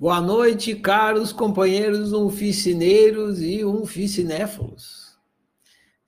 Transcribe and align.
Boa 0.00 0.18
noite, 0.18 0.74
caros 0.76 1.30
companheiros 1.30 2.14
unficineiros 2.14 3.42
e 3.42 3.62
unficinéfalos. 3.66 5.14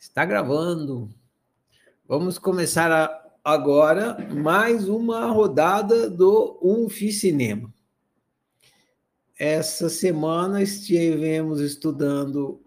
Está 0.01 0.25
gravando. 0.25 1.11
Vamos 2.09 2.39
começar 2.39 2.91
a, 2.91 3.31
agora 3.45 4.17
mais 4.33 4.89
uma 4.89 5.27
rodada 5.27 6.09
do 6.09 6.59
Unficinema. 6.63 7.71
Essa 9.39 9.91
semana 9.91 10.63
estivemos 10.63 11.61
estudando 11.61 12.63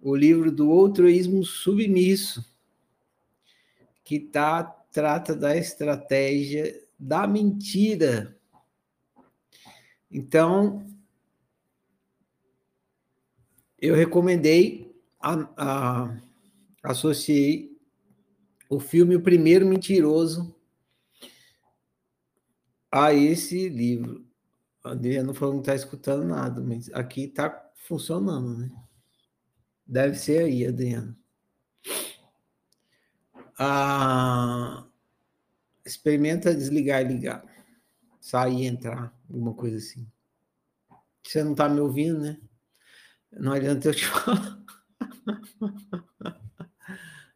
o 0.00 0.16
livro 0.16 0.50
do 0.50 0.68
Outroísmo 0.68 1.44
Submisso, 1.44 2.44
que 4.02 4.18
tá, 4.18 4.64
trata 4.64 5.32
da 5.36 5.56
estratégia 5.56 6.82
da 6.98 7.24
mentira. 7.24 8.36
Então, 10.12 10.86
eu 13.80 13.94
recomendei, 13.94 14.94
a, 15.18 15.48
a, 15.56 16.16
associei 16.82 17.76
o 18.68 18.78
filme 18.78 19.16
O 19.16 19.22
Primeiro 19.22 19.66
Mentiroso 19.66 20.54
a 22.90 23.14
esse 23.14 23.68
livro. 23.70 24.26
A 24.84 24.90
Adriano 24.90 25.32
falou 25.32 25.54
que 25.54 25.56
não 25.56 25.62
está 25.62 25.74
escutando 25.74 26.24
nada, 26.24 26.60
mas 26.60 26.92
aqui 26.92 27.24
está 27.24 27.70
funcionando, 27.74 28.58
né? 28.58 28.70
Deve 29.86 30.16
ser 30.16 30.44
aí, 30.44 30.66
Adriano. 30.66 31.16
Ah, 33.58 34.86
experimenta 35.84 36.54
desligar 36.54 37.02
e 37.02 37.08
ligar. 37.08 37.44
Sair 38.20 38.62
e 38.62 38.66
entrar, 38.66 39.12
alguma 39.32 39.54
coisa 39.54 39.78
assim. 39.78 40.06
Você 41.22 41.42
não 41.42 41.52
está 41.52 41.68
me 41.68 41.80
ouvindo, 41.80 42.20
né? 42.20 42.38
Não 43.32 43.52
adianta 43.52 43.88
eu 43.88 43.94
te 43.94 44.04
falar. 44.06 44.62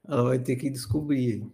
Ela 0.06 0.22
vai 0.24 0.38
ter 0.38 0.56
que 0.56 0.68
descobrir. 0.68 1.46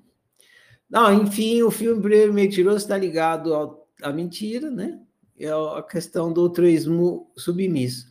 Não, 0.90 1.12
enfim, 1.22 1.62
o 1.62 1.70
filme 1.70 2.02
Primeiro 2.02 2.34
Mentiroso 2.34 2.78
está 2.78 2.96
ligado 2.98 3.54
ao, 3.54 3.88
à 4.02 4.12
mentira, 4.12 4.70
né? 4.70 5.00
É 5.38 5.48
a 5.50 5.82
questão 5.82 6.32
do 6.32 6.42
altruísmo 6.42 7.30
submisso. 7.36 8.10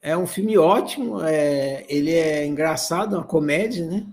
É 0.00 0.16
um 0.16 0.26
filme 0.26 0.56
ótimo, 0.56 1.22
é, 1.22 1.84
ele 1.88 2.12
é 2.12 2.46
engraçado, 2.46 3.14
uma 3.14 3.24
comédia, 3.24 3.86
né? 3.86 4.06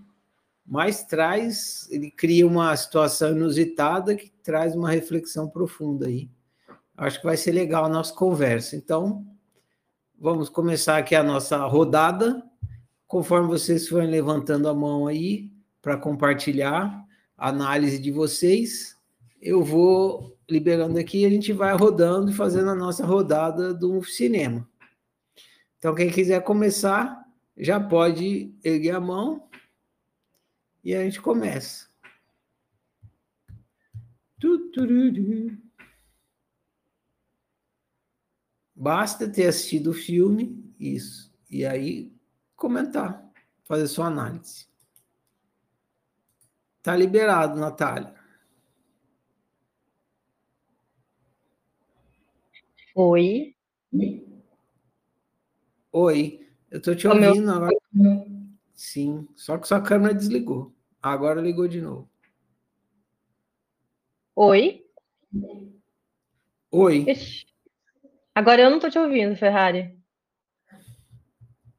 Mas 0.65 1.03
traz, 1.03 1.87
ele 1.91 2.09
cria 2.09 2.45
uma 2.45 2.75
situação 2.75 3.31
inusitada 3.31 4.15
que 4.15 4.31
traz 4.43 4.75
uma 4.75 4.89
reflexão 4.89 5.47
profunda 5.47 6.07
aí. 6.07 6.29
Acho 6.97 7.19
que 7.19 7.25
vai 7.25 7.35
ser 7.35 7.51
legal 7.51 7.85
a 7.85 7.89
nossa 7.89 8.13
conversa. 8.13 8.75
Então, 8.75 9.25
vamos 10.17 10.47
começar 10.47 10.97
aqui 10.97 11.13
a 11.13 11.23
nossa 11.23 11.57
rodada. 11.65 12.41
Conforme 13.05 13.47
vocês 13.47 13.87
forem 13.87 14.09
levantando 14.09 14.69
a 14.69 14.73
mão 14.73 15.05
aí 15.05 15.51
para 15.81 15.97
compartilhar 15.97 17.05
a 17.37 17.49
análise 17.49 17.99
de 17.99 18.11
vocês, 18.11 18.97
eu 19.41 19.61
vou 19.63 20.37
liberando 20.49 20.97
aqui 20.97 21.19
e 21.19 21.25
a 21.25 21.29
gente 21.29 21.51
vai 21.51 21.75
rodando 21.75 22.31
e 22.31 22.33
fazendo 22.33 22.69
a 22.69 22.75
nossa 22.75 23.05
rodada 23.05 23.73
do 23.73 24.01
cinema. 24.03 24.67
Então, 25.77 25.93
quem 25.93 26.09
quiser 26.09 26.41
começar, 26.43 27.25
já 27.57 27.79
pode 27.79 28.53
erguer 28.63 28.95
a 28.95 29.01
mão 29.01 29.47
e 30.83 30.95
a 30.95 31.03
gente 31.03 31.21
começa. 31.21 31.87
Basta 38.75 39.31
ter 39.31 39.47
assistido 39.47 39.91
o 39.91 39.93
filme, 39.93 40.73
isso, 40.77 41.33
e 41.49 41.65
aí 41.65 42.11
comentar, 42.57 43.25
fazer 43.63 43.87
sua 43.87 44.07
análise. 44.07 44.67
Tá 46.83 46.95
liberado, 46.95 47.57
Natália. 47.57 48.13
Oi. 52.93 53.55
Oi, 55.91 56.47
eu 56.69 56.81
tô 56.81 56.93
te 56.93 57.07
ouvindo 57.07 57.45
meu... 57.45 57.53
agora. 57.53 57.75
Sim, 58.73 59.27
só 59.35 59.57
que 59.57 59.67
sua 59.67 59.81
câmera 59.81 60.13
desligou. 60.13 60.75
Agora 61.01 61.39
ligou 61.39 61.67
de 61.67 61.81
novo. 61.81 62.09
Oi. 64.35 64.85
Oi. 66.71 67.05
Ixi. 67.09 67.54
Agora 68.35 68.61
eu 68.61 68.69
não 68.69 68.79
tô 68.79 68.89
te 68.89 68.99
ouvindo, 68.99 69.33
Ferrari. 69.37 69.97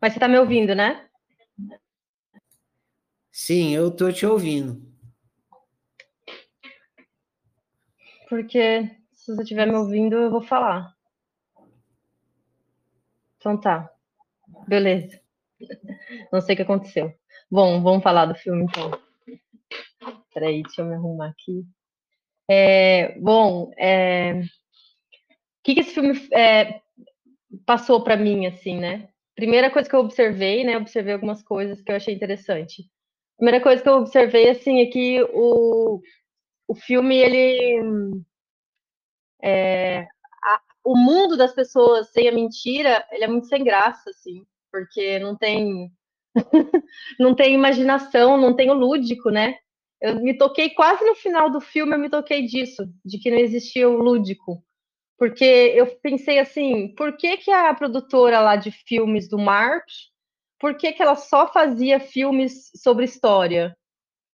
Mas 0.00 0.14
você 0.14 0.18
tá 0.18 0.26
me 0.26 0.38
ouvindo, 0.38 0.74
né? 0.74 1.06
Sim, 3.30 3.74
eu 3.74 3.94
tô 3.94 4.10
te 4.10 4.24
ouvindo. 4.24 4.80
Porque 8.26 8.90
se 9.12 9.34
você 9.34 9.42
estiver 9.42 9.66
me 9.66 9.74
ouvindo, 9.74 10.16
eu 10.16 10.30
vou 10.30 10.42
falar. 10.42 10.96
Então 13.36 13.60
tá. 13.60 13.90
Beleza. 14.66 15.20
Não 16.32 16.40
sei 16.40 16.54
o 16.54 16.56
que 16.56 16.62
aconteceu. 16.62 17.14
Bom, 17.50 17.82
vamos 17.82 18.02
falar 18.02 18.24
do 18.24 18.34
filme 18.34 18.64
então. 18.64 18.90
Peraí, 20.32 20.62
deixa 20.62 20.80
eu 20.80 20.86
me 20.86 20.94
arrumar 20.94 21.28
aqui. 21.28 21.66
É, 22.48 23.18
bom, 23.18 23.70
é, 23.76 24.40
que, 25.66 25.74
que 25.74 25.80
esse 25.80 25.94
filme 25.94 26.12
é, 26.32 26.80
passou 27.66 28.04
para 28.04 28.16
mim, 28.16 28.46
assim, 28.46 28.78
né? 28.78 29.08
Primeira 29.34 29.68
coisa 29.68 29.88
que 29.88 29.96
eu 29.96 30.00
observei, 30.00 30.62
né? 30.62 30.76
Observei 30.76 31.12
algumas 31.12 31.42
coisas 31.42 31.82
que 31.82 31.90
eu 31.90 31.96
achei 31.96 32.14
interessante. 32.14 32.88
Primeira 33.36 33.60
coisa 33.60 33.82
que 33.82 33.88
eu 33.88 33.94
observei, 33.94 34.48
assim, 34.48 34.80
é 34.80 34.86
que 34.86 35.20
o, 35.32 36.00
o 36.68 36.74
filme, 36.76 37.16
ele... 37.16 38.22
É, 39.42 40.06
o 40.84 40.96
mundo 40.96 41.36
das 41.36 41.52
pessoas 41.52 42.12
sem 42.12 42.28
a 42.28 42.32
mentira, 42.32 43.04
ele 43.10 43.24
é 43.24 43.28
muito 43.28 43.48
sem 43.48 43.64
graça, 43.64 44.08
assim, 44.10 44.46
porque 44.70 45.18
não 45.18 45.36
tem 45.36 45.90
não 47.18 47.34
tem 47.34 47.54
imaginação, 47.54 48.38
não 48.38 48.54
tem 48.54 48.70
o 48.70 48.74
lúdico, 48.74 49.30
né? 49.30 49.56
Eu 50.00 50.22
me 50.22 50.38
toquei 50.38 50.70
quase 50.70 51.04
no 51.04 51.16
final 51.16 51.50
do 51.50 51.60
filme, 51.60 51.94
eu 51.94 51.98
me 51.98 52.08
toquei 52.08 52.46
disso, 52.46 52.84
de 53.04 53.18
que 53.18 53.30
não 53.30 53.38
existia 53.38 53.88
o 53.88 53.96
lúdico. 53.96 54.62
Porque 55.18 55.44
eu 55.44 55.86
pensei 56.02 56.38
assim, 56.38 56.88
por 56.94 57.16
que, 57.16 57.38
que 57.38 57.50
a 57.50 57.72
produtora 57.74 58.40
lá 58.40 58.56
de 58.56 58.70
filmes 58.70 59.28
do 59.28 59.38
Mark, 59.38 59.86
por 60.58 60.76
que, 60.76 60.92
que 60.92 61.02
ela 61.02 61.16
só 61.16 61.50
fazia 61.50 61.98
filmes 61.98 62.70
sobre 62.76 63.04
história? 63.04 63.76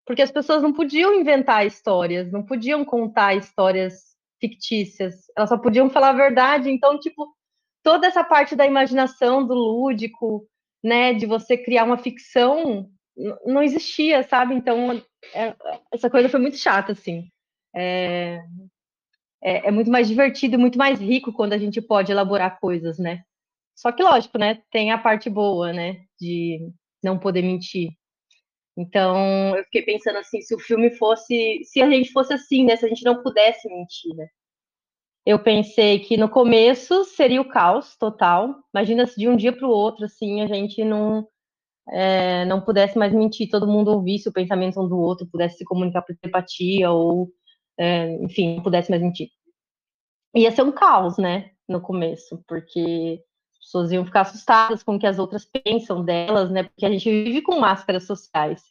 Porque 0.05 0.21
as 0.21 0.31
pessoas 0.31 0.61
não 0.61 0.71
podiam 0.71 1.13
inventar 1.13 1.65
histórias, 1.65 2.31
não 2.31 2.43
podiam 2.43 2.85
contar 2.85 3.35
histórias 3.35 4.15
fictícias. 4.39 5.25
Elas 5.35 5.49
só 5.49 5.57
podiam 5.57 5.89
falar 5.89 6.09
a 6.09 6.13
verdade. 6.13 6.69
Então, 6.69 6.99
tipo, 6.99 7.35
toda 7.83 8.07
essa 8.07 8.23
parte 8.23 8.55
da 8.55 8.65
imaginação, 8.65 9.45
do 9.45 9.53
lúdico, 9.53 10.47
né, 10.83 11.13
de 11.13 11.25
você 11.25 11.57
criar 11.57 11.83
uma 11.83 11.97
ficção, 11.97 12.89
não 13.45 13.63
existia, 13.63 14.23
sabe? 14.23 14.55
Então, 14.55 15.01
é, 15.33 15.55
essa 15.91 16.09
coisa 16.09 16.29
foi 16.29 16.39
muito 16.39 16.57
chata, 16.57 16.91
assim. 16.91 17.27
É, 17.75 18.41
é, 19.41 19.67
é, 19.67 19.71
muito 19.71 19.91
mais 19.91 20.07
divertido 20.07 20.55
e 20.55 20.57
muito 20.57 20.77
mais 20.77 20.99
rico 20.99 21.33
quando 21.33 21.53
a 21.53 21.57
gente 21.57 21.81
pode 21.81 22.11
elaborar 22.11 22.59
coisas, 22.59 22.97
né? 22.97 23.23
Só 23.75 23.91
que, 23.91 24.03
lógico, 24.03 24.37
né? 24.37 24.61
Tem 24.71 24.91
a 24.91 24.97
parte 24.97 25.29
boa, 25.29 25.71
né? 25.71 25.97
De 26.19 26.59
não 27.03 27.19
poder 27.19 27.41
mentir. 27.43 27.91
Então, 28.77 29.55
eu 29.55 29.63
fiquei 29.65 29.81
pensando 29.83 30.17
assim, 30.19 30.41
se 30.41 30.53
o 30.53 30.59
filme 30.59 30.91
fosse, 30.91 31.61
se 31.63 31.81
a 31.81 31.89
gente 31.89 32.11
fosse 32.11 32.33
assim, 32.33 32.63
né, 32.63 32.75
se 32.75 32.85
a 32.85 32.89
gente 32.89 33.03
não 33.03 33.23
pudesse 33.23 33.67
mentir, 33.67 34.15
né? 34.15 34.27
Eu 35.25 35.39
pensei 35.39 35.99
que 35.99 36.15
no 36.15 36.29
começo 36.29 37.03
seria 37.03 37.41
o 37.41 37.49
caos 37.49 37.97
total. 37.97 38.55
Imagina 38.73 39.05
se 39.07 39.19
de 39.19 39.27
um 39.27 39.35
dia 39.35 39.51
para 39.51 39.67
o 39.67 39.71
outro, 39.71 40.05
assim, 40.05 40.41
a 40.41 40.47
gente 40.47 40.83
não 40.85 41.27
é, 41.89 42.45
não 42.45 42.61
pudesse 42.61 42.97
mais 42.97 43.13
mentir, 43.13 43.49
todo 43.49 43.67
mundo 43.67 43.91
ouvisse 43.91 44.29
o 44.29 44.33
pensamento 44.33 44.79
um 44.81 44.87
do 44.87 44.97
outro, 44.97 45.27
pudesse 45.27 45.57
se 45.57 45.65
comunicar 45.65 46.01
por 46.01 46.15
telepatia 46.15 46.91
ou, 46.91 47.29
enfim, 48.21 48.55
não 48.55 48.63
pudesse 48.63 48.89
mais 48.89 49.01
mentir. 49.01 49.29
Ia 50.35 50.51
ser 50.51 50.63
um 50.63 50.71
caos, 50.71 51.17
né, 51.17 51.51
no 51.67 51.81
começo, 51.81 52.43
porque 52.47 53.23
pessoas 53.59 53.91
iam 53.91 54.05
ficar 54.05 54.21
assustadas 54.21 54.81
com 54.81 54.95
o 54.95 54.99
que 54.99 55.07
as 55.07 55.19
outras 55.19 55.45
pensam 55.45 56.03
delas, 56.03 56.49
né? 56.49 56.63
Porque 56.63 56.85
a 56.85 56.89
gente 56.89 57.09
vive 57.09 57.41
com 57.41 57.59
máscaras 57.59 58.05
sociais. 58.05 58.63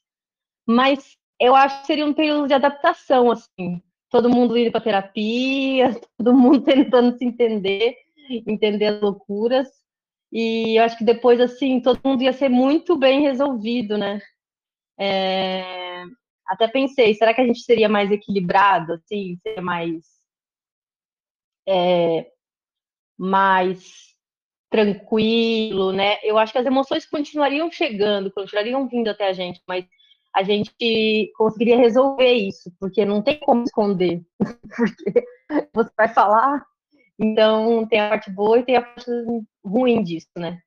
Mas 0.66 1.16
eu 1.38 1.54
acho 1.54 1.80
que 1.80 1.86
seria 1.86 2.06
um 2.06 2.14
período 2.14 2.48
de 2.48 2.54
adaptação, 2.54 3.30
assim. 3.30 3.82
Todo 4.10 4.30
mundo 4.30 4.56
indo 4.56 4.70
para 4.70 4.80
terapia, 4.80 5.94
todo 6.16 6.34
mundo 6.34 6.62
tentando 6.62 7.16
se 7.18 7.24
entender, 7.24 7.96
entender 8.46 8.86
as 8.86 9.00
loucuras. 9.00 9.68
E 10.32 10.78
eu 10.78 10.84
acho 10.84 10.96
que 10.98 11.04
depois, 11.04 11.40
assim, 11.40 11.80
todo 11.80 12.00
mundo 12.04 12.22
ia 12.22 12.32
ser 12.32 12.48
muito 12.48 12.96
bem 12.96 13.22
resolvido, 13.22 13.98
né? 13.98 14.20
É... 14.98 15.85
Até 16.46 16.68
pensei, 16.68 17.14
será 17.14 17.34
que 17.34 17.40
a 17.40 17.46
gente 17.46 17.60
seria 17.60 17.88
mais 17.88 18.10
equilibrado, 18.10 18.94
assim, 18.94 19.38
seria 19.42 19.62
mais 19.62 20.04
é 21.68 22.26
mais 23.18 24.14
tranquilo, 24.70 25.92
né? 25.92 26.18
Eu 26.22 26.38
acho 26.38 26.52
que 26.52 26.58
as 26.58 26.66
emoções 26.66 27.06
continuariam 27.06 27.70
chegando, 27.70 28.32
continuariam 28.32 28.86
vindo 28.88 29.08
até 29.08 29.28
a 29.28 29.32
gente, 29.32 29.62
mas 29.66 29.86
a 30.34 30.42
gente 30.42 31.32
conseguiria 31.36 31.78
resolver 31.78 32.32
isso, 32.32 32.70
porque 32.78 33.04
não 33.04 33.22
tem 33.22 33.38
como 33.40 33.62
esconder, 33.62 34.22
porque 34.76 35.24
você 35.72 35.90
vai 35.96 36.08
falar, 36.08 36.62
então 37.18 37.86
tem 37.88 38.00
a 38.00 38.10
parte 38.10 38.30
boa 38.30 38.58
e 38.58 38.64
tem 38.64 38.76
a 38.76 38.82
parte 38.82 39.10
ruim 39.64 40.02
disso, 40.02 40.28
né? 40.36 40.60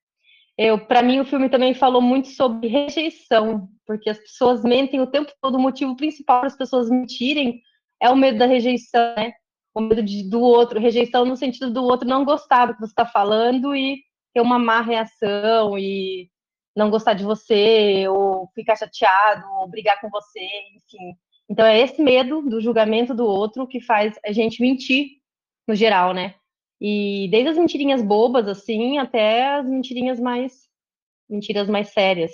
Eu, 0.62 0.78
para 0.78 1.02
mim, 1.02 1.22
o 1.22 1.26
filme 1.26 1.48
também 1.48 1.74
falou 1.74 2.02
muito 2.02 2.28
sobre 2.32 2.68
rejeição, 2.68 3.70
porque 3.88 4.10
as 4.10 4.20
pessoas 4.20 4.62
mentem 4.62 5.00
o 5.00 5.08
tempo 5.08 5.32
todo. 5.42 5.56
O 5.56 5.62
motivo 5.62 5.96
principal 5.96 6.40
para 6.40 6.48
as 6.48 6.58
pessoas 6.58 6.90
mentirem 6.90 7.62
é 7.98 8.10
o 8.10 8.16
medo 8.18 8.38
da 8.40 8.46
rejeição, 8.46 9.16
né? 9.16 9.32
O 9.74 9.80
medo 9.80 10.04
de, 10.04 10.30
do 10.30 10.42
outro, 10.42 10.78
rejeição 10.78 11.24
no 11.24 11.38
sentido 11.38 11.72
do 11.72 11.82
outro 11.82 12.06
não 12.06 12.26
gostar 12.26 12.66
do 12.66 12.74
que 12.74 12.82
você 12.82 12.92
está 12.92 13.06
falando 13.06 13.74
e 13.74 14.04
ter 14.34 14.42
uma 14.42 14.60
má 14.60 14.82
reação 14.82 15.80
e 15.80 16.30
não 16.76 16.90
gostar 16.90 17.14
de 17.14 17.24
você, 17.24 18.06
ou 18.10 18.50
ficar 18.54 18.76
chateado, 18.76 19.48
ou 19.62 19.70
brigar 19.70 20.02
com 20.02 20.10
você, 20.10 20.46
enfim. 20.76 21.16
Então 21.50 21.66
é 21.66 21.80
esse 21.80 22.04
medo 22.04 22.42
do 22.42 22.60
julgamento 22.60 23.16
do 23.16 23.26
outro 23.26 23.66
que 23.66 23.80
faz 23.80 24.20
a 24.26 24.34
gente 24.34 24.62
mentir 24.62 25.22
no 25.66 25.74
geral, 25.74 26.14
né? 26.14 26.36
E 26.82 27.28
desde 27.30 27.50
as 27.50 27.58
mentirinhas 27.58 28.02
bobas, 28.02 28.48
assim, 28.48 28.98
até 28.98 29.56
as 29.56 29.68
mentirinhas 29.68 30.20
mais. 30.20 30.70
mentiras 31.30 31.68
mais 31.70 31.90
sérias. 31.90 32.32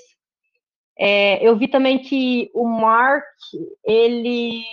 É, 0.97 1.45
eu 1.45 1.57
vi 1.57 1.67
também 1.67 1.99
que 1.99 2.49
o 2.53 2.67
Mark, 2.67 3.25
ele. 3.83 4.63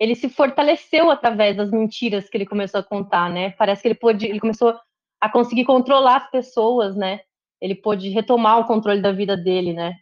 ele 0.00 0.14
se 0.14 0.28
fortaleceu 0.28 1.10
através 1.10 1.56
das 1.56 1.70
mentiras 1.70 2.28
que 2.28 2.36
ele 2.36 2.46
começou 2.46 2.80
a 2.80 2.84
contar, 2.84 3.30
né? 3.30 3.50
Parece 3.52 3.82
que 3.82 3.88
ele 3.88 3.94
pôde. 3.94 4.26
ele 4.26 4.40
começou 4.40 4.74
a 5.20 5.28
conseguir 5.28 5.64
controlar 5.64 6.16
as 6.16 6.30
pessoas, 6.30 6.96
né? 6.96 7.20
Ele 7.60 7.74
pôde 7.74 8.08
retomar 8.10 8.58
o 8.60 8.66
controle 8.66 9.00
da 9.00 9.12
vida 9.12 9.36
dele, 9.36 9.72
né? 9.72 9.94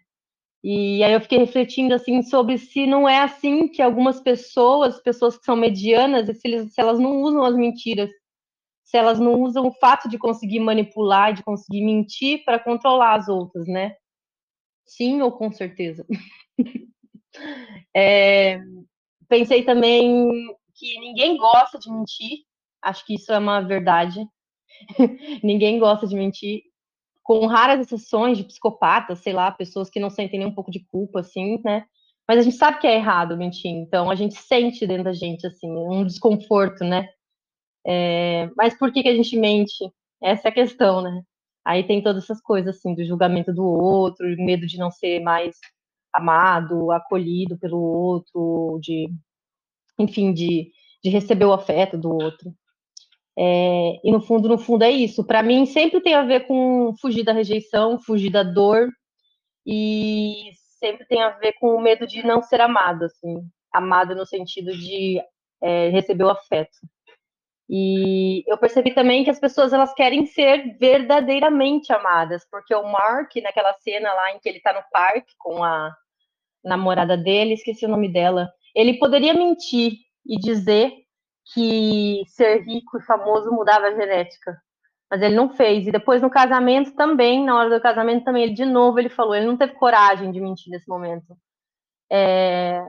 E 0.64 1.02
aí 1.02 1.12
eu 1.12 1.20
fiquei 1.20 1.38
refletindo 1.38 1.94
assim 1.94 2.22
sobre 2.22 2.56
se 2.56 2.86
não 2.86 3.08
é 3.08 3.18
assim 3.20 3.66
que 3.68 3.82
algumas 3.82 4.20
pessoas, 4.20 5.00
pessoas 5.02 5.36
que 5.36 5.44
são 5.44 5.56
medianas, 5.56 6.26
se, 6.38 6.48
eles, 6.48 6.72
se 6.72 6.80
elas 6.80 7.00
não 7.00 7.20
usam 7.22 7.42
as 7.44 7.56
mentiras 7.56 8.10
se 8.92 8.98
elas 8.98 9.18
não 9.18 9.40
usam 9.40 9.66
o 9.66 9.72
fato 9.72 10.06
de 10.06 10.18
conseguir 10.18 10.60
manipular, 10.60 11.32
de 11.32 11.42
conseguir 11.42 11.82
mentir 11.82 12.44
para 12.44 12.58
controlar 12.58 13.14
as 13.14 13.26
outras, 13.26 13.66
né? 13.66 13.96
Sim 14.84 15.22
ou 15.22 15.32
com 15.32 15.50
certeza? 15.50 16.04
é, 17.96 18.60
pensei 19.26 19.64
também 19.64 20.54
que 20.74 21.00
ninguém 21.00 21.38
gosta 21.38 21.78
de 21.78 21.90
mentir, 21.90 22.40
acho 22.82 23.06
que 23.06 23.14
isso 23.14 23.32
é 23.32 23.38
uma 23.38 23.62
verdade. 23.62 24.28
ninguém 25.42 25.78
gosta 25.78 26.06
de 26.06 26.14
mentir, 26.14 26.60
com 27.22 27.46
raras 27.46 27.80
exceções 27.80 28.36
de 28.36 28.44
psicopatas, 28.44 29.20
sei 29.20 29.32
lá, 29.32 29.50
pessoas 29.50 29.88
que 29.88 30.00
não 30.00 30.10
sentem 30.10 30.38
nem 30.38 30.48
um 30.48 30.54
pouco 30.54 30.70
de 30.70 30.84
culpa, 30.84 31.20
assim, 31.20 31.58
né? 31.64 31.86
Mas 32.28 32.40
a 32.40 32.42
gente 32.42 32.56
sabe 32.56 32.78
que 32.78 32.86
é 32.86 32.96
errado 32.96 33.38
mentir, 33.38 33.70
então 33.70 34.10
a 34.10 34.14
gente 34.14 34.34
sente 34.34 34.86
dentro 34.86 35.04
da 35.04 35.14
gente, 35.14 35.46
assim, 35.46 35.70
um 35.70 36.04
desconforto, 36.04 36.84
né? 36.84 37.08
É, 37.86 38.50
mas 38.56 38.76
por 38.78 38.92
que, 38.92 39.02
que 39.02 39.08
a 39.08 39.14
gente 39.14 39.36
mente? 39.36 39.74
Essa 40.22 40.48
é 40.48 40.50
a 40.50 40.54
questão, 40.54 41.02
né? 41.02 41.22
Aí 41.64 41.84
tem 41.84 42.02
todas 42.02 42.24
essas 42.24 42.40
coisas, 42.40 42.76
assim, 42.76 42.94
do 42.94 43.04
julgamento 43.04 43.52
do 43.52 43.64
outro, 43.64 44.26
medo 44.38 44.66
de 44.66 44.78
não 44.78 44.90
ser 44.90 45.20
mais 45.20 45.56
amado, 46.12 46.90
acolhido 46.92 47.58
pelo 47.58 47.78
outro, 47.78 48.78
de, 48.82 49.08
enfim, 49.98 50.32
de, 50.32 50.70
de 51.02 51.10
receber 51.10 51.44
o 51.44 51.52
afeto 51.52 51.96
do 51.96 52.10
outro. 52.10 52.52
É, 53.38 54.00
e 54.04 54.12
no 54.12 54.20
fundo, 54.20 54.48
no 54.48 54.58
fundo 54.58 54.84
é 54.84 54.90
isso. 54.90 55.24
Para 55.24 55.42
mim, 55.42 55.64
sempre 55.66 56.00
tem 56.00 56.14
a 56.14 56.22
ver 56.24 56.46
com 56.46 56.94
fugir 57.00 57.24
da 57.24 57.32
rejeição, 57.32 57.98
fugir 57.98 58.30
da 58.30 58.42
dor, 58.42 58.88
e 59.66 60.52
sempre 60.78 61.06
tem 61.06 61.22
a 61.22 61.30
ver 61.30 61.54
com 61.54 61.74
o 61.74 61.80
medo 61.80 62.06
de 62.06 62.22
não 62.24 62.42
ser 62.42 62.60
amado, 62.60 63.04
assim, 63.04 63.46
amado 63.72 64.14
no 64.14 64.26
sentido 64.26 64.76
de 64.76 65.20
é, 65.62 65.88
receber 65.90 66.24
o 66.24 66.30
afeto. 66.30 66.76
E 67.74 68.44
eu 68.46 68.58
percebi 68.58 68.92
também 68.94 69.24
que 69.24 69.30
as 69.30 69.40
pessoas 69.40 69.72
elas 69.72 69.94
querem 69.94 70.26
ser 70.26 70.76
verdadeiramente 70.78 71.90
amadas, 71.90 72.46
porque 72.50 72.74
o 72.74 72.82
Mark, 72.82 73.34
naquela 73.36 73.72
cena 73.80 74.12
lá 74.12 74.30
em 74.32 74.38
que 74.38 74.46
ele 74.46 74.58
está 74.58 74.74
no 74.74 74.82
parque 74.92 75.32
com 75.38 75.64
a 75.64 75.90
namorada 76.62 77.16
dele, 77.16 77.54
esqueci 77.54 77.86
o 77.86 77.88
nome 77.88 78.12
dela, 78.12 78.52
ele 78.76 78.98
poderia 78.98 79.32
mentir 79.32 79.94
e 80.26 80.38
dizer 80.38 80.92
que 81.54 82.22
ser 82.26 82.58
rico 82.62 82.98
e 82.98 83.02
famoso 83.04 83.50
mudava 83.50 83.86
a 83.86 83.94
genética, 83.94 84.54
mas 85.10 85.22
ele 85.22 85.34
não 85.34 85.48
fez. 85.48 85.86
E 85.86 85.92
depois 85.92 86.20
no 86.20 86.28
casamento 86.28 86.94
também, 86.94 87.42
na 87.42 87.58
hora 87.58 87.70
do 87.70 87.80
casamento 87.80 88.22
também, 88.22 88.42
ele 88.42 88.54
de 88.54 88.66
novo 88.66 88.98
ele 88.98 89.08
falou, 89.08 89.34
ele 89.34 89.46
não 89.46 89.56
teve 89.56 89.72
coragem 89.76 90.30
de 90.30 90.38
mentir 90.42 90.70
nesse 90.70 90.86
momento. 90.86 91.34
É, 92.10 92.84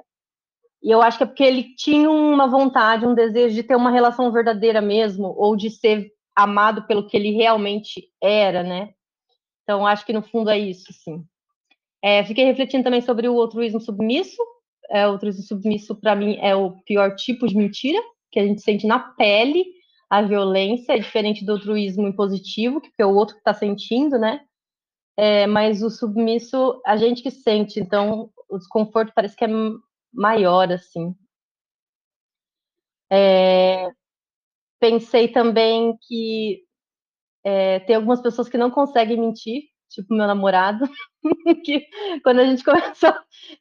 e 0.84 0.92
eu 0.92 1.02
acho 1.02 1.18
que 1.18 1.24
é 1.24 1.28
porque 1.28 1.44
ele 1.44 1.74
tinha 1.76 2.10
uma 2.12 2.46
vontade, 2.46 3.06
um 3.06 3.16
desejo 3.16 3.56
de 3.56 3.64
ter 3.64 3.76
uma 3.76 3.90
relação 3.90 4.32
verdadeira 4.32 4.82
mesmo, 4.82 5.34
ou 5.38 5.56
de 5.56 5.70
ser 5.70 6.12
amado 6.36 6.86
pelo 6.86 7.08
que 7.08 7.16
ele 7.16 7.32
realmente 7.32 8.10
era, 8.22 8.64
né? 8.64 8.90
Então, 9.64 9.88
acho 9.88 10.06
que 10.06 10.12
no 10.12 10.22
fundo 10.22 10.50
é 10.50 10.60
isso, 10.60 10.92
sim. 10.92 11.24
É, 12.04 12.22
fiquei 12.26 12.44
refletindo 12.44 12.84
também 12.84 13.00
sobre 13.00 13.30
o 13.30 13.40
altruísmo 13.40 13.80
submisso. 13.80 14.44
É, 14.90 15.08
o 15.08 15.12
altruísmo 15.12 15.44
submisso, 15.44 15.96
para 15.96 16.16
mim, 16.16 16.38
é 16.42 16.54
o 16.54 16.72
pior 16.84 17.16
tipo 17.16 17.48
de 17.48 17.56
mentira, 17.56 18.02
que 18.30 18.40
a 18.40 18.46
gente 18.46 18.62
sente 18.62 18.86
na 18.86 19.00
pele. 19.00 19.64
A 20.10 20.22
violência 20.22 20.94
é 20.94 21.00
diferente 21.00 21.46
do 21.46 21.54
altruísmo 21.54 22.10
impositivo, 22.10 22.82
que 22.82 22.92
é 23.00 23.06
o 23.06 23.16
outro 23.16 23.36
que 23.36 23.40
está 23.40 23.54
sentindo, 23.54 24.20
né? 24.20 24.42
É, 25.16 25.48
mas 25.48 25.82
o 25.82 25.90
submisso, 25.90 26.82
a 26.86 26.98
gente 26.98 27.24
que 27.24 27.32
sente. 27.32 27.80
Então, 27.80 28.30
o 28.50 28.58
desconforto 28.58 29.14
parece 29.16 29.38
que 29.38 29.46
é 29.46 29.48
maior, 30.13 30.71
assim. 30.71 31.15
É, 33.12 33.89
pensei 34.80 35.27
também 35.30 35.98
que 36.07 36.63
é, 37.44 37.80
tem 37.81 37.95
algumas 37.95 38.21
pessoas 38.21 38.50
que 38.50 38.57
não 38.57 38.71
conseguem 38.71 39.19
mentir, 39.19 39.63
tipo 39.89 40.13
meu 40.13 40.27
namorado, 40.27 40.86
que 41.65 41.88
quando 42.24 42.39
a 42.39 42.45
gente 42.45 42.63
começou, 42.63 43.13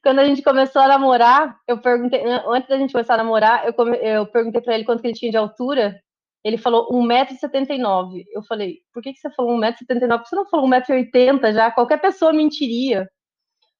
quando 0.03 0.19
a 0.19 0.25
gente 0.25 0.41
começou 0.41 0.81
a 0.81 0.87
namorar, 0.87 1.57
eu 1.67 1.79
perguntei, 1.81 2.23
antes 2.47 2.69
da 2.69 2.77
gente 2.77 2.93
começar 2.93 3.15
a 3.15 3.17
namorar, 3.17 3.65
eu, 3.67 3.73
eu 3.95 4.25
perguntei 4.27 4.61
para 4.61 4.75
ele 4.75 4.85
quanto 4.85 5.01
que 5.01 5.07
ele 5.07 5.15
tinha 5.17 5.31
de 5.31 5.37
altura, 5.37 6.01
ele 6.43 6.57
falou 6.57 6.89
1,79m. 6.91 8.25
Eu 8.33 8.43
falei, 8.43 8.79
por 8.93 9.01
que, 9.01 9.13
que 9.13 9.19
você 9.19 9.29
falou 9.31 9.57
1,79m? 9.57 10.17
Por 10.17 10.23
que 10.23 10.29
você 10.29 10.35
não 10.35 10.49
falou 10.49 10.67
1,80m 10.67 11.53
já? 11.53 11.71
Qualquer 11.71 12.01
pessoa 12.01 12.33
mentiria. 12.33 13.09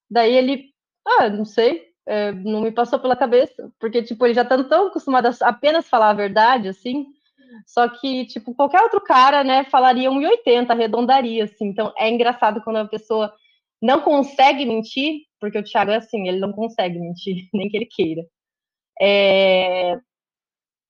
Daí 0.10 0.34
ele, 0.34 0.66
ah, 1.06 1.30
não 1.30 1.46
sei 1.46 1.93
é, 2.06 2.32
não 2.32 2.62
me 2.62 2.72
passou 2.72 3.00
pela 3.00 3.16
cabeça, 3.16 3.72
porque, 3.80 4.04
tipo, 4.04 4.26
eles 4.26 4.36
já 4.36 4.42
estão 4.44 4.64
tão 4.68 4.88
acostumados 4.88 5.42
a 5.42 5.50
apenas 5.50 5.88
falar 5.88 6.10
a 6.10 6.14
verdade, 6.14 6.68
assim, 6.68 7.06
só 7.66 7.88
que, 7.88 8.26
tipo, 8.26 8.56
qualquer 8.56 8.82
outro 8.82 9.02
cara, 9.02 9.44
né, 9.44 9.64
falaria 9.66 10.10
1,80, 10.10 10.72
arredondaria, 10.72 11.46
assim, 11.46 11.68
então 11.68 11.94
é 11.98 12.10
engraçado 12.10 12.62
quando 12.64 12.78
a 12.78 12.88
pessoa 12.88 13.34
não 13.82 14.02
consegue 14.02 14.66
mentir, 14.66 15.22
porque 15.40 15.58
o 15.60 15.64
Thiago 15.64 15.92
é 15.92 15.98
assim, 15.98 16.28
ele 16.28 16.40
não 16.40 16.54
consegue 16.54 17.00
mentir, 17.00 17.50
nem 17.54 17.70
que 17.70 17.78
ele 17.78 17.86
queira. 17.86 18.24
É, 19.02 19.98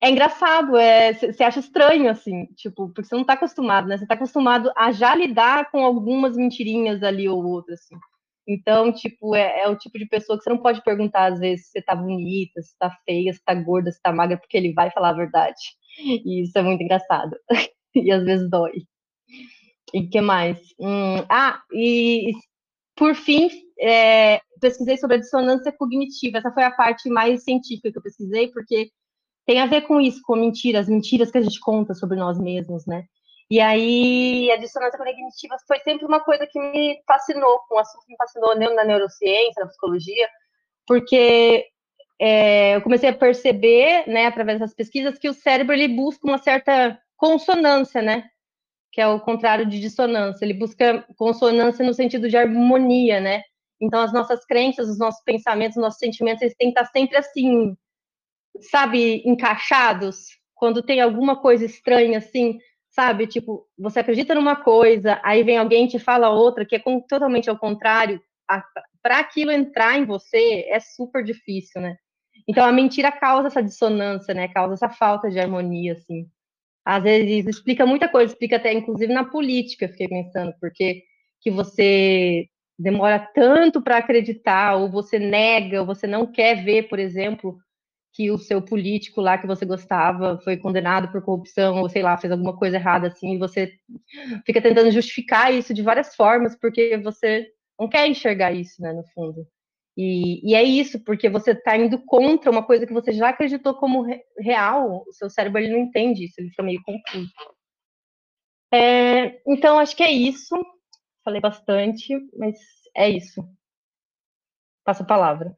é 0.01 0.09
engraçado, 0.09 0.77
é, 0.77 1.13
você 1.13 1.43
acha 1.43 1.59
estranho, 1.59 2.09
assim, 2.09 2.45
tipo, 2.55 2.89
porque 2.89 3.03
você 3.07 3.15
não 3.15 3.21
está 3.21 3.33
acostumado, 3.33 3.87
né? 3.87 3.97
Você 3.97 4.03
está 4.03 4.15
acostumado 4.15 4.71
a 4.75 4.91
já 4.91 5.15
lidar 5.15 5.71
com 5.71 5.83
algumas 5.85 6.35
mentirinhas 6.35 7.01
ali 7.03 7.27
ou 7.29 7.43
outra, 7.43 7.73
assim. 7.73 7.95
Então, 8.47 8.91
tipo, 8.91 9.35
é, 9.35 9.61
é, 9.61 9.69
o 9.69 9.77
tipo 9.77 9.97
de 9.97 10.05
pessoa 10.05 10.37
que 10.37 10.43
você 10.43 10.49
não 10.49 10.57
pode 10.57 10.83
perguntar, 10.83 11.31
às 11.31 11.39
vezes, 11.39 11.65
se 11.65 11.71
você 11.71 11.81
tá 11.81 11.95
bonita, 11.95 12.61
se 12.61 12.77
tá 12.77 12.91
feia, 13.05 13.33
se 13.33 13.43
tá 13.43 13.53
gorda, 13.53 13.91
se 13.91 14.01
tá 14.01 14.11
magra, 14.11 14.37
porque 14.37 14.57
ele 14.57 14.73
vai 14.73 14.91
falar 14.91 15.09
a 15.09 15.13
verdade. 15.13 15.61
E 15.97 16.43
isso 16.43 16.57
é 16.57 16.61
muito 16.61 16.83
engraçado. 16.83 17.35
e 17.95 18.11
às 18.11 18.23
vezes 18.23 18.49
dói. 18.49 18.83
E 19.93 20.07
que 20.07 20.21
mais? 20.21 20.57
Hum, 20.79 21.23
ah, 21.29 21.61
e 21.71 22.31
por 22.95 23.15
fim, 23.15 23.49
é, 23.79 24.41
pesquisei 24.59 24.97
sobre 24.97 25.17
a 25.17 25.19
dissonância 25.19 25.71
cognitiva. 25.71 26.39
Essa 26.39 26.51
foi 26.51 26.63
a 26.63 26.71
parte 26.71 27.09
mais 27.09 27.43
científica 27.43 27.91
que 27.91 27.97
eu 27.97 28.03
pesquisei, 28.03 28.49
porque 28.49 28.89
tem 29.45 29.59
a 29.59 29.65
ver 29.65 29.81
com 29.81 29.99
isso, 29.99 30.21
com 30.23 30.35
mentiras, 30.35 30.87
mentiras 30.87 31.31
que 31.31 31.37
a 31.37 31.41
gente 31.41 31.59
conta 31.59 31.93
sobre 31.93 32.17
nós 32.17 32.39
mesmos, 32.39 32.85
né? 32.85 33.05
E 33.49 33.59
aí, 33.59 34.49
a 34.51 34.57
dissonância 34.57 34.97
cognitiva 34.97 35.55
foi 35.67 35.79
sempre 35.79 36.05
uma 36.05 36.19
coisa 36.19 36.47
que 36.47 36.59
me 36.59 37.01
fascinou, 37.07 37.59
um 37.71 37.77
assunto 37.77 38.05
que 38.05 38.13
me 38.13 38.17
fascinou 38.17 38.55
na 38.55 38.83
neurociência, 38.83 39.61
na 39.61 39.67
psicologia, 39.67 40.27
porque 40.87 41.67
é, 42.19 42.75
eu 42.75 42.81
comecei 42.81 43.09
a 43.09 43.13
perceber, 43.13 44.07
né, 44.07 44.25
através 44.25 44.59
das 44.59 44.73
pesquisas, 44.73 45.17
que 45.17 45.29
o 45.29 45.33
cérebro 45.33 45.73
ele 45.73 45.87
busca 45.87 46.27
uma 46.27 46.37
certa 46.37 46.99
consonância, 47.17 48.01
né, 48.01 48.29
que 48.91 49.01
é 49.01 49.07
o 49.07 49.19
contrário 49.19 49.65
de 49.65 49.79
dissonância. 49.79 50.45
Ele 50.45 50.53
busca 50.53 51.05
consonância 51.17 51.85
no 51.85 51.93
sentido 51.93 52.29
de 52.29 52.37
harmonia, 52.37 53.19
né. 53.19 53.43
Então, 53.81 54.01
as 54.01 54.13
nossas 54.13 54.45
crenças, 54.45 54.87
os 54.87 54.97
nossos 54.97 55.21
pensamentos, 55.23 55.75
os 55.75 55.83
nossos 55.83 55.99
sentimentos, 55.99 56.41
eles 56.41 56.55
têm 56.55 56.71
que 56.71 56.79
estar 56.79 56.91
sempre 56.91 57.17
assim, 57.17 57.75
sabe, 58.71 59.21
encaixados. 59.25 60.27
Quando 60.55 60.81
tem 60.81 61.01
alguma 61.01 61.41
coisa 61.41 61.65
estranha, 61.65 62.19
assim, 62.19 62.59
sabe? 62.93 63.27
Tipo, 63.27 63.67
você 63.77 63.99
acredita 63.99 64.35
numa 64.35 64.55
coisa, 64.55 65.19
aí 65.23 65.43
vem 65.43 65.57
alguém 65.57 65.87
te 65.87 65.99
fala 65.99 66.29
outra, 66.29 66.65
que 66.65 66.75
é 66.75 66.83
totalmente 67.09 67.49
ao 67.49 67.57
contrário. 67.57 68.21
Para 69.01 69.19
aquilo 69.19 69.51
entrar 69.51 69.97
em 69.97 70.05
você 70.05 70.65
é 70.69 70.79
super 70.79 71.23
difícil, 71.23 71.81
né? 71.81 71.97
Então 72.47 72.63
a 72.63 72.71
mentira 72.71 73.11
causa 73.11 73.47
essa 73.47 73.63
dissonância, 73.63 74.33
né? 74.33 74.47
Causa 74.47 74.75
essa 74.75 74.89
falta 74.89 75.29
de 75.29 75.39
harmonia, 75.39 75.93
assim. 75.93 76.27
Às 76.85 77.03
vezes 77.03 77.47
explica 77.47 77.85
muita 77.85 78.07
coisa, 78.07 78.31
explica 78.31 78.57
até 78.57 78.71
inclusive 78.71 79.11
na 79.11 79.23
política, 79.23 79.87
fiquei 79.87 80.07
pensando, 80.07 80.53
porque 80.59 81.03
que 81.41 81.49
você 81.49 82.47
demora 82.77 83.19
tanto 83.33 83.81
para 83.81 83.97
acreditar, 83.97 84.75
ou 84.75 84.89
você 84.89 85.17
nega, 85.17 85.81
ou 85.81 85.85
você 85.85 86.05
não 86.05 86.27
quer 86.27 86.63
ver, 86.63 86.89
por 86.89 86.99
exemplo, 86.99 87.57
que 88.13 88.31
o 88.31 88.37
seu 88.37 88.61
político 88.61 89.21
lá 89.21 89.37
que 89.37 89.47
você 89.47 89.65
gostava 89.65 90.39
foi 90.43 90.55
condenado 90.57 91.11
por 91.11 91.23
corrupção, 91.23 91.81
ou 91.81 91.89
sei 91.89 92.03
lá, 92.03 92.17
fez 92.17 92.31
alguma 92.31 92.55
coisa 92.55 92.77
errada 92.77 93.07
assim, 93.07 93.33
e 93.33 93.37
você 93.39 93.73
fica 94.45 94.61
tentando 94.61 94.91
justificar 94.91 95.53
isso 95.53 95.73
de 95.73 95.81
várias 95.81 96.15
formas, 96.15 96.55
porque 96.59 96.97
você 96.97 97.47
não 97.79 97.89
quer 97.89 98.07
enxergar 98.07 98.51
isso, 98.53 98.81
né, 98.81 98.93
no 98.93 99.03
fundo. 99.15 99.47
E, 99.97 100.47
e 100.49 100.55
é 100.55 100.63
isso, 100.63 101.03
porque 101.03 101.29
você 101.29 101.51
está 101.51 101.77
indo 101.77 101.99
contra 102.05 102.51
uma 102.51 102.63
coisa 102.63 102.85
que 102.85 102.93
você 102.93 103.11
já 103.11 103.29
acreditou 103.29 103.75
como 103.75 104.03
re 104.03 104.21
real, 104.39 105.03
o 105.07 105.13
seu 105.13 105.29
cérebro 105.29 105.59
ele 105.59 105.71
não 105.71 105.79
entende 105.79 106.25
isso, 106.25 106.35
ele 106.39 106.49
fica 106.49 106.63
meio 106.63 106.81
confuso. 106.83 107.31
É, 108.71 109.39
então, 109.47 109.77
acho 109.77 109.95
que 109.95 110.03
é 110.03 110.11
isso. 110.11 110.55
Falei 111.23 111.39
bastante, 111.39 112.13
mas 112.37 112.57
é 112.95 113.09
isso. 113.09 113.43
Passo 114.83 115.03
a 115.03 115.05
palavra. 115.05 115.55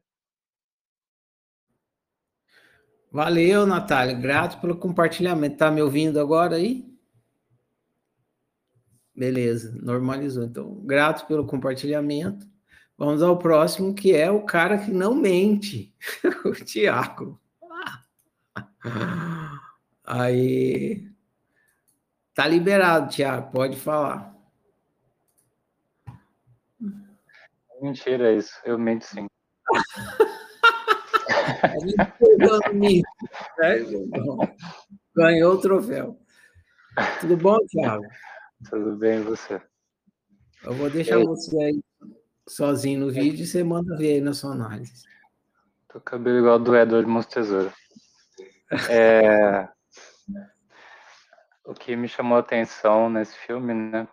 Valeu, 3.16 3.66
Natália. 3.66 4.14
Grato 4.14 4.60
pelo 4.60 4.76
compartilhamento. 4.76 5.56
Tá 5.56 5.70
me 5.70 5.80
ouvindo 5.80 6.20
agora 6.20 6.56
aí? 6.56 6.84
Beleza, 9.14 9.74
normalizou. 9.80 10.44
Então, 10.44 10.74
grato 10.84 11.26
pelo 11.26 11.46
compartilhamento. 11.46 12.46
Vamos 12.98 13.22
ao 13.22 13.38
próximo, 13.38 13.94
que 13.94 14.14
é 14.14 14.30
o 14.30 14.44
cara 14.44 14.76
que 14.76 14.90
não 14.90 15.14
mente, 15.14 15.94
o 16.44 16.52
Tiago. 16.52 17.40
Aí. 20.04 21.10
Tá 22.34 22.46
liberado, 22.46 23.08
Tiago, 23.08 23.50
pode 23.50 23.78
falar. 23.78 24.36
Mentira 27.80 28.34
isso, 28.34 28.52
eu 28.66 28.78
mento 28.78 29.06
sim. 29.06 29.26
Ganhou 35.16 35.54
o 35.54 35.60
troféu. 35.60 36.18
Tudo 37.20 37.36
bom, 37.36 37.58
Tiago? 37.66 38.04
Tudo 38.68 38.96
bem, 38.96 39.22
você? 39.22 39.60
Eu 40.64 40.74
vou 40.74 40.90
deixar 40.90 41.18
você 41.18 41.56
aí 41.62 41.80
sozinho 42.48 43.00
no 43.00 43.10
vídeo 43.10 43.44
e 43.44 43.46
você 43.46 43.62
manda 43.62 43.96
ver 43.96 44.14
aí 44.14 44.20
na 44.20 44.32
sua 44.32 44.52
análise. 44.52 45.04
Tô 45.88 46.00
cabelo 46.00 46.38
igual 46.38 46.58
do 46.58 46.76
Edward 46.76 47.08
Montesouro. 47.08 47.72
É... 48.90 49.68
o 51.64 51.74
que 51.74 51.94
me 51.94 52.08
chamou 52.08 52.36
a 52.36 52.40
atenção 52.40 53.08
nesse 53.08 53.36
filme, 53.38 53.72
né? 53.72 54.08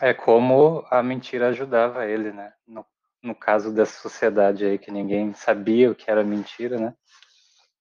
É 0.00 0.14
como 0.14 0.86
a 0.90 1.02
mentira 1.02 1.48
ajudava 1.48 2.06
ele, 2.06 2.32
né? 2.32 2.52
No, 2.66 2.86
no 3.22 3.34
caso 3.34 3.72
dessa 3.72 4.00
sociedade 4.00 4.64
aí 4.64 4.78
que 4.78 4.90
ninguém 4.90 5.34
sabia 5.34 5.90
o 5.90 5.94
que 5.94 6.10
era 6.10 6.24
mentira, 6.24 6.78
né? 6.78 6.94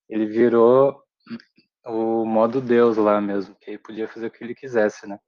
Ele 0.10 0.26
virou 0.26 1.04
o 1.86 2.26
modo 2.26 2.60
Deus 2.60 2.98
lá 2.98 3.22
mesmo, 3.22 3.56
que 3.56 3.72
ele 3.72 3.78
podia 3.78 4.08
fazer 4.08 4.28
o 4.28 4.32
que 4.32 4.44
ele 4.44 4.56
quisesse, 4.56 5.08
né? 5.08 5.20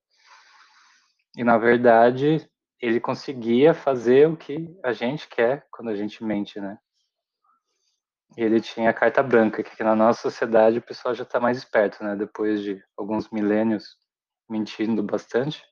E 1.37 1.43
na 1.43 1.57
verdade, 1.57 2.49
ele 2.81 2.99
conseguia 2.99 3.73
fazer 3.73 4.27
o 4.27 4.35
que 4.35 4.75
a 4.83 4.91
gente 4.93 5.27
quer 5.27 5.65
quando 5.71 5.89
a 5.89 5.95
gente 5.95 6.23
mente, 6.23 6.59
né? 6.59 6.77
Ele 8.37 8.61
tinha 8.61 8.89
a 8.89 8.93
carta 8.93 9.23
branca, 9.23 9.63
que 9.63 9.83
na 9.83 9.95
nossa 9.95 10.21
sociedade 10.21 10.77
o 10.77 10.81
pessoal 10.81 11.13
já 11.13 11.23
está 11.23 11.39
mais 11.39 11.57
esperto, 11.57 12.03
né? 12.03 12.15
Depois 12.15 12.61
de 12.61 12.81
alguns 12.97 13.29
milênios 13.29 13.97
mentindo 14.49 15.03
bastante, 15.03 15.63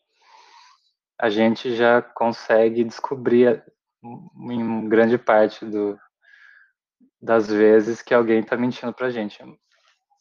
a 1.20 1.30
gente 1.30 1.76
já 1.76 2.02
consegue 2.02 2.84
descobrir 2.84 3.64
em 4.52 4.88
grande 4.90 5.18
parte 5.18 5.66
do, 5.66 5.98
das 7.22 7.48
vezes 7.48 8.02
que 8.02 8.14
alguém 8.14 8.40
está 8.40 8.56
mentindo 8.56 8.94
para 8.94 9.08
a 9.08 9.12
gente. 9.12 9.44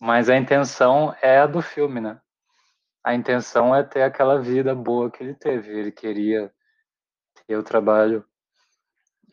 Mas 0.00 0.28
a 0.28 0.37
intenção 0.37 1.14
é 1.23 1.38
a 1.38 1.47
do 1.47 1.62
filme, 1.62 2.00
né? 2.00 2.21
A 3.05 3.14
intenção 3.14 3.75
é 3.75 3.83
ter 3.83 4.02
aquela 4.02 4.40
vida 4.40 4.75
boa 4.75 5.11
que 5.11 5.23
ele 5.23 5.35
teve. 5.35 5.71
Ele 5.71 5.93
queria 5.93 6.52
ter 7.47 7.57
o 7.57 7.62
trabalho 7.62 8.25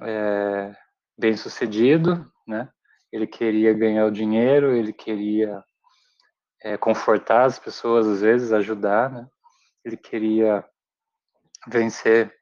é, 0.02 0.76
bem 1.18 1.36
sucedido, 1.36 2.32
né? 2.48 2.70
Ele 3.12 3.28
queria 3.28 3.74
ganhar 3.74 4.06
o 4.06 4.12
dinheiro, 4.12 4.74
ele 4.74 4.94
queria 4.94 5.64
é, 6.62 6.78
confortar 6.78 7.46
as 7.46 7.60
pessoas, 7.60 8.08
às 8.08 8.22
vezes, 8.22 8.52
ajudar, 8.52 9.10
né? 9.10 9.28
Ele 9.84 9.98
queria 9.98 10.64
vencer 11.68 12.34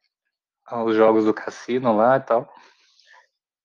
os 0.71 0.95
jogos 0.95 1.25
do 1.25 1.33
cassino 1.33 1.95
lá 1.95 2.17
e 2.17 2.21
tal. 2.21 2.53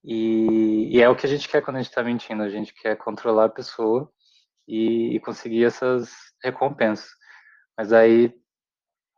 E, 0.04 0.96
e, 0.96 1.02
é 1.02 1.08
o 1.08 1.16
que 1.16 1.26
a 1.26 1.28
gente 1.28 1.48
quer 1.48 1.62
quando 1.62 1.76
a 1.76 1.80
gente 1.80 1.90
está 1.90 2.02
mentindo, 2.02 2.42
a 2.42 2.48
gente 2.48 2.72
quer 2.72 2.96
controlar 2.96 3.46
a 3.46 3.50
pessoa 3.50 4.10
e, 4.66 5.16
e, 5.16 5.20
conseguir 5.20 5.64
essas 5.64 6.12
recompensas. 6.42 7.10
Mas 7.76 7.92
aí 7.92 8.32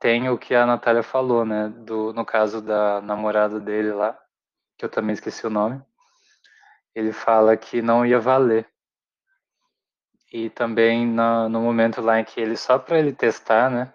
tem 0.00 0.30
o 0.30 0.38
que 0.38 0.54
a 0.54 0.64
Natália 0.64 1.02
falou, 1.02 1.44
né? 1.44 1.68
Do, 1.68 2.12
no 2.14 2.24
caso 2.24 2.62
da 2.62 3.00
namorada 3.02 3.60
dele 3.60 3.92
lá, 3.92 4.18
que 4.78 4.84
eu 4.84 4.88
também 4.88 5.12
esqueci 5.12 5.46
o 5.46 5.50
nome, 5.50 5.82
ele 6.94 7.12
fala 7.12 7.56
que 7.56 7.82
não 7.82 8.06
ia 8.06 8.18
valer. 8.18 8.66
E 10.32 10.50
também 10.50 11.06
no, 11.06 11.48
no 11.48 11.60
momento 11.60 12.00
lá 12.00 12.20
em 12.20 12.24
que 12.24 12.40
ele, 12.40 12.56
só 12.56 12.78
para 12.78 12.98
ele 12.98 13.12
testar, 13.12 13.70
né? 13.70 13.92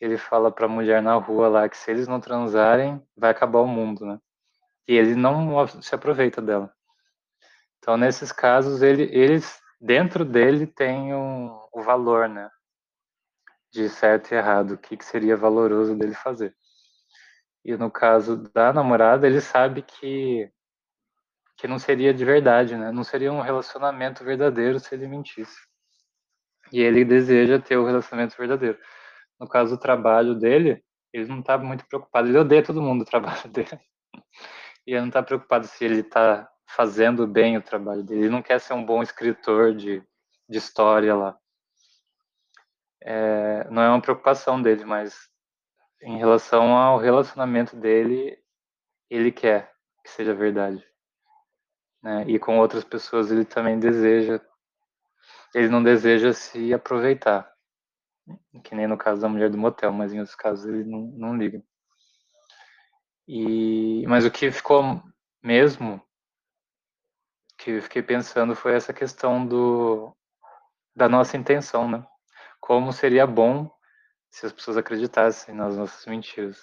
Ele 0.00 0.18
fala 0.18 0.50
para 0.50 0.66
a 0.66 0.68
mulher 0.68 1.02
na 1.02 1.14
rua 1.14 1.48
lá 1.48 1.68
que 1.68 1.76
se 1.76 1.90
eles 1.90 2.06
não 2.06 2.20
transarem, 2.20 3.02
vai 3.16 3.30
acabar 3.30 3.60
o 3.60 3.66
mundo, 3.66 4.04
né? 4.04 4.20
E 4.86 4.94
ele 4.94 5.14
não 5.14 5.66
se 5.66 5.94
aproveita 5.94 6.40
dela. 6.40 6.72
Então, 7.78 7.96
nesses 7.96 8.32
casos, 8.32 8.82
ele, 8.82 9.04
eles, 9.12 9.60
dentro 9.80 10.24
dele, 10.24 10.66
tem 10.66 11.14
um, 11.14 11.58
o 11.72 11.82
valor, 11.82 12.28
né? 12.28 12.50
de 13.76 13.88
certo 13.90 14.32
e 14.32 14.34
errado, 14.34 14.72
o 14.72 14.78
que, 14.78 14.96
que 14.96 15.04
seria 15.04 15.36
valoroso 15.36 15.94
dele 15.94 16.14
fazer. 16.14 16.54
E 17.64 17.76
no 17.76 17.90
caso 17.90 18.36
da 18.54 18.72
namorada, 18.72 19.26
ele 19.26 19.40
sabe 19.40 19.82
que 19.82 20.50
que 21.58 21.66
não 21.66 21.78
seria 21.78 22.12
de 22.12 22.22
verdade, 22.22 22.76
né? 22.76 22.92
Não 22.92 23.02
seria 23.02 23.32
um 23.32 23.40
relacionamento 23.40 24.22
verdadeiro 24.22 24.78
se 24.78 24.94
ele 24.94 25.08
mentisse. 25.08 25.56
E 26.70 26.80
ele 26.80 27.02
deseja 27.02 27.58
ter 27.58 27.78
o 27.78 27.86
relacionamento 27.86 28.36
verdadeiro. 28.36 28.78
No 29.38 29.48
caso 29.48 29.76
do 29.76 29.80
trabalho 29.80 30.34
dele, 30.34 30.82
ele 31.12 31.26
não 31.26 31.40
está 31.40 31.58
muito 31.58 31.86
preocupado. 31.86 32.28
Ele 32.28 32.38
odeia 32.38 32.62
todo 32.62 32.82
mundo 32.82 33.02
o 33.02 33.06
trabalho 33.06 33.46
dele. 33.50 33.80
E 34.86 34.92
ele 34.92 35.00
não 35.00 35.08
está 35.08 35.22
preocupado 35.22 35.66
se 35.66 35.84
ele 35.84 36.00
está 36.00 36.48
fazendo 36.68 37.26
bem 37.26 37.56
o 37.56 37.62
trabalho 37.62 38.02
dele. 38.02 38.22
Ele 38.22 38.30
não 38.30 38.42
quer 38.42 38.60
ser 38.60 38.72
um 38.74 38.84
bom 38.84 39.02
escritor 39.02 39.74
de, 39.74 40.02
de 40.48 40.58
história 40.58 41.14
lá 41.14 41.38
é, 43.06 43.64
não 43.70 43.82
é 43.82 43.88
uma 43.88 44.02
preocupação 44.02 44.60
dele, 44.60 44.84
mas 44.84 45.16
em 46.02 46.18
relação 46.18 46.76
ao 46.76 46.98
relacionamento 46.98 47.76
dele, 47.76 48.36
ele 49.08 49.30
quer 49.30 49.72
que 50.04 50.10
seja 50.10 50.34
verdade. 50.34 50.84
Né? 52.02 52.24
E 52.26 52.38
com 52.38 52.58
outras 52.58 52.82
pessoas 52.82 53.30
ele 53.30 53.44
também 53.44 53.78
deseja, 53.78 54.40
ele 55.54 55.68
não 55.68 55.82
deseja 55.82 56.32
se 56.32 56.74
aproveitar, 56.74 57.48
que 58.64 58.74
nem 58.74 58.86
no 58.86 58.98
caso 58.98 59.20
da 59.20 59.28
mulher 59.28 59.50
do 59.50 59.58
motel, 59.58 59.92
mas 59.92 60.12
em 60.12 60.18
outros 60.18 60.36
casos 60.36 60.66
ele 60.66 60.84
não, 60.84 61.02
não 61.16 61.36
liga. 61.36 61.62
E, 63.28 64.04
mas 64.06 64.24
o 64.24 64.30
que 64.30 64.50
ficou 64.50 65.02
mesmo, 65.42 66.00
que 67.58 67.72
eu 67.72 67.82
fiquei 67.82 68.02
pensando 68.02 68.54
foi 68.54 68.74
essa 68.74 68.92
questão 68.92 69.46
do 69.46 70.14
da 70.94 71.08
nossa 71.08 71.36
intenção, 71.36 71.90
né? 71.90 72.06
como 72.66 72.92
seria 72.92 73.24
bom 73.28 73.70
se 74.28 74.44
as 74.44 74.52
pessoas 74.52 74.76
acreditassem 74.76 75.54
nas 75.54 75.76
nossas 75.76 76.04
mentiras. 76.06 76.60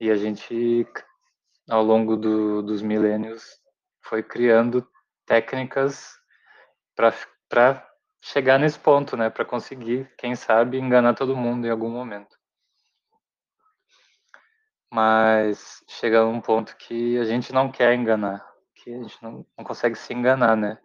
E 0.00 0.10
a 0.10 0.16
gente, 0.16 0.86
ao 1.68 1.82
longo 1.82 2.16
do, 2.16 2.62
dos 2.62 2.80
milênios, 2.80 3.60
foi 4.00 4.22
criando 4.22 4.88
técnicas 5.26 6.18
para 6.96 7.86
chegar 8.22 8.58
nesse 8.58 8.78
ponto, 8.78 9.16
né? 9.16 9.28
Para 9.28 9.44
conseguir, 9.44 10.10
quem 10.16 10.36
sabe, 10.36 10.78
enganar 10.78 11.14
todo 11.14 11.36
mundo 11.36 11.66
em 11.66 11.70
algum 11.70 11.90
momento. 11.90 12.38
Mas 14.90 15.82
chega 15.88 16.24
um 16.24 16.40
ponto 16.40 16.76
que 16.76 17.18
a 17.18 17.24
gente 17.24 17.52
não 17.52 17.70
quer 17.70 17.94
enganar, 17.94 18.46
que 18.76 18.94
a 18.94 19.02
gente 19.02 19.20
não, 19.22 19.44
não 19.58 19.64
consegue 19.64 19.96
se 19.96 20.12
enganar, 20.14 20.56
né? 20.56 20.78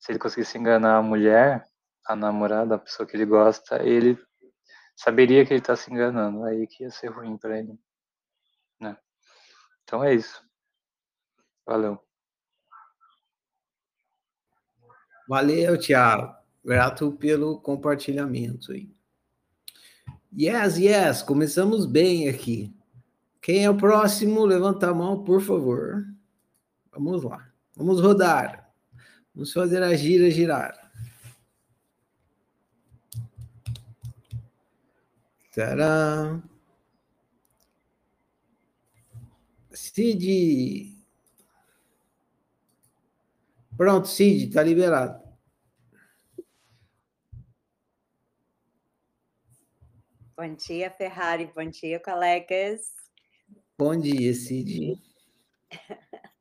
Se 0.00 0.10
ele 0.10 0.18
conseguisse 0.18 0.58
enganar 0.58 0.96
a 0.96 1.02
mulher, 1.02 1.64
a 2.04 2.16
namorada, 2.16 2.74
a 2.74 2.78
pessoa 2.78 3.06
que 3.06 3.16
ele 3.16 3.26
gosta, 3.26 3.80
ele 3.82 4.18
saberia 4.96 5.46
que 5.46 5.52
ele 5.52 5.60
está 5.60 5.76
se 5.76 5.92
enganando, 5.92 6.44
aí 6.44 6.66
que 6.66 6.82
ia 6.82 6.90
ser 6.90 7.08
ruim 7.08 7.36
para 7.36 7.58
ele. 7.58 7.78
Né? 8.80 8.96
Então 9.84 10.02
é 10.02 10.14
isso. 10.14 10.42
Valeu. 11.64 12.02
Valeu, 15.28 15.78
Thiago. 15.78 16.41
Grato 16.64 17.12
pelo 17.12 17.58
compartilhamento 17.58 18.72
aí. 18.72 18.88
Yes, 20.34 20.78
yes, 20.78 21.22
começamos 21.22 21.84
bem 21.84 22.28
aqui. 22.28 22.74
Quem 23.40 23.64
é 23.64 23.70
o 23.70 23.76
próximo? 23.76 24.44
Levanta 24.44 24.88
a 24.88 24.94
mão, 24.94 25.24
por 25.24 25.42
favor. 25.42 26.06
Vamos 26.92 27.22
lá. 27.24 27.50
Vamos 27.76 28.00
rodar. 28.00 28.72
Vamos 29.34 29.52
fazer 29.52 29.82
a 29.82 29.94
gira 29.96 30.30
girar. 30.30 30.90
Tcharam. 35.50 36.42
Cid. 39.72 40.96
Pronto, 43.76 44.06
Cid, 44.06 44.48
está 44.48 44.62
liberado. 44.62 45.21
Bom 50.42 50.56
dia, 50.56 50.90
Ferrari. 50.90 51.46
Bom 51.54 51.70
dia, 51.70 52.00
colegas. 52.00 52.80
Bom 53.78 53.96
dia, 53.96 54.34
Cid. 54.34 55.00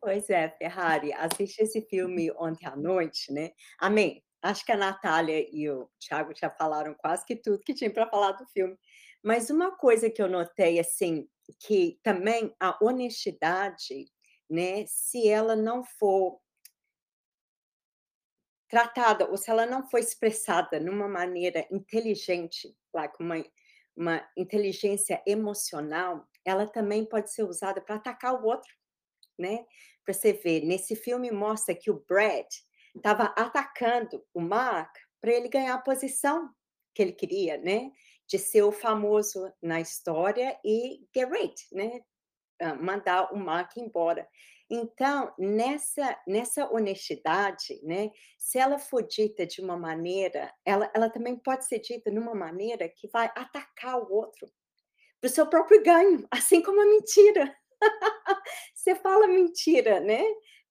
Pois 0.00 0.30
é, 0.30 0.48
Ferrari, 0.48 1.12
assisti 1.12 1.62
esse 1.62 1.82
filme 1.82 2.30
ontem 2.32 2.66
à 2.66 2.74
noite, 2.74 3.30
né? 3.30 3.52
Amém. 3.78 4.24
Acho 4.40 4.64
que 4.64 4.72
a 4.72 4.76
Natália 4.76 5.46
e 5.52 5.68
o 5.68 5.86
Thiago 5.98 6.32
já 6.34 6.48
falaram 6.48 6.94
quase 6.94 7.26
que 7.26 7.36
tudo 7.36 7.62
que 7.62 7.74
tinha 7.74 7.92
para 7.92 8.08
falar 8.08 8.32
do 8.32 8.46
filme. 8.46 8.74
Mas 9.22 9.50
uma 9.50 9.76
coisa 9.76 10.08
que 10.08 10.22
eu 10.22 10.28
notei, 10.28 10.80
assim, 10.80 11.28
que 11.60 11.98
também 12.02 12.54
a 12.58 12.78
honestidade, 12.82 14.06
né? 14.48 14.86
Se 14.86 15.28
ela 15.28 15.54
não 15.54 15.84
for 15.84 16.40
tratada, 18.74 19.30
ou 19.30 19.36
se 19.36 19.48
ela 19.48 19.66
não 19.66 19.88
for 19.88 20.00
expressada 20.00 20.80
numa 20.80 21.06
maneira 21.06 21.64
inteligente, 21.70 22.76
like 22.92 23.14
uma, 23.20 23.36
uma 23.96 24.28
inteligência 24.36 25.22
emocional, 25.24 26.26
ela 26.44 26.66
também 26.66 27.04
pode 27.04 27.32
ser 27.32 27.44
usada 27.44 27.80
para 27.80 27.94
atacar 27.94 28.34
o 28.34 28.44
outro, 28.44 28.74
né? 29.38 29.64
Para 30.04 30.12
você 30.12 30.32
ver, 30.32 30.62
nesse 30.62 30.96
filme 30.96 31.30
mostra 31.30 31.72
que 31.72 31.88
o 31.88 32.04
Brad 32.08 32.48
estava 32.96 33.26
atacando 33.36 34.26
o 34.34 34.40
Mark 34.40 34.92
para 35.20 35.32
ele 35.32 35.48
ganhar 35.48 35.74
a 35.74 35.80
posição 35.80 36.50
que 36.92 37.00
ele 37.00 37.12
queria, 37.12 37.56
né? 37.56 37.92
De 38.26 38.40
ser 38.40 38.64
o 38.64 38.72
famoso 38.72 39.52
na 39.62 39.80
história 39.80 40.58
e 40.64 41.06
get 41.14 41.28
rate, 41.30 41.64
né? 41.70 42.00
Ah, 42.60 42.74
mandar 42.74 43.32
o 43.32 43.36
Mark 43.36 43.76
embora. 43.76 44.28
Então, 44.70 45.32
nessa, 45.38 46.18
nessa 46.26 46.72
honestidade, 46.72 47.80
né, 47.82 48.10
se 48.38 48.58
ela 48.58 48.78
for 48.78 49.02
dita 49.02 49.46
de 49.46 49.60
uma 49.60 49.76
maneira, 49.76 50.52
ela, 50.64 50.90
ela 50.94 51.10
também 51.10 51.36
pode 51.36 51.66
ser 51.66 51.80
dita 51.80 52.10
de 52.10 52.18
uma 52.18 52.34
maneira 52.34 52.88
que 52.88 53.08
vai 53.08 53.26
atacar 53.34 53.98
o 54.00 54.12
outro 54.12 54.48
para 55.20 55.28
o 55.28 55.32
seu 55.32 55.46
próprio 55.46 55.82
ganho, 55.82 56.26
assim 56.30 56.62
como 56.62 56.80
a 56.80 56.86
mentira. 56.86 57.54
você 58.74 58.94
fala 58.94 59.26
mentira, 59.26 60.00
né? 60.00 60.22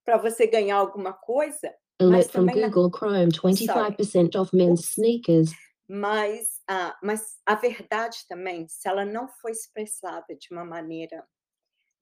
Para 0.05 0.17
você 0.17 0.45
ganhar 0.45 0.77
alguma 0.77 1.13
coisa. 1.13 1.73
Alert 1.99 2.31
from 2.31 2.45
Google 2.45 2.89
na... 2.89 2.97
Chrome, 2.97 3.31
25% 3.31 4.05
Sorry. 4.05 4.29
off 4.37 4.55
men's 4.55 4.81
sneakers. 4.91 5.51
Mas, 5.87 6.61
uh, 6.69 6.93
mas 7.01 7.37
a 7.45 7.55
verdade 7.55 8.17
também, 8.27 8.67
se 8.67 8.87
ela 8.87 9.05
não 9.05 9.27
for 9.27 9.49
expressada 9.49 10.35
de 10.35 10.47
uma 10.51 10.65
maneira 10.65 11.23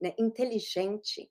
né, 0.00 0.14
inteligente, 0.18 1.30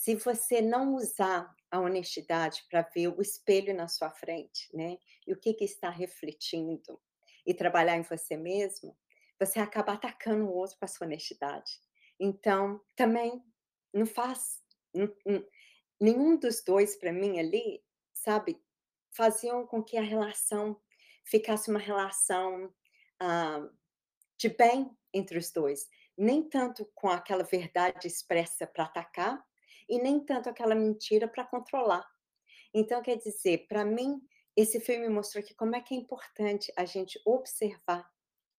se 0.00 0.14
você 0.14 0.62
não 0.62 0.94
usar 0.94 1.54
a 1.70 1.78
honestidade 1.78 2.64
para 2.70 2.80
ver 2.80 3.08
o 3.08 3.20
espelho 3.20 3.74
na 3.74 3.86
sua 3.86 4.08
frente, 4.08 4.74
né? 4.74 4.96
E 5.26 5.32
o 5.34 5.36
que, 5.36 5.52
que 5.52 5.66
está 5.66 5.90
refletindo, 5.90 6.98
e 7.46 7.52
trabalhar 7.52 7.98
em 7.98 8.02
você 8.02 8.34
mesmo, 8.34 8.96
você 9.38 9.60
acaba 9.60 9.92
atacando 9.92 10.46
o 10.46 10.54
outro 10.54 10.78
com 10.78 10.86
a 10.86 10.88
sua 10.88 11.06
honestidade. 11.06 11.78
Então, 12.18 12.80
também 12.96 13.44
não 13.92 14.06
faz. 14.06 14.62
Nenhum 16.00 16.38
dos 16.38 16.64
dois, 16.64 16.96
para 16.96 17.12
mim, 17.12 17.38
ali, 17.38 17.84
sabe, 18.10 18.58
faziam 19.10 19.66
com 19.66 19.82
que 19.82 19.98
a 19.98 20.02
relação 20.02 20.80
ficasse 21.24 21.68
uma 21.68 21.78
relação 21.78 22.74
ah, 23.20 23.68
de 24.38 24.48
bem 24.48 24.90
entre 25.12 25.36
os 25.36 25.52
dois. 25.52 25.90
Nem 26.16 26.42
tanto 26.48 26.90
com 26.94 27.10
aquela 27.10 27.44
verdade 27.44 28.06
expressa 28.06 28.66
para 28.66 28.84
atacar, 28.84 29.49
e 29.90 29.98
nem 29.98 30.20
tanto 30.20 30.48
aquela 30.48 30.74
mentira 30.74 31.28
para 31.28 31.44
controlar. 31.44 32.06
Então, 32.72 33.02
quer 33.02 33.16
dizer, 33.16 33.66
para 33.66 33.84
mim, 33.84 34.22
esse 34.56 34.80
filme 34.80 35.08
mostrou 35.08 35.44
que 35.44 35.54
como 35.54 35.74
é 35.74 35.80
que 35.80 35.94
é 35.94 35.98
importante 35.98 36.72
a 36.76 36.84
gente 36.84 37.20
observar 37.26 38.08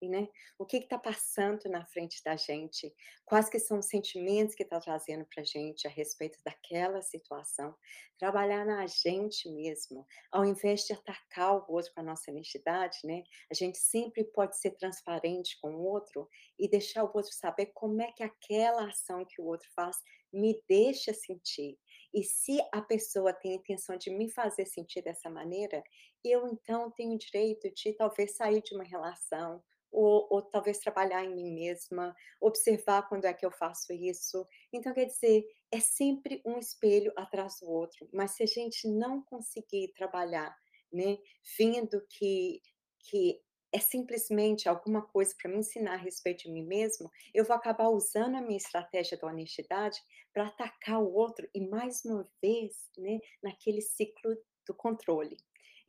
né? 0.09 0.27
O 0.57 0.65
que 0.65 0.77
está 0.77 0.97
passando 0.97 1.69
na 1.69 1.85
frente 1.85 2.21
da 2.23 2.35
gente? 2.35 2.93
Quais 3.25 3.49
que 3.49 3.59
são 3.59 3.79
os 3.79 3.87
sentimentos 3.87 4.55
que 4.55 4.63
está 4.63 4.79
trazendo 4.79 5.25
para 5.25 5.41
a 5.41 5.45
gente 5.45 5.87
a 5.87 5.89
respeito 5.89 6.39
daquela 6.43 7.01
situação? 7.01 7.75
Trabalhar 8.17 8.65
na 8.65 8.85
gente 8.87 9.49
mesmo, 9.49 10.05
ao 10.31 10.45
invés 10.45 10.85
de 10.85 10.93
atacar 10.93 11.57
o 11.57 11.73
outro 11.73 11.93
com 11.93 12.01
a 12.01 12.03
nossa 12.03 12.31
honestidade, 12.31 12.99
né? 13.03 13.23
A 13.49 13.53
gente 13.53 13.77
sempre 13.77 14.23
pode 14.23 14.57
ser 14.57 14.71
transparente 14.71 15.57
com 15.61 15.75
o 15.75 15.83
outro 15.83 16.29
e 16.57 16.67
deixar 16.67 17.03
o 17.03 17.11
outro 17.13 17.31
saber 17.33 17.67
como 17.67 18.01
é 18.01 18.11
que 18.11 18.23
aquela 18.23 18.87
ação 18.87 19.25
que 19.25 19.41
o 19.41 19.45
outro 19.45 19.67
faz 19.75 19.97
me 20.31 20.61
deixa 20.67 21.13
sentir. 21.13 21.77
E 22.13 22.23
se 22.23 22.59
a 22.73 22.81
pessoa 22.81 23.33
tem 23.33 23.53
a 23.53 23.55
intenção 23.55 23.97
de 23.97 24.09
me 24.09 24.29
fazer 24.29 24.65
sentir 24.65 25.01
dessa 25.01 25.29
maneira, 25.29 25.81
eu 26.23 26.47
então 26.47 26.91
tenho 26.91 27.13
o 27.13 27.17
direito 27.17 27.71
de 27.73 27.93
talvez 27.93 28.35
sair 28.35 28.61
de 28.61 28.75
uma 28.75 28.83
relação 28.83 29.63
ou, 29.91 30.27
ou, 30.29 30.41
talvez 30.41 30.79
trabalhar 30.79 31.23
em 31.23 31.35
mim 31.35 31.53
mesma, 31.53 32.15
observar 32.39 33.07
quando 33.07 33.25
é 33.25 33.33
que 33.33 33.45
eu 33.45 33.51
faço 33.51 33.91
isso. 33.93 34.47
Então, 34.71 34.93
quer 34.93 35.05
dizer, 35.05 35.45
é 35.71 35.79
sempre 35.79 36.41
um 36.45 36.57
espelho 36.57 37.11
atrás 37.15 37.59
do 37.59 37.69
outro, 37.69 38.07
mas 38.13 38.31
se 38.31 38.43
a 38.43 38.47
gente 38.47 38.87
não 38.87 39.21
conseguir 39.23 39.93
trabalhar, 39.93 40.55
né, 40.91 41.17
vendo 41.57 42.01
que, 42.09 42.61
que 42.99 43.41
é 43.73 43.79
simplesmente 43.79 44.67
alguma 44.67 45.01
coisa 45.01 45.33
para 45.41 45.49
me 45.49 45.57
ensinar 45.57 45.93
a 45.93 45.97
respeito 45.97 46.43
de 46.43 46.51
mim 46.51 46.65
mesmo, 46.65 47.09
eu 47.33 47.45
vou 47.45 47.55
acabar 47.55 47.89
usando 47.89 48.35
a 48.35 48.41
minha 48.41 48.57
estratégia 48.57 49.17
da 49.17 49.27
honestidade 49.27 49.99
para 50.33 50.47
atacar 50.47 51.01
o 51.01 51.13
outro 51.13 51.47
e 51.53 51.61
mais 51.67 52.03
uma 52.03 52.29
vez, 52.41 52.89
né, 52.97 53.19
naquele 53.41 53.81
ciclo 53.81 54.35
do 54.67 54.73
controle. 54.73 55.37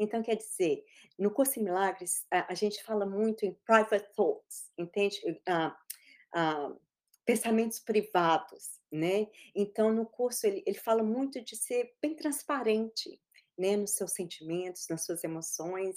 Então, 0.03 0.23
quer 0.23 0.37
dizer, 0.37 0.85
no 1.19 1.31
curso 1.31 1.61
em 1.61 1.63
Milagres, 1.63 2.27
a, 2.31 2.53
a 2.53 2.55
gente 2.55 2.83
fala 2.83 3.07
muito 3.07 3.47
em 3.47 3.55
private 3.65 4.13
thoughts, 4.15 4.71
entende? 4.77 5.21
Ah, 5.47 5.77
ah, 6.35 6.73
pensamentos 7.25 7.79
privados, 7.79 8.81
né? 8.91 9.29
Então, 9.55 9.93
no 9.93 10.05
curso, 10.05 10.47
ele, 10.47 10.63
ele 10.67 10.79
fala 10.79 11.03
muito 11.03 11.41
de 11.41 11.57
ser 11.57 11.95
bem 12.03 12.17
transparente, 12.17 13.21
né? 13.57 13.77
Nos 13.77 13.93
seus 13.93 14.13
sentimentos, 14.13 14.89
nas 14.89 15.05
suas 15.05 15.23
emoções. 15.23 15.97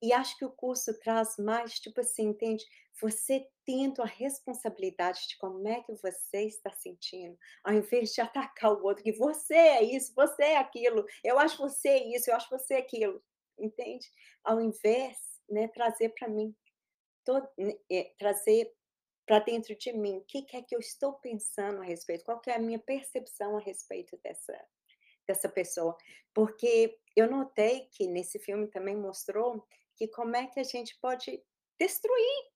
E 0.00 0.12
acho 0.12 0.36
que 0.36 0.44
o 0.44 0.50
curso 0.50 0.98
traz 0.98 1.36
mais, 1.36 1.78
tipo 1.78 2.00
assim, 2.00 2.28
entende? 2.28 2.64
Você 3.00 3.48
tendo 3.64 4.02
a 4.02 4.06
responsabilidade 4.06 5.28
de 5.28 5.38
como 5.38 5.66
é 5.66 5.80
que 5.82 5.94
você 5.94 6.44
está 6.44 6.72
sentindo, 6.72 7.38
ao 7.64 7.72
invés 7.72 8.12
de 8.12 8.20
atacar 8.20 8.72
o 8.72 8.84
outro, 8.84 9.02
que 9.02 9.12
você 9.12 9.54
é 9.54 9.82
isso, 9.82 10.12
você 10.14 10.42
é 10.42 10.56
aquilo, 10.56 11.04
eu 11.22 11.38
acho 11.38 11.58
você 11.58 11.98
isso, 12.14 12.30
eu 12.30 12.34
acho 12.34 12.50
você 12.50 12.74
aquilo, 12.74 13.22
entende? 13.62 14.10
Ao 14.44 14.60
invés, 14.60 15.16
né, 15.48 15.68
trazer 15.68 16.10
para 16.10 16.28
mim, 16.28 16.54
todo, 17.24 17.48
né, 17.58 17.74
é, 17.90 18.12
trazer 18.18 18.72
para 19.26 19.38
dentro 19.38 19.76
de 19.76 19.92
mim, 19.92 20.18
o 20.18 20.24
que, 20.24 20.42
que 20.42 20.56
é 20.56 20.62
que 20.62 20.74
eu 20.74 20.80
estou 20.80 21.14
pensando 21.14 21.80
a 21.80 21.84
respeito, 21.84 22.24
qual 22.24 22.40
é 22.46 22.54
a 22.54 22.58
minha 22.58 22.78
percepção 22.78 23.56
a 23.56 23.60
respeito 23.60 24.18
dessa, 24.22 24.58
dessa 25.26 25.48
pessoa, 25.48 25.96
porque 26.34 26.98
eu 27.16 27.30
notei 27.30 27.88
que 27.92 28.06
nesse 28.06 28.38
filme 28.38 28.66
também 28.68 28.96
mostrou 28.96 29.66
que 29.96 30.08
como 30.08 30.36
é 30.36 30.46
que 30.46 30.58
a 30.58 30.64
gente 30.64 30.98
pode 31.00 31.42
destruir 31.78 32.52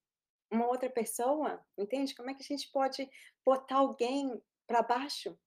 uma 0.51 0.66
outra 0.66 0.90
pessoa, 0.90 1.64
entende? 1.77 2.14
Como 2.14 2.31
é 2.31 2.35
que 2.35 2.42
a 2.42 2.57
gente 2.57 2.71
pode 2.71 3.09
botar 3.45 3.77
alguém 3.77 4.40
para 4.66 4.83
baixo? 4.83 5.38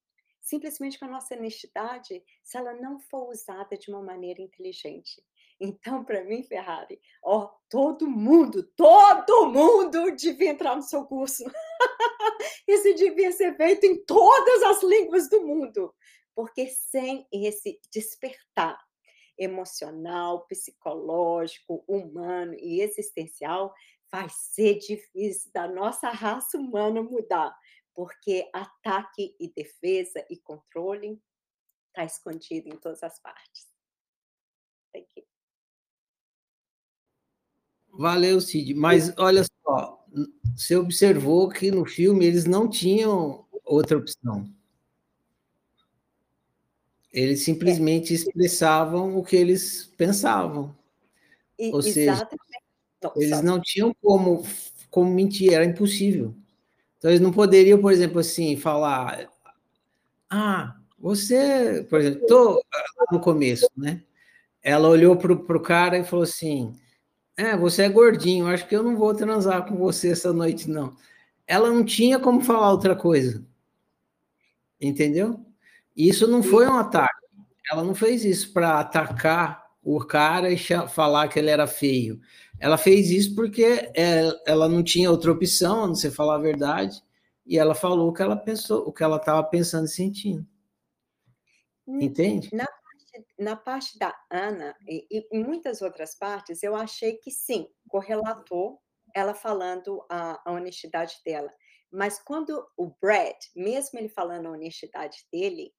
Simplesmente 0.41 0.97
com 0.97 1.05
a 1.05 1.09
nossa 1.09 1.35
honestidade, 1.35 2.23
se 2.43 2.57
ela 2.57 2.73
não 2.73 2.99
for 2.99 3.29
usada 3.29 3.77
de 3.77 3.89
uma 3.89 4.01
maneira 4.01 4.41
inteligente. 4.41 5.23
Então, 5.59 6.05
para 6.05 6.23
mim, 6.23 6.41
Ferrari, 6.43 7.01
ó, 7.21 7.49
todo 7.69 8.09
mundo, 8.09 8.63
todo 8.75 9.47
mundo 9.47 10.11
devia 10.15 10.51
entrar 10.51 10.75
no 10.75 10.81
seu 10.81 11.05
curso. 11.05 11.43
Isso 12.67 12.95
devia 12.95 13.31
ser 13.31 13.57
feito 13.57 13.85
em 13.85 14.03
todas 14.05 14.63
as 14.63 14.83
línguas 14.83 15.29
do 15.29 15.45
mundo. 15.45 15.93
Porque 16.33 16.67
sem 16.67 17.27
esse 17.33 17.79
despertar, 17.91 18.79
emocional, 19.37 20.45
psicológico, 20.47 21.83
humano 21.87 22.53
e 22.55 22.81
existencial, 22.81 23.73
vai 24.11 24.27
ser 24.29 24.77
difícil 24.79 25.51
da 25.53 25.67
nossa 25.67 26.09
raça 26.09 26.57
humana 26.57 27.01
mudar, 27.01 27.55
porque 27.93 28.49
ataque 28.53 29.35
e 29.39 29.51
defesa 29.53 30.25
e 30.29 30.37
controle 30.37 31.21
está 31.87 32.03
escondido 32.03 32.67
em 32.67 32.77
todas 32.77 33.01
as 33.03 33.19
partes. 33.21 33.68
Valeu, 37.99 38.39
Cid. 38.39 38.73
Mas 38.75 39.13
olha 39.17 39.43
só, 39.43 40.05
você 40.55 40.77
observou 40.77 41.49
que 41.49 41.69
no 41.69 41.83
filme 41.83 42.25
eles 42.25 42.45
não 42.45 42.65
tinham 42.69 43.45
outra 43.65 43.97
opção. 43.97 44.49
Eles 47.11 47.43
simplesmente 47.43 48.13
expressavam 48.13 49.17
o 49.17 49.23
que 49.23 49.35
eles 49.35 49.91
pensavam. 49.97 50.73
E, 51.59 51.73
Ou 51.73 51.81
seja. 51.81 52.25
Não, 53.03 53.11
Eles 53.17 53.41
não 53.41 53.59
tinham 53.59 53.93
como, 54.01 54.45
como 54.89 55.13
mentir, 55.13 55.51
era 55.51 55.65
impossível. 55.65 56.33
Então, 56.97 57.11
eles 57.11 57.19
não 57.19 57.33
poderiam, 57.33 57.81
por 57.81 57.91
exemplo, 57.91 58.19
assim, 58.19 58.55
falar: 58.55 59.29
Ah, 60.29 60.77
você, 60.97 61.85
por 61.89 61.99
exemplo, 61.99 62.25
tô 62.27 62.53
lá 62.53 63.05
no 63.11 63.19
começo, 63.19 63.69
né? 63.75 64.01
Ela 64.63 64.87
olhou 64.87 65.17
para 65.17 65.33
o 65.33 65.61
cara 65.61 65.97
e 65.97 66.03
falou 66.05 66.23
assim: 66.23 66.73
É, 67.39 67.55
você 67.55 67.83
é 67.83 67.89
gordinho, 67.89 68.47
acho 68.47 68.67
que 68.67 68.75
eu 68.75 68.83
não 68.83 68.97
vou 68.97 69.15
transar 69.15 69.65
com 69.65 69.77
você 69.77 70.11
essa 70.11 70.33
noite, 70.33 70.69
não. 70.69 70.93
Ela 71.47 71.69
não 71.69 71.85
tinha 71.85 72.19
como 72.19 72.41
falar 72.41 72.69
outra 72.69 72.97
coisa. 72.97 73.41
Entendeu? 74.79 75.39
Isso 75.95 76.27
não 76.27 76.43
foi 76.43 76.67
um 76.67 76.73
ataque. 76.73 77.25
Ela 77.71 77.81
não 77.81 77.95
fez 77.95 78.25
isso 78.25 78.51
para 78.51 78.81
atacar 78.81 79.63
o 79.81 80.01
cara 80.01 80.51
e 80.51 80.57
falar 80.89 81.29
que 81.29 81.39
ele 81.39 81.49
era 81.49 81.65
feio. 81.65 82.19
Ela 82.59 82.77
fez 82.77 83.09
isso 83.09 83.33
porque 83.33 83.89
é, 83.95 84.29
ela 84.45 84.67
não 84.67 84.83
tinha 84.83 85.09
outra 85.09 85.31
opção, 85.31 85.85
a 85.85 85.87
não 85.87 85.95
ser 85.95 86.11
falar 86.11 86.35
a 86.35 86.39
verdade, 86.39 87.01
e 87.45 87.57
ela 87.57 87.73
falou 87.73 88.09
o 88.09 88.13
que 88.13 88.21
ela 88.21 88.35
pensou, 88.35 88.85
o 88.85 88.91
que 88.91 89.01
ela 89.01 89.15
estava 89.15 89.41
pensando 89.45 89.85
e 89.85 89.89
sentindo. 89.89 90.45
Entende? 91.87 92.49
Na 93.39 93.55
parte 93.55 93.97
da 93.97 94.13
Ana 94.29 94.75
e, 94.87 95.07
e 95.09 95.27
em 95.31 95.43
muitas 95.43 95.81
outras 95.81 96.15
partes, 96.15 96.61
eu 96.61 96.75
achei 96.75 97.17
que 97.17 97.31
sim, 97.31 97.67
correlatou 97.87 98.81
ela 99.15 99.33
falando 99.33 100.05
a, 100.09 100.41
a 100.45 100.53
honestidade 100.53 101.15
dela. 101.25 101.51
Mas 101.91 102.19
quando 102.21 102.67
o 102.77 102.91
Brad, 103.01 103.35
mesmo 103.55 103.97
ele 103.97 104.09
falando 104.09 104.47
a 104.47 104.51
honestidade 104.51 105.25
dele, 105.31 105.73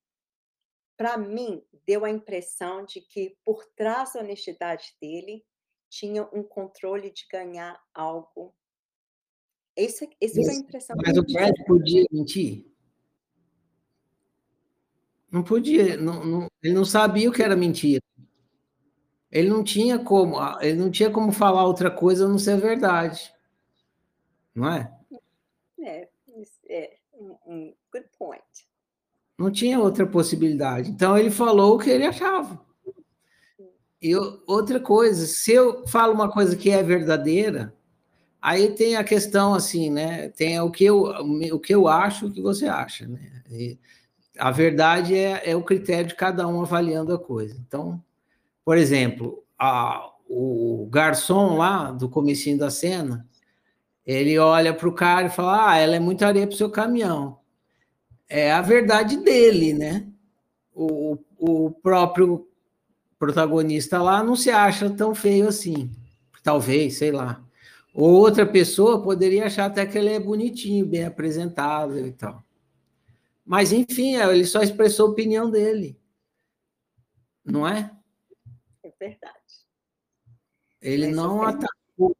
para 0.96 1.16
mim 1.16 1.62
deu 1.86 2.04
a 2.04 2.10
impressão 2.10 2.84
de 2.84 3.00
que 3.00 3.36
por 3.44 3.64
trás 3.76 4.14
da 4.14 4.20
honestidade 4.20 4.96
dele 5.00 5.44
tinha 5.88 6.28
um 6.32 6.42
controle 6.42 7.10
de 7.10 7.26
ganhar 7.30 7.80
algo. 7.94 8.54
Esse, 9.76 10.08
esse 10.20 10.44
foi 10.44 10.54
a 10.54 10.58
impressão 10.58 10.96
Mas 11.04 11.16
o 11.16 11.22
Brad 11.22 11.54
podia 11.66 12.04
mentir? 12.10 12.69
Não 15.30 15.42
podia, 15.42 15.96
não, 15.96 16.24
não- 16.24 16.46
ele 16.62 16.74
não 16.74 16.84
sabia 16.84 17.28
o 17.28 17.32
que 17.32 17.42
era 17.42 17.54
mentira. 17.56 18.02
Ele 19.30 19.48
não 19.48 19.62
tinha 19.62 19.98
como, 19.98 20.36
ele 20.60 20.76
não 20.76 20.90
tinha 20.90 21.08
como 21.10 21.30
falar 21.30 21.64
outra 21.64 21.90
coisa 21.90 22.24
a 22.24 22.28
não 22.28 22.38
ser 22.38 22.58
verdade. 22.58 23.32
Não 24.54 24.68
é? 24.68 24.92
É, 25.78 26.08
é 26.68 26.96
um, 27.46 27.72
good 27.92 28.06
point. 28.18 28.42
Não 29.38 29.50
tinha 29.50 29.78
outra 29.78 30.04
possibilidade. 30.06 30.90
Então 30.90 31.16
ele 31.16 31.30
falou 31.30 31.76
o 31.76 31.78
que 31.78 31.88
ele 31.88 32.04
achava. 32.04 32.60
E 34.02 34.14
outra 34.46 34.80
coisa, 34.80 35.26
se 35.26 35.52
eu 35.52 35.86
falo 35.86 36.12
uma 36.12 36.30
coisa 36.30 36.56
que 36.56 36.70
é 36.70 36.82
verdadeira, 36.82 37.74
aí 38.40 38.74
tem 38.74 38.96
a 38.96 39.04
questão 39.04 39.54
assim, 39.54 39.90
né? 39.90 40.30
Tem 40.30 40.58
o 40.60 40.70
que 40.70 40.84
eu, 40.84 41.02
o 41.02 41.60
que 41.60 41.74
eu 41.74 41.86
acho, 41.86 42.26
o 42.26 42.32
que 42.32 42.40
você 42.40 42.66
acha, 42.66 43.06
né? 43.06 43.42
E 43.50 43.78
a 44.40 44.50
verdade 44.50 45.14
é, 45.16 45.50
é 45.50 45.56
o 45.56 45.62
critério 45.62 46.06
de 46.08 46.14
cada 46.14 46.46
um 46.48 46.62
avaliando 46.62 47.14
a 47.14 47.18
coisa. 47.18 47.56
Então, 47.66 48.02
por 48.64 48.78
exemplo, 48.78 49.44
a- 49.58 50.10
o 50.28 50.88
garçom 50.90 51.56
lá 51.58 51.92
do 51.92 52.08
comecinho 52.08 52.58
da 52.58 52.70
cena, 52.70 53.26
ele 54.06 54.38
olha 54.38 54.74
para 54.74 54.88
o 54.88 54.94
cara 54.94 55.26
e 55.28 55.30
fala: 55.30 55.70
Ah, 55.72 55.78
ela 55.78 55.96
é 55.96 56.00
muito 56.00 56.24
areia 56.24 56.46
para 56.46 56.54
o 56.54 56.58
seu 56.58 56.70
caminhão. 56.70 57.38
É 58.28 58.52
a 58.52 58.62
verdade 58.62 59.16
dele, 59.18 59.72
né? 59.72 60.06
O, 60.74 61.18
o 61.38 61.70
próprio 61.70 62.48
protagonista 63.18 64.02
lá 64.02 64.22
não 64.22 64.36
se 64.36 64.50
acha 64.50 64.90
tão 64.90 65.14
feio 65.14 65.48
assim. 65.48 65.90
Talvez, 66.42 66.98
sei 66.98 67.12
lá. 67.12 67.42
Ou 67.94 68.10
outra 68.12 68.46
pessoa 68.46 69.02
poderia 69.02 69.46
achar 69.46 69.66
até 69.66 69.86
que 69.86 69.98
ele 69.98 70.10
é 70.10 70.20
bonitinho, 70.20 70.86
bem 70.86 71.04
apresentável 71.04 72.06
e 72.06 72.12
tal. 72.12 72.42
Mas, 73.50 73.72
enfim, 73.72 74.14
é, 74.14 74.32
ele 74.32 74.44
só 74.44 74.62
expressou 74.62 75.08
a 75.08 75.10
opinião 75.10 75.50
dele. 75.50 75.98
Não 77.44 77.66
é? 77.66 77.90
É 78.84 78.92
verdade. 78.96 79.34
Ele 80.80 81.08
não 81.08 81.42
atacou. 81.42 82.16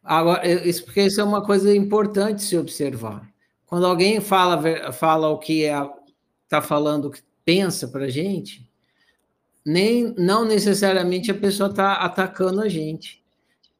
Agora, 0.00 0.46
eu- 0.46 0.64
isso 0.64 0.84
porque 0.84 1.02
isso 1.02 1.20
é 1.20 1.24
uma 1.24 1.44
coisa 1.44 1.74
importante 1.74 2.42
se 2.42 2.56
observar. 2.56 3.28
Quando 3.66 3.84
alguém 3.84 4.20
fala, 4.20 4.92
fala 4.92 5.28
o 5.30 5.40
que 5.40 5.62
está 6.44 6.62
falando, 6.62 7.06
o 7.06 7.10
que 7.10 7.20
pensa 7.44 7.88
para 7.88 8.04
a 8.04 8.08
gente, 8.08 8.70
nem, 9.66 10.14
não 10.16 10.44
necessariamente 10.44 11.32
a 11.32 11.34
pessoa 11.34 11.68
está 11.68 11.94
atacando 11.94 12.60
a 12.60 12.68
gente. 12.68 13.24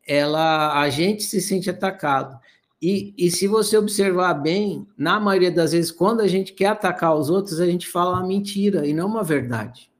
Ela, 0.04 0.80
a 0.80 0.90
gente 0.90 1.22
se 1.22 1.40
sente 1.40 1.70
atacado. 1.70 2.36
E, 2.80 3.12
e 3.18 3.30
se 3.30 3.46
você 3.46 3.76
observar 3.76 4.32
bem, 4.34 4.86
na 4.96 5.20
maioria 5.20 5.50
das 5.50 5.72
vezes, 5.72 5.90
quando 5.90 6.20
a 6.20 6.26
gente 6.26 6.54
quer 6.54 6.68
atacar 6.68 7.14
os 7.14 7.28
outros, 7.28 7.60
a 7.60 7.66
gente 7.66 7.86
fala 7.86 8.16
uma 8.16 8.26
mentira 8.26 8.86
e 8.86 8.94
não 8.94 9.06
uma 9.06 9.22
verdade. 9.22 9.90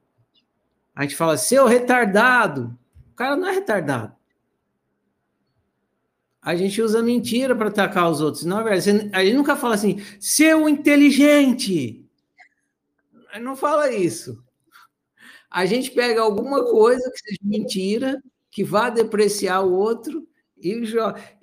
A 0.95 1.03
gente 1.03 1.15
fala, 1.15 1.37
seu 1.37 1.67
retardado. 1.67 2.77
O 3.13 3.15
cara 3.15 3.37
não 3.37 3.49
é 3.49 3.53
retardado. 3.53 4.15
A 6.41 6.57
gente 6.57 6.81
usa 6.81 7.03
mentira 7.03 7.55
para 7.55 7.69
atacar 7.69 8.11
os 8.11 8.23
outros. 8.23 8.45
Não 8.45 8.61
é 8.61 8.65
verdade. 8.65 9.11
A 9.13 9.23
gente 9.23 9.37
nunca 9.37 9.57
fala 9.57 9.75
assim, 9.75 10.03
seu 10.19 10.67
inteligente. 10.67 12.03
Não 13.43 13.55
fala 13.55 13.93
isso. 13.93 14.43
A 15.51 15.67
gente 15.67 15.91
pega 15.91 16.23
alguma 16.23 16.65
coisa 16.65 17.11
que 17.11 17.19
seja 17.19 17.41
mentira, 17.43 18.23
que 18.51 18.65
vá 18.65 18.89
depreciar 18.89 19.61
o 19.61 19.73
outro, 19.75 20.27
e, 20.63 20.83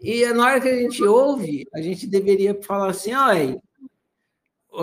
e 0.02 0.34
na 0.34 0.46
hora 0.46 0.62
que 0.62 0.70
a 0.70 0.78
gente 0.78 1.04
ouve, 1.04 1.68
a 1.74 1.82
gente 1.82 2.06
deveria 2.08 2.62
falar 2.62 2.90
assim: 2.90 3.14
olha, 3.14 3.62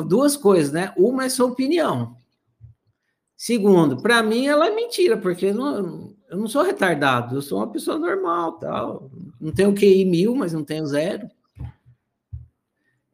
duas 0.06 0.36
coisas, 0.36 0.72
né? 0.72 0.92
Uma 0.96 1.24
é 1.24 1.28
sua 1.28 1.46
opinião. 1.46 2.16
Segundo, 3.36 4.00
para 4.00 4.22
mim 4.22 4.46
ela 4.46 4.68
é 4.68 4.74
mentira, 4.74 5.16
porque 5.16 5.52
não, 5.52 6.14
eu 6.30 6.38
não 6.38 6.48
sou 6.48 6.62
retardado, 6.62 7.36
eu 7.36 7.42
sou 7.42 7.58
uma 7.58 7.70
pessoa 7.70 7.98
normal, 7.98 8.52
tal. 8.52 9.10
Não 9.40 9.52
tenho 9.52 9.74
QI 9.74 10.04
mil, 10.04 10.34
mas 10.34 10.52
não 10.52 10.64
tenho 10.64 10.86
zero. 10.86 11.28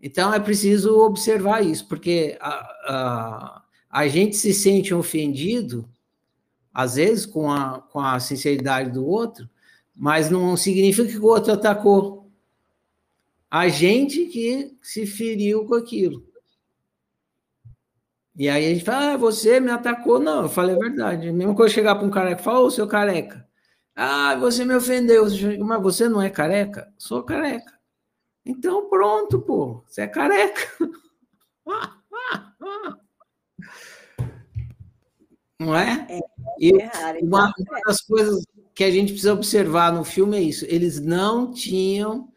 Então 0.01 0.33
é 0.33 0.41
preciso 0.41 0.99
observar 1.01 1.65
isso, 1.65 1.87
porque 1.87 2.39
a, 2.41 2.51
a, 2.51 3.63
a 3.91 4.09
gente 4.09 4.37
se 4.37 4.55
sente 4.55 4.95
ofendido, 4.95 5.89
às 6.73 6.95
vezes, 6.95 7.27
com 7.27 7.51
a, 7.51 7.81
com 7.81 8.01
a 8.01 8.19
sinceridade 8.21 8.93
do 8.93 9.05
outro, 9.05 9.49
mas 10.01 10.31
não 10.31 10.57
significa 10.57 11.07
que 11.07 11.19
o 11.19 11.27
outro 11.27 11.53
atacou. 11.53 12.33
A 13.51 13.69
gente 13.69 14.25
que 14.29 14.75
se 14.81 15.05
feriu 15.05 15.67
com 15.67 15.75
aquilo. 15.75 16.27
E 18.35 18.49
aí 18.49 18.65
a 18.65 18.69
gente 18.73 18.83
fala, 18.83 19.13
ah, 19.13 19.17
você 19.19 19.61
me 19.61 19.71
atacou. 19.71 20.19
Não, 20.19 20.45
eu 20.45 20.49
falei 20.49 20.75
a 20.75 20.79
verdade. 20.79 21.31
Mesmo 21.31 21.55
eu 21.55 21.69
chegar 21.69 21.97
para 21.97 22.07
um 22.07 22.11
careca 22.11 22.41
e 22.41 22.45
falar, 22.45 22.61
ô, 22.61 22.71
seu 22.71 22.87
careca, 22.87 23.47
ah, 23.95 24.35
você 24.37 24.65
me 24.65 24.75
ofendeu. 24.75 25.27
Mas 25.59 25.83
você 25.83 26.09
não 26.09 26.23
é 26.23 26.31
careca? 26.31 26.91
Sou 26.97 27.23
careca. 27.23 27.79
Então 28.47 28.89
pronto, 28.89 29.39
pô, 29.39 29.85
você 29.87 30.01
é 30.03 30.07
careca. 30.07 30.63
Não 35.61 35.77
é? 35.77 36.07
É, 36.09 36.21
e 36.59 36.73
é 36.73 36.91
uma, 37.23 37.51
então, 37.51 37.67
uma 37.69 37.81
das 37.85 38.01
coisas 38.01 38.47
que 38.81 38.85
a 38.85 38.91
gente 38.91 39.13
precisa 39.13 39.35
observar 39.35 39.93
no 39.93 40.03
filme 40.03 40.39
é 40.39 40.41
isso: 40.41 40.65
eles 40.67 40.99
não 40.99 41.53
tinham 41.53 42.33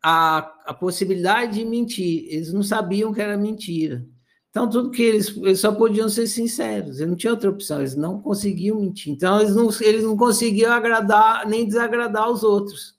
a, 0.00 0.38
a 0.64 0.72
possibilidade 0.72 1.54
de 1.58 1.64
mentir, 1.64 2.24
eles 2.30 2.52
não 2.52 2.62
sabiam 2.62 3.12
que 3.12 3.20
era 3.20 3.36
mentira. 3.36 4.06
Então, 4.48 4.70
tudo 4.70 4.92
que 4.92 5.02
eles, 5.02 5.36
eles 5.38 5.58
só 5.58 5.72
podiam 5.72 6.08
ser 6.08 6.28
sinceros, 6.28 7.00
eles 7.00 7.10
não 7.10 7.16
tinham 7.16 7.34
outra 7.34 7.50
opção, 7.50 7.80
eles 7.80 7.96
não 7.96 8.22
conseguiam 8.22 8.80
mentir. 8.80 9.12
Então, 9.12 9.40
eles 9.40 9.56
não, 9.56 9.68
eles 9.80 10.04
não 10.04 10.16
conseguiam 10.16 10.72
agradar 10.72 11.44
nem 11.48 11.66
desagradar 11.66 12.30
os 12.30 12.44
outros. 12.44 12.96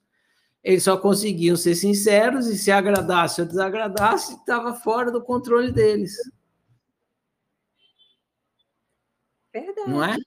Eles 0.62 0.84
só 0.84 0.98
conseguiam 0.98 1.56
ser 1.56 1.74
sinceros 1.74 2.48
e 2.48 2.58
se 2.58 2.70
agradasse 2.70 3.40
ou 3.40 3.48
desagradasse, 3.48 4.34
estava 4.34 4.74
fora 4.74 5.10
do 5.10 5.24
controle 5.24 5.72
deles. 5.72 6.12
Verdade. 9.54 9.90
Não 9.90 10.04
é? 10.04 10.18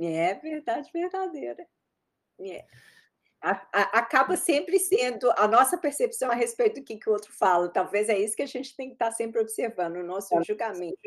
É 0.00 0.34
verdade 0.34 0.90
verdadeira. 0.92 1.66
É. 2.40 2.64
A, 3.42 3.52
a, 3.72 3.82
acaba 3.98 4.36
sempre 4.36 4.78
sendo 4.78 5.30
a 5.36 5.46
nossa 5.46 5.76
percepção 5.78 6.30
a 6.30 6.34
respeito 6.34 6.80
do 6.80 6.84
que, 6.84 6.96
que 6.96 7.08
o 7.08 7.12
outro 7.12 7.32
fala. 7.32 7.68
Talvez 7.68 8.08
é 8.08 8.18
isso 8.18 8.36
que 8.36 8.42
a 8.42 8.46
gente 8.46 8.74
tem 8.74 8.88
que 8.88 8.94
estar 8.94 9.12
sempre 9.12 9.40
observando, 9.40 9.96
o 9.96 10.02
nosso 10.02 10.34
julgamento. 10.42 10.98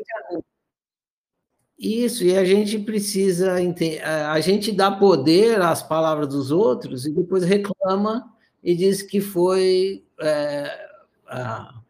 Isso, 1.76 2.24
e 2.24 2.36
a 2.36 2.44
gente 2.44 2.78
precisa 2.78 3.60
entender, 3.60 4.00
a 4.02 4.40
gente 4.40 4.70
dá 4.70 4.92
poder 4.92 5.60
às 5.60 5.82
palavras 5.82 6.28
dos 6.28 6.52
outros 6.52 7.04
e 7.04 7.12
depois 7.12 7.42
reclama 7.44 8.32
e 8.62 8.76
diz 8.76 9.02
que 9.02 9.20
foi 9.20 10.06
é, 10.20 10.88
a, 11.26 11.82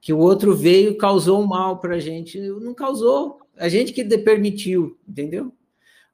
que 0.00 0.12
o 0.12 0.18
outro 0.18 0.54
veio 0.54 0.90
e 0.90 0.98
causou 0.98 1.46
mal 1.46 1.80
para 1.80 1.96
a 1.96 2.00
gente. 2.00 2.38
Não 2.38 2.74
causou, 2.74 3.40
a 3.56 3.68
gente 3.68 3.92
que 3.92 4.04
permitiu, 4.18 4.98
entendeu? 5.08 5.52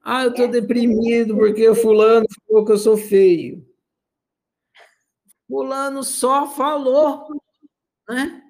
Ah, 0.02 0.24
eu 0.24 0.30
estou 0.30 0.48
deprimido 0.48 1.36
porque 1.36 1.74
fulano 1.74 2.26
falou 2.46 2.64
que 2.64 2.72
eu 2.72 2.78
sou 2.78 2.96
feio. 2.96 3.66
Fulano 5.48 6.02
só 6.04 6.46
falou, 6.46 7.28
né? 8.08 8.42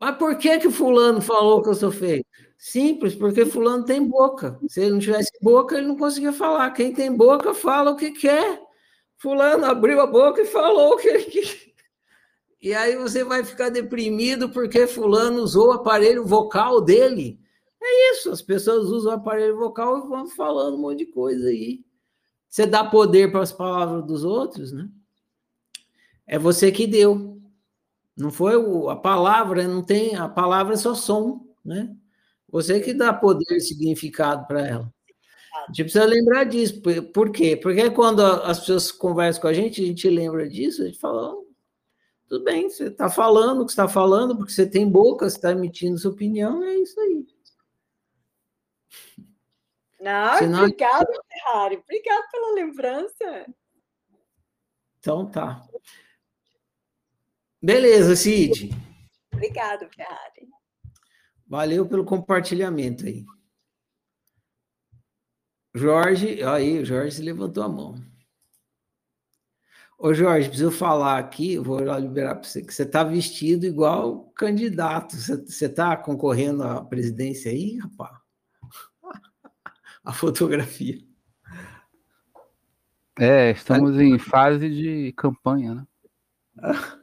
Mas 0.00 0.16
por 0.16 0.36
que 0.36 0.58
que 0.58 0.70
fulano 0.70 1.20
falou 1.20 1.62
que 1.62 1.68
eu 1.68 1.74
sou 1.74 1.92
feio? 1.92 2.24
Simples, 2.58 3.14
porque 3.14 3.44
fulano 3.46 3.84
tem 3.84 4.04
boca. 4.06 4.58
Se 4.68 4.80
ele 4.80 4.92
não 4.92 4.98
tivesse 4.98 5.30
boca, 5.40 5.76
ele 5.76 5.86
não 5.86 5.96
conseguia 5.96 6.32
falar. 6.32 6.70
Quem 6.72 6.92
tem 6.92 7.14
boca 7.14 7.54
fala 7.54 7.90
o 7.90 7.96
que 7.96 8.10
quer. 8.12 8.60
Fulano 9.18 9.64
abriu 9.64 10.00
a 10.00 10.06
boca 10.06 10.40
e 10.42 10.46
falou 10.46 10.94
o 10.94 10.96
que 10.96 11.18
quer. 11.18 11.72
E 12.60 12.72
aí 12.74 12.96
você 12.96 13.24
vai 13.24 13.42
ficar 13.44 13.70
deprimido 13.70 14.48
porque 14.50 14.86
fulano 14.86 15.42
usou 15.42 15.68
o 15.68 15.72
aparelho 15.72 16.24
vocal 16.24 16.80
dele. 16.80 17.41
É 17.84 18.12
isso, 18.12 18.30
as 18.30 18.40
pessoas 18.40 18.88
usam 18.88 19.12
o 19.12 19.16
aparelho 19.16 19.56
vocal 19.56 19.98
e 19.98 20.08
vão 20.08 20.28
falando 20.28 20.76
um 20.76 20.80
monte 20.80 20.98
de 20.98 21.06
coisa 21.06 21.48
aí. 21.48 21.84
Você 22.48 22.64
dá 22.64 22.84
poder 22.84 23.32
para 23.32 23.40
as 23.40 23.50
palavras 23.50 24.04
dos 24.06 24.24
outros, 24.24 24.72
né? 24.72 24.88
É 26.26 26.38
você 26.38 26.70
que 26.70 26.86
deu. 26.86 27.40
Não 28.16 28.30
foi 28.30 28.56
o, 28.56 28.88
a 28.88 28.96
palavra, 28.96 29.66
não 29.66 29.82
tem, 29.82 30.14
a 30.14 30.28
palavra 30.28 30.74
é 30.74 30.76
só 30.76 30.94
som, 30.94 31.46
né? 31.64 31.94
Você 32.48 32.78
que 32.80 32.94
dá 32.94 33.12
poder 33.12 33.56
e 33.56 33.60
significado 33.60 34.46
para 34.46 34.66
ela. 34.66 34.94
A 35.54 35.72
gente 35.72 35.84
precisa 35.84 36.04
lembrar 36.04 36.44
disso. 36.44 36.80
Por 37.12 37.30
quê? 37.30 37.56
Porque 37.56 37.90
quando 37.90 38.20
as 38.20 38.60
pessoas 38.60 38.92
conversam 38.92 39.42
com 39.42 39.48
a 39.48 39.52
gente, 39.52 39.82
a 39.82 39.86
gente 39.86 40.08
lembra 40.08 40.48
disso, 40.48 40.82
a 40.82 40.86
gente 40.86 40.98
fala, 40.98 41.34
oh, 41.34 41.46
tudo 42.28 42.44
bem, 42.44 42.68
você 42.68 42.84
está 42.84 43.08
falando 43.08 43.62
o 43.62 43.64
que 43.64 43.72
está 43.72 43.88
falando, 43.88 44.36
porque 44.36 44.52
você 44.52 44.66
tem 44.66 44.88
boca, 44.88 45.28
você 45.28 45.36
está 45.36 45.52
emitindo 45.52 45.98
sua 45.98 46.10
opinião, 46.10 46.62
é 46.62 46.76
isso 46.76 46.98
aí. 47.00 47.26
Não, 50.02 50.38
Senão... 50.38 50.64
obrigado, 50.64 51.06
Ferrari. 51.32 51.76
Obrigado 51.76 52.30
pela 52.32 52.54
lembrança. 52.54 53.46
Então 54.98 55.30
tá. 55.30 55.64
Beleza, 57.62 58.16
Cid. 58.16 58.70
Obrigado, 59.32 59.88
Ferrari. 59.94 60.48
Valeu 61.46 61.86
pelo 61.86 62.04
compartilhamento 62.04 63.06
aí. 63.06 63.24
Jorge, 65.72 66.42
aí, 66.42 66.80
o 66.80 66.84
Jorge 66.84 67.22
levantou 67.22 67.62
a 67.62 67.68
mão. 67.68 67.94
Ô, 69.96 70.12
Jorge, 70.12 70.48
preciso 70.48 70.72
falar 70.72 71.18
aqui, 71.18 71.56
vou 71.58 71.78
liberar 71.78 72.34
para 72.34 72.48
você, 72.48 72.60
que 72.60 72.74
você 72.74 72.82
está 72.82 73.04
vestido 73.04 73.64
igual 73.64 74.32
candidato. 74.34 75.14
Você 75.16 75.66
está 75.66 75.96
concorrendo 75.96 76.64
à 76.64 76.84
presidência 76.84 77.52
aí, 77.52 77.78
rapaz? 77.78 78.21
A 80.04 80.12
fotografia. 80.12 80.98
É, 83.18 83.50
estamos 83.50 84.00
em 84.00 84.18
fase 84.18 84.68
de 84.68 85.12
campanha, 85.12 85.74
né? 85.74 85.86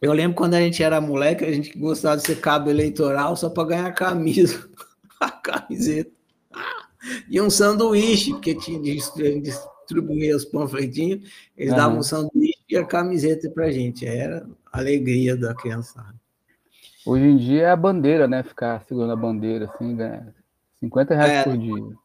Eu 0.00 0.14
lembro 0.14 0.34
quando 0.34 0.54
a 0.54 0.60
gente 0.60 0.82
era 0.82 0.98
moleque, 1.00 1.44
a 1.44 1.52
gente 1.52 1.78
gostava 1.78 2.16
de 2.16 2.22
ser 2.22 2.40
cabo 2.40 2.70
eleitoral 2.70 3.36
só 3.36 3.50
para 3.50 3.68
ganhar 3.68 3.86
a 3.86 3.92
camisa, 3.92 4.66
a 5.20 5.30
camiseta. 5.30 6.10
E 7.28 7.40
um 7.40 7.50
sanduíche, 7.50 8.32
porque 8.32 8.54
tinha 8.54 8.80
de 8.80 8.94
distribuir 8.94 10.34
os 10.34 10.44
panfletinhos, 10.46 11.30
eles 11.56 11.74
davam 11.74 11.98
um 11.98 12.02
sanduíche 12.02 12.64
e 12.68 12.76
a 12.76 12.84
camiseta 12.84 13.50
para 13.50 13.66
a 13.66 13.70
gente. 13.70 14.06
Era 14.06 14.46
a 14.72 14.78
alegria 14.78 15.36
da 15.36 15.54
criançada. 15.54 16.19
Hoje 17.10 17.24
em 17.24 17.36
dia 17.36 17.62
é 17.62 17.70
a 17.72 17.76
bandeira, 17.76 18.28
né? 18.28 18.40
Ficar 18.44 18.84
segurando 18.84 19.12
a 19.12 19.16
bandeira, 19.16 19.64
assim, 19.64 19.94
né? 19.94 20.32
50 20.78 21.12
reais 21.12 21.32
é, 21.32 21.42
por 21.42 21.58
dia. 21.58 21.96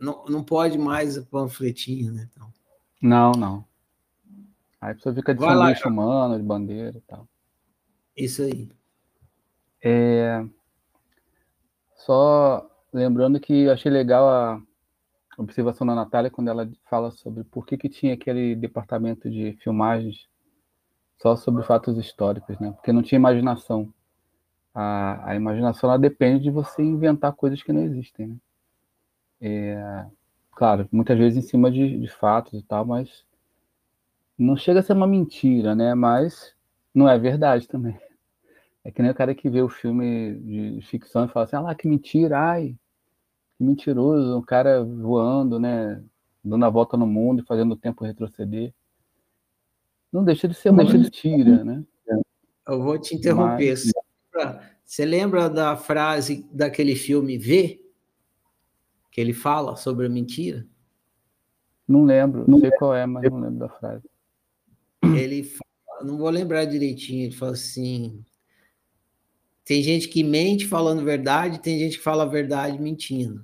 Não, 0.00 0.24
não 0.24 0.42
pode 0.42 0.78
mais 0.78 1.18
panfletinho, 1.26 2.14
né? 2.14 2.30
Então. 2.32 2.50
Não, 3.02 3.32
não. 3.32 3.62
Aí 4.80 4.92
a 4.92 4.94
pessoa 4.94 5.14
fica 5.14 5.34
de 5.34 5.40
Vai 5.40 5.54
sanduíche 5.54 5.84
lá, 5.84 5.90
humano, 5.90 6.38
de 6.38 6.42
bandeira 6.44 6.96
e 6.96 7.00
tal. 7.02 7.28
Isso 8.16 8.40
aí. 8.40 8.70
É... 9.82 10.42
Só 11.94 12.66
lembrando 12.90 13.38
que 13.38 13.64
eu 13.64 13.72
achei 13.72 13.92
legal 13.92 14.26
a 14.26 14.62
observação 15.36 15.86
da 15.86 15.94
Natália 15.94 16.30
quando 16.30 16.48
ela 16.48 16.72
fala 16.88 17.10
sobre 17.10 17.44
por 17.44 17.66
que, 17.66 17.76
que 17.76 17.90
tinha 17.90 18.14
aquele 18.14 18.56
departamento 18.56 19.30
de 19.30 19.58
filmagens 19.62 20.26
só 21.20 21.36
sobre 21.36 21.62
fatos 21.64 21.98
históricos, 21.98 22.58
né? 22.58 22.72
Porque 22.72 22.94
não 22.94 23.02
tinha 23.02 23.18
imaginação. 23.18 23.92
A, 24.74 25.30
a 25.30 25.34
imaginação 25.36 25.90
ela 25.90 25.98
depende 25.98 26.44
de 26.44 26.50
você 26.50 26.82
inventar 26.82 27.32
coisas 27.32 27.62
que 27.62 27.72
não 27.72 27.82
existem, 27.82 28.28
né? 28.28 28.36
É, 29.44 30.06
claro, 30.52 30.88
muitas 30.92 31.18
vezes 31.18 31.44
em 31.44 31.46
cima 31.46 31.70
de, 31.70 31.98
de 31.98 32.08
fatos 32.08 32.54
e 32.54 32.62
tal, 32.62 32.84
mas 32.84 33.24
não 34.38 34.56
chega 34.56 34.80
a 34.80 34.82
ser 34.82 34.92
uma 34.92 35.06
mentira, 35.06 35.74
né? 35.74 35.94
Mas 35.94 36.54
não 36.94 37.08
é 37.08 37.18
verdade 37.18 37.66
também. 37.66 37.98
É 38.84 38.90
que 38.90 39.02
nem 39.02 39.10
o 39.10 39.14
cara 39.14 39.34
que 39.34 39.50
vê 39.50 39.62
o 39.62 39.68
filme 39.68 40.34
de 40.36 40.80
ficção 40.82 41.24
e 41.24 41.28
fala 41.28 41.44
assim, 41.44 41.56
ah 41.56 41.60
lá, 41.60 41.74
que 41.74 41.88
mentira, 41.88 42.38
ai, 42.38 42.76
que 43.56 43.64
mentiroso, 43.64 44.36
um 44.36 44.42
cara 44.42 44.82
voando, 44.82 45.58
né? 45.58 46.02
Dando 46.44 46.64
a 46.64 46.70
volta 46.70 46.96
no 46.96 47.06
mundo 47.06 47.42
e 47.42 47.46
fazendo 47.46 47.72
o 47.72 47.76
tempo 47.76 48.04
retroceder. 48.04 48.72
Não 50.12 50.24
deixa 50.24 50.48
de 50.48 50.54
ser 50.54 50.70
uma 50.70 50.84
mentira, 50.84 51.64
né? 51.64 51.84
Eu 52.66 52.82
vou 52.82 52.98
te 52.98 53.14
interromper. 53.14 53.70
Mas... 53.70 53.92
Você 54.92 55.06
lembra 55.06 55.48
da 55.48 55.74
frase 55.74 56.46
daquele 56.52 56.94
filme 56.94 57.38
V? 57.38 57.82
Que 59.10 59.22
ele 59.22 59.32
fala 59.32 59.74
sobre 59.74 60.04
a 60.04 60.08
mentira? 60.10 60.66
Não 61.88 62.04
lembro, 62.04 62.44
não 62.46 62.60
sei 62.60 62.70
qual 62.72 62.94
é, 62.94 63.06
mas 63.06 63.22
não 63.30 63.40
lembro 63.40 63.60
da 63.60 63.70
frase. 63.70 64.04
Ele 65.02 65.44
fala, 65.44 66.04
não 66.04 66.18
vou 66.18 66.28
lembrar 66.28 66.66
direitinho, 66.66 67.24
ele 67.24 67.34
fala 67.34 67.52
assim: 67.52 68.22
tem 69.64 69.82
gente 69.82 70.08
que 70.08 70.22
mente 70.22 70.66
falando 70.66 71.02
verdade, 71.02 71.62
tem 71.62 71.78
gente 71.78 71.96
que 71.96 72.04
fala 72.04 72.24
a 72.24 72.26
verdade 72.26 72.78
mentindo. 72.78 73.42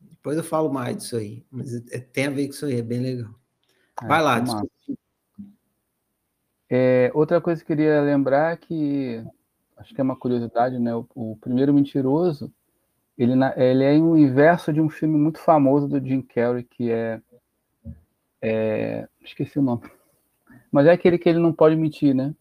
Depois 0.00 0.36
eu 0.36 0.44
falo 0.44 0.72
mais 0.72 0.96
disso 0.96 1.16
aí, 1.16 1.44
mas 1.50 1.74
é, 1.90 1.98
tem 1.98 2.26
a 2.26 2.30
ver 2.30 2.46
com 2.46 2.52
isso 2.52 2.66
aí, 2.66 2.76
é 2.76 2.82
bem 2.82 3.00
legal. 3.00 3.34
É, 4.00 4.06
Vai 4.06 4.20
é, 4.20 4.22
lá, 4.22 4.44
é, 6.70 7.10
outra 7.14 7.40
coisa 7.40 7.64
que 7.64 7.72
eu 7.72 7.76
queria 7.76 8.00
lembrar 8.00 8.52
é 8.52 8.56
que 8.56 9.24
acho 9.82 9.94
que 9.94 10.00
é 10.00 10.04
uma 10.04 10.16
curiosidade, 10.16 10.78
né? 10.78 10.94
O, 10.94 11.06
o 11.14 11.36
primeiro 11.40 11.74
mentiroso, 11.74 12.52
ele, 13.18 13.32
ele 13.56 13.84
é 13.84 13.92
o 13.98 14.16
inverso 14.16 14.72
de 14.72 14.80
um 14.80 14.88
filme 14.88 15.18
muito 15.18 15.38
famoso 15.38 15.88
do 15.88 16.00
Jim 16.04 16.22
Carrey, 16.22 16.64
que 16.64 16.90
é, 16.90 17.20
é 18.40 19.08
esqueci 19.20 19.58
o 19.58 19.62
nome, 19.62 19.82
mas 20.70 20.86
é 20.86 20.92
aquele 20.92 21.18
que 21.18 21.28
ele 21.28 21.38
não 21.38 21.52
pode 21.52 21.76
mentir, 21.76 22.14
né? 22.14 22.34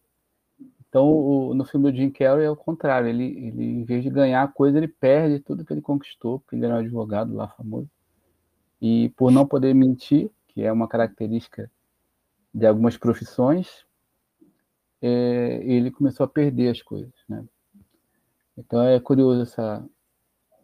Então, 0.87 1.07
o, 1.09 1.53
no 1.53 1.63
filme 1.63 1.89
do 1.89 1.97
Jim 1.97 2.09
Carrey 2.09 2.45
é 2.45 2.49
o 2.49 2.55
contrário. 2.55 3.07
Ele, 3.07 3.23
ele, 3.23 3.63
em 3.63 3.83
vez 3.85 4.03
de 4.03 4.09
ganhar 4.09 4.43
a 4.43 4.47
coisa, 4.47 4.77
ele 4.77 4.89
perde 4.89 5.39
tudo 5.39 5.63
que 5.63 5.71
ele 5.71 5.81
conquistou, 5.81 6.39
porque 6.39 6.55
ele 6.55 6.65
era 6.65 6.75
um 6.75 6.79
advogado 6.79 7.33
lá 7.33 7.47
famoso. 7.47 7.89
E 8.81 9.09
por 9.15 9.31
não 9.31 9.47
poder 9.47 9.73
mentir, 9.73 10.29
que 10.49 10.61
é 10.61 10.71
uma 10.71 10.89
característica 10.89 11.71
de 12.53 12.65
algumas 12.65 12.97
profissões, 12.97 13.85
é, 15.01 15.61
ele 15.63 15.91
começou 15.91 16.25
a 16.25 16.29
perder 16.29 16.69
as 16.69 16.81
coisas, 16.81 17.13
né? 17.27 17.43
Então 18.57 18.81
é 18.83 18.99
curioso 18.99 19.41
essa 19.41 19.83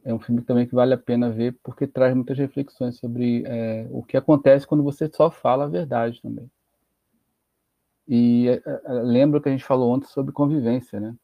é 0.03 0.13
um 0.13 0.19
filme 0.19 0.41
também 0.41 0.65
que 0.65 0.73
vale 0.73 0.93
a 0.93 0.97
pena 0.97 1.29
ver 1.29 1.57
porque 1.61 1.85
traz 1.85 2.15
muitas 2.15 2.37
reflexões 2.37 2.97
sobre 2.97 3.43
é, 3.45 3.87
o 3.91 4.01
que 4.01 4.15
acontece 4.15 4.65
quando 4.65 4.83
você 4.83 5.09
só 5.13 5.29
fala 5.29 5.65
a 5.65 5.67
verdade 5.67 6.21
também. 6.21 6.49
E 8.07 8.47
é, 8.47 8.61
é 8.65 8.93
lembra 9.01 9.41
que 9.41 9.49
a 9.49 9.51
gente 9.51 9.65
falou 9.65 9.93
ontem 9.93 10.07
sobre 10.07 10.31
convivência, 10.31 10.99
né? 10.99 11.15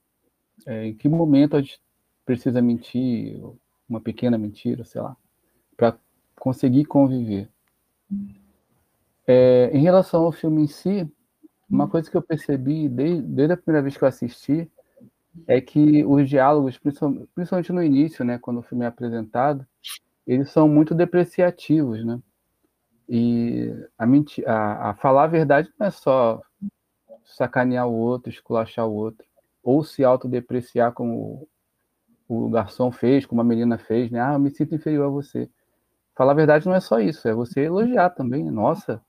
É, 0.66 0.88
em 0.88 0.94
que 0.94 1.08
momento 1.08 1.56
a 1.56 1.62
gente 1.62 1.80
precisa 2.26 2.62
mentir, 2.62 3.42
uma 3.88 4.02
pequena 4.02 4.38
mentira, 4.38 4.84
sei 4.84 5.02
lá, 5.02 5.16
para 5.78 5.98
conseguir 6.36 6.86
conviver. 6.86 7.50
É, 9.26 9.70
em 9.74 9.82
relação 9.82 10.26
ao 10.26 10.32
filme 10.32 10.64
em 10.64 10.68
si, 10.68 11.10
uma 11.74 11.88
coisa 11.88 12.10
que 12.10 12.16
eu 12.16 12.22
percebi 12.22 12.88
desde, 12.88 13.22
desde 13.24 13.54
a 13.54 13.58
primeira 13.58 13.82
vez 13.82 13.98
que 13.98 14.04
eu 14.04 14.08
assisti 14.08 14.70
é 15.48 15.60
que 15.60 16.06
os 16.06 16.30
diálogos, 16.30 16.78
principalmente 16.78 17.74
no 17.74 17.82
início, 17.82 18.24
né, 18.24 18.38
quando 18.38 18.60
o 18.60 18.62
filme 18.62 18.86
é 18.86 18.88
apresentado, 18.88 19.66
eles 20.26 20.52
são 20.52 20.68
muito 20.70 20.94
depreciativos, 20.94 22.06
né? 22.06 22.20
E 23.10 23.74
a, 23.98 24.06
a, 24.46 24.90
a 24.92 24.94
falar 24.94 25.24
a 25.24 25.28
verdade 25.28 25.70
não 25.80 25.88
é 25.88 25.92
só 25.92 26.42
sacanear 27.26 27.88
o 27.88 27.94
outro, 27.94 28.30
esculachar 28.30 28.88
o 28.88 28.94
outro, 28.94 29.26
ou 29.64 29.84
se 29.84 30.04
autodepreciar 30.04 30.94
como 30.94 31.48
o 32.28 32.50
garçom 32.50 32.92
fez, 32.92 33.26
como 33.26 33.42
a 33.42 33.44
menina 33.44 33.78
fez, 33.78 34.12
né? 34.12 34.22
Ah, 34.22 34.34
eu 34.34 34.40
me 34.40 34.52
sinto 34.52 34.76
inferior 34.76 35.08
a 35.08 35.10
você. 35.10 35.50
Falar 36.16 36.34
a 36.34 36.36
verdade 36.36 36.68
não 36.68 36.76
é 36.76 36.80
só 36.80 37.00
isso, 37.00 37.28
é 37.28 37.34
você 37.34 37.62
elogiar 37.62 38.12
também. 38.12 38.44
Né? 38.44 38.52
Nossa, 38.52 39.02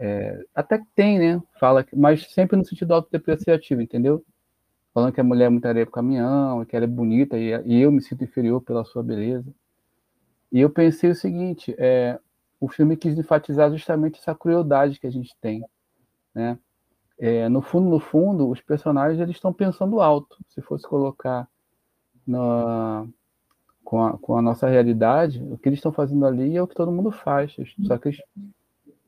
é, 0.00 0.42
até 0.54 0.78
que 0.78 0.86
tem, 0.94 1.18
né? 1.18 1.42
Fala, 1.58 1.86
mas 1.94 2.32
sempre 2.32 2.56
no 2.56 2.64
sentido 2.64 2.94
autodepreciativo, 2.94 3.82
entendeu? 3.82 4.24
Falando 4.94 5.12
que 5.12 5.20
a 5.20 5.24
mulher 5.24 5.44
é 5.44 5.48
muito 5.50 5.66
areia 5.66 5.84
pro 5.84 5.92
caminhão, 5.94 6.64
que 6.64 6.74
ela 6.74 6.86
é 6.86 6.88
bonita 6.88 7.36
e, 7.36 7.50
e, 7.66 7.82
eu 7.82 7.92
me 7.92 8.00
sinto 8.00 8.24
inferior 8.24 8.62
pela 8.62 8.82
sua 8.82 9.02
beleza. 9.02 9.52
E 10.50 10.58
eu 10.58 10.70
pensei 10.70 11.10
o 11.10 11.14
seguinte: 11.14 11.74
é, 11.78 12.18
o 12.58 12.66
filme 12.66 12.96
quis 12.96 13.16
enfatizar 13.18 13.70
justamente 13.70 14.18
essa 14.18 14.34
crueldade 14.34 14.98
que 14.98 15.06
a 15.06 15.10
gente 15.10 15.36
tem, 15.38 15.62
né? 16.34 16.58
É, 17.18 17.50
no 17.50 17.60
fundo, 17.60 17.90
no 17.90 18.00
fundo, 18.00 18.48
os 18.48 18.62
personagens 18.62 19.20
eles 19.20 19.36
estão 19.36 19.52
pensando 19.52 20.00
alto. 20.00 20.38
Se 20.48 20.62
fosse 20.62 20.88
colocar 20.88 21.46
na, 22.26 23.06
com, 23.84 24.02
a, 24.02 24.18
com 24.18 24.38
a 24.38 24.40
nossa 24.40 24.66
realidade, 24.66 25.42
o 25.42 25.58
que 25.58 25.68
eles 25.68 25.78
estão 25.78 25.92
fazendo 25.92 26.24
ali 26.24 26.56
é 26.56 26.62
o 26.62 26.66
que 26.66 26.74
todo 26.74 26.90
mundo 26.90 27.12
faz, 27.12 27.54
só 27.86 27.98
que 27.98 28.08
eles 28.08 28.22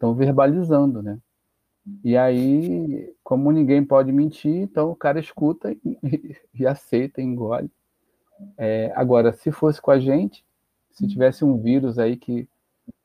estão 0.03 0.15
verbalizando, 0.15 1.01
né? 1.01 1.17
E 2.05 2.17
aí, 2.17 3.15
como 3.23 3.53
ninguém 3.53 3.85
pode 3.85 4.11
mentir, 4.11 4.53
então 4.53 4.91
o 4.91 4.97
cara 4.97 5.21
escuta 5.21 5.73
e, 5.73 5.99
e 6.53 6.67
aceita, 6.67 7.23
engole. 7.23 7.71
É, 8.59 8.93
agora, 8.97 9.33
se 9.33 9.53
fosse 9.53 9.81
com 9.81 9.93
a 9.93 10.01
gente, 10.01 10.45
se 10.91 11.07
tivesse 11.07 11.45
um 11.45 11.57
vírus 11.57 11.99
aí 11.99 12.17
que 12.17 12.49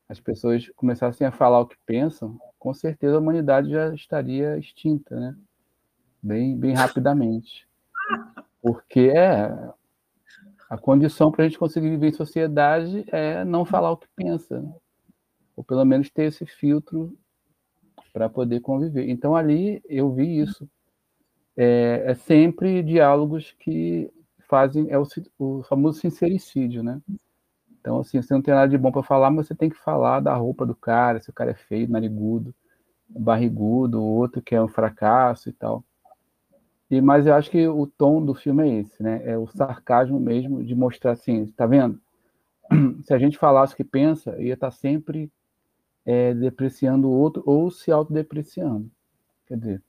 as 0.08 0.18
pessoas 0.18 0.68
começassem 0.74 1.24
a 1.24 1.30
falar 1.30 1.60
o 1.60 1.66
que 1.66 1.76
pensam, 1.86 2.36
com 2.58 2.74
certeza 2.74 3.16
a 3.16 3.20
humanidade 3.20 3.70
já 3.70 3.94
estaria 3.94 4.58
extinta, 4.58 5.18
né? 5.18 5.36
Bem, 6.20 6.56
bem 6.56 6.74
rapidamente. 6.74 7.68
Porque 8.60 9.12
é, 9.14 9.46
a 10.68 10.76
condição 10.76 11.30
para 11.30 11.44
a 11.44 11.48
gente 11.48 11.58
conseguir 11.58 11.90
viver 11.90 12.08
em 12.08 12.12
sociedade 12.12 13.04
é 13.08 13.44
não 13.44 13.64
falar 13.64 13.92
o 13.92 13.96
que 13.96 14.08
pensa. 14.16 14.60
Né? 14.60 14.72
Ou 15.58 15.64
pelo 15.64 15.84
menos 15.84 16.08
ter 16.08 16.26
esse 16.26 16.46
filtro 16.46 17.12
para 18.12 18.28
poder 18.28 18.60
conviver. 18.60 19.08
Então 19.10 19.34
ali 19.34 19.82
eu 19.88 20.12
vi 20.14 20.38
isso. 20.38 20.70
É, 21.56 22.04
é 22.06 22.14
sempre 22.14 22.80
diálogos 22.80 23.56
que 23.58 24.08
fazem 24.48 24.86
é 24.88 24.96
o, 24.96 25.04
o, 25.36 25.64
famoso 25.64 25.98
sincericídio, 25.98 26.84
né? 26.84 27.02
Então 27.80 27.98
assim, 27.98 28.22
você 28.22 28.32
não 28.32 28.40
tem 28.40 28.54
nada 28.54 28.68
de 28.68 28.78
bom 28.78 28.92
para 28.92 29.02
falar, 29.02 29.32
mas 29.32 29.48
você 29.48 29.54
tem 29.54 29.68
que 29.68 29.76
falar 29.76 30.20
da 30.20 30.32
roupa 30.32 30.64
do 30.64 30.76
cara, 30.76 31.18
se 31.18 31.28
o 31.28 31.32
cara 31.32 31.50
é 31.50 31.54
feio, 31.54 31.90
narigudo, 31.90 32.54
barrigudo, 33.08 34.00
outro 34.00 34.40
que 34.40 34.54
é 34.54 34.62
um 34.62 34.68
fracasso 34.68 35.48
e 35.48 35.52
tal. 35.52 35.82
E 36.88 37.00
mas 37.00 37.26
eu 37.26 37.34
acho 37.34 37.50
que 37.50 37.66
o 37.66 37.84
tom 37.84 38.24
do 38.24 38.32
filme 38.32 38.62
é 38.62 38.74
esse, 38.78 39.02
né? 39.02 39.22
É 39.24 39.36
o 39.36 39.48
sarcasmo 39.48 40.20
mesmo 40.20 40.62
de 40.62 40.76
mostrar 40.76 41.10
assim, 41.10 41.46
tá 41.46 41.66
vendo? 41.66 42.00
Se 43.02 43.12
a 43.12 43.18
gente 43.18 43.36
falasse 43.36 43.74
o 43.74 43.76
que 43.76 43.82
pensa, 43.82 44.40
ia 44.40 44.54
estar 44.54 44.68
tá 44.68 44.70
sempre 44.70 45.28
é, 46.08 46.32
depreciando 46.32 47.06
o 47.06 47.12
outro 47.12 47.42
ou 47.44 47.70
se 47.70 47.92
autodepreciando. 47.92 48.90
Quer 49.46 49.58
dizer, 49.58 49.82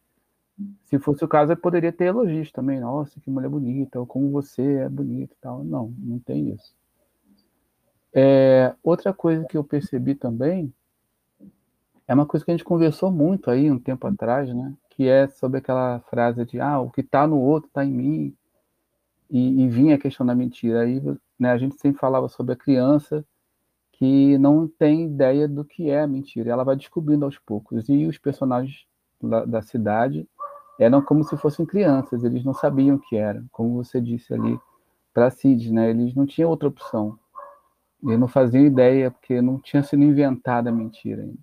se 0.84 1.00
fosse 1.00 1.24
o 1.24 1.30
caso, 1.30 1.54
eu 1.54 1.58
poderia 1.58 1.94
ter 1.94 2.08
elogios 2.08 2.52
também. 2.52 2.78
Nossa, 2.78 3.22
que 3.22 3.32
mulher 3.32 3.48
bonita, 3.48 3.98
ou 3.98 4.06
como 4.06 4.30
você 4.30 4.62
é 4.62 4.90
bonita 4.90 5.34
e 5.34 5.38
tal. 5.40 5.64
Não, 5.64 5.94
não 5.98 6.20
tem 6.20 6.50
isso. 6.50 6.76
É, 8.14 8.76
outra 8.84 9.14
coisa 9.14 9.46
que 9.46 9.56
eu 9.56 9.64
percebi 9.64 10.14
também 10.14 10.74
é 12.06 12.14
uma 12.14 12.26
coisa 12.26 12.44
que 12.44 12.52
a 12.52 12.54
gente 12.54 12.66
conversou 12.66 13.10
muito 13.10 13.50
aí 13.50 13.72
um 13.72 13.80
tempo 13.80 14.06
atrás, 14.06 14.54
né? 14.54 14.74
Que 14.90 15.08
é 15.08 15.30
sobre 15.30 15.60
aquela 15.60 16.02
frase 16.10 16.44
de 16.44 16.60
ah, 16.60 16.82
o 16.82 16.92
que 16.92 17.00
está 17.00 17.26
no 17.26 17.40
outro 17.40 17.70
está 17.70 17.86
em 17.86 17.94
mim. 17.94 18.36
E, 19.30 19.62
e 19.62 19.70
vinha 19.70 19.96
a 19.96 20.00
questão 20.00 20.26
da 20.26 20.36
mentira. 20.36 20.82
Aí 20.82 21.02
né, 21.40 21.50
a 21.50 21.58
gente 21.58 21.80
sempre 21.80 21.98
falava 21.98 22.28
sobre 22.28 22.52
a 22.52 22.58
criança 22.58 23.24
que 24.00 24.38
não 24.38 24.66
tem 24.66 25.04
ideia 25.04 25.46
do 25.46 25.66
que 25.66 25.90
é 25.90 26.02
a 26.02 26.08
mentira. 26.08 26.50
Ela 26.50 26.64
vai 26.64 26.78
descobrindo 26.78 27.26
aos 27.26 27.38
poucos. 27.38 27.90
E 27.90 28.06
os 28.06 28.18
personagens 28.18 28.88
da, 29.22 29.44
da 29.44 29.62
cidade 29.62 30.26
eram 30.80 31.02
como 31.02 31.26
se 31.26 31.36
fossem 31.36 31.66
crianças, 31.66 32.24
eles 32.24 32.46
não 32.46 32.54
sabiam 32.54 32.96
o 32.96 33.00
que 33.00 33.18
era. 33.18 33.44
Como 33.52 33.76
você 33.76 34.00
disse 34.00 34.34
ali 34.34 34.58
para 35.14 35.30
Cid, 35.30 35.74
né? 35.74 35.90
Eles 35.90 36.16
não 36.16 36.26
tinham 36.26 36.50
outra 36.50 36.70
opção. 36.70 37.20
Eles 38.02 38.18
não 38.18 38.30
faziam 38.30 38.66
ideia, 38.66 39.12
porque 39.12 39.42
não 39.42 39.60
tinha 39.60 39.84
sido 39.84 40.02
inventada 40.02 40.70
a 40.70 40.74
mentira 40.74 41.24
ainda. 41.24 41.40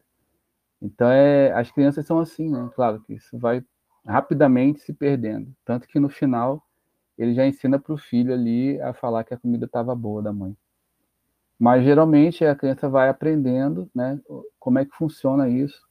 Então, 0.81 1.11
é, 1.11 1.53
as 1.53 1.71
crianças 1.71 2.07
são 2.07 2.19
assim, 2.19 2.51
né? 2.51 2.71
Claro 2.75 3.03
que 3.03 3.12
isso 3.12 3.38
vai 3.38 3.62
rapidamente 4.07 4.81
se 4.81 4.95
perdendo. 4.95 5.55
Tanto 5.62 5.87
que 5.87 6.01
no 6.01 6.09
final, 6.09 6.62
ele 7.19 7.35
já 7.35 7.47
ensina 7.47 7.79
para 7.79 7.92
o 7.92 7.99
filho 7.99 8.33
ali 8.33 8.81
a 8.81 8.95
falar 8.95 9.25
que 9.25 9.35
a 9.35 9.38
comida 9.38 9.66
estava 9.66 9.95
boa 9.95 10.23
da 10.23 10.33
mãe. 10.33 10.57
Mas 11.59 11.85
geralmente 11.85 12.45
a 12.45 12.55
criança 12.55 12.88
vai 12.88 13.09
aprendendo, 13.09 13.90
né, 13.95 14.21
como 14.59 14.79
é 14.79 14.85
que 14.85 14.97
funciona 14.97 15.49
isso. 15.49 15.87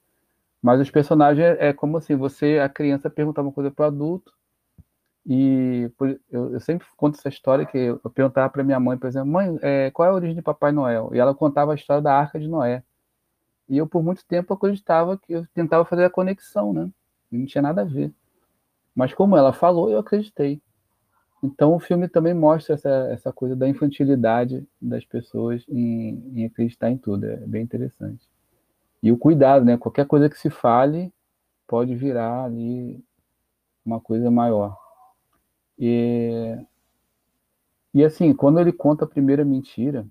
Mas 0.62 0.80
os 0.80 0.90
personagens 0.90 1.44
é, 1.58 1.68
é 1.68 1.72
como 1.72 1.96
assim, 1.96 2.16
você, 2.16 2.58
a 2.58 2.68
criança 2.68 3.10
perguntar 3.10 3.42
uma 3.42 3.52
coisa 3.52 3.70
para 3.70 3.84
o 3.84 3.86
adulto, 3.88 4.32
e 5.28 5.90
eu, 6.30 6.52
eu, 6.52 6.60
sempre 6.60 6.86
conto 6.96 7.18
essa 7.18 7.28
história 7.28 7.66
que 7.66 7.76
eu, 7.76 7.98
perguntava 8.10 8.48
para 8.48 8.62
minha 8.62 8.78
mãe, 8.78 8.96
por 8.96 9.08
exemplo, 9.08 9.28
mãe, 9.28 9.58
é, 9.60 9.90
qual 9.90 10.06
é 10.08 10.12
a 10.12 10.14
origem 10.14 10.36
de 10.36 10.42
Papai 10.42 10.70
Noel? 10.70 11.10
E 11.12 11.18
ela 11.18 11.34
contava 11.34 11.72
a 11.72 11.74
história 11.74 12.00
da 12.00 12.14
Arca 12.14 12.38
de 12.38 12.46
Noé. 12.46 12.84
E 13.68 13.76
eu, 13.76 13.88
por 13.88 14.04
muito 14.04 14.24
tempo, 14.24 14.54
acreditava 14.54 15.18
que 15.18 15.32
eu 15.32 15.46
tentava 15.52 15.84
fazer 15.84 16.04
a 16.04 16.10
conexão, 16.10 16.72
né? 16.72 16.88
E 17.32 17.38
não 17.38 17.46
tinha 17.46 17.62
nada 17.62 17.82
a 17.82 17.84
ver. 17.84 18.12
Mas 18.94 19.12
como 19.12 19.36
ela 19.36 19.52
falou, 19.52 19.90
eu 19.90 19.98
acreditei. 19.98 20.62
Então 21.46 21.74
o 21.74 21.78
filme 21.78 22.08
também 22.08 22.34
mostra 22.34 22.74
essa, 22.74 22.90
essa 23.10 23.32
coisa 23.32 23.54
da 23.54 23.68
infantilidade 23.68 24.66
das 24.82 25.04
pessoas 25.04 25.64
em, 25.68 26.32
em 26.34 26.44
acreditar 26.44 26.90
em 26.90 26.98
tudo. 26.98 27.24
É 27.24 27.36
bem 27.36 27.62
interessante. 27.62 28.26
E 29.00 29.12
o 29.12 29.16
cuidado, 29.16 29.64
né? 29.64 29.76
Qualquer 29.76 30.06
coisa 30.06 30.28
que 30.28 30.36
se 30.36 30.50
fale 30.50 31.12
pode 31.66 31.94
virar 31.94 32.44
ali 32.44 33.00
uma 33.84 34.00
coisa 34.00 34.28
maior. 34.28 34.76
E, 35.78 36.58
e 37.94 38.04
assim, 38.04 38.34
quando 38.34 38.58
ele 38.58 38.72
conta 38.72 39.04
a 39.04 39.08
primeira 39.08 39.44
mentira 39.44 40.04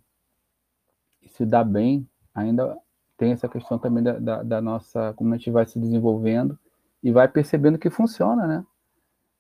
se 1.28 1.46
dá 1.46 1.66
bem, 1.66 2.08
ainda 2.34 2.78
tem 3.18 3.34
essa 3.34 3.50
questão 3.50 3.78
também 3.78 4.02
da, 4.02 4.20
da, 4.20 4.44
da 4.44 4.62
nossa, 4.62 5.14
como 5.16 5.34
a 5.34 5.38
gente 5.38 5.52
vai 5.52 5.66
se 5.66 5.78
desenvolvendo 5.78 6.58
e 7.04 7.12
vai 7.12 7.28
percebendo 7.28 7.78
que 7.78 7.90
funciona, 7.90 8.48
né? 8.48 8.66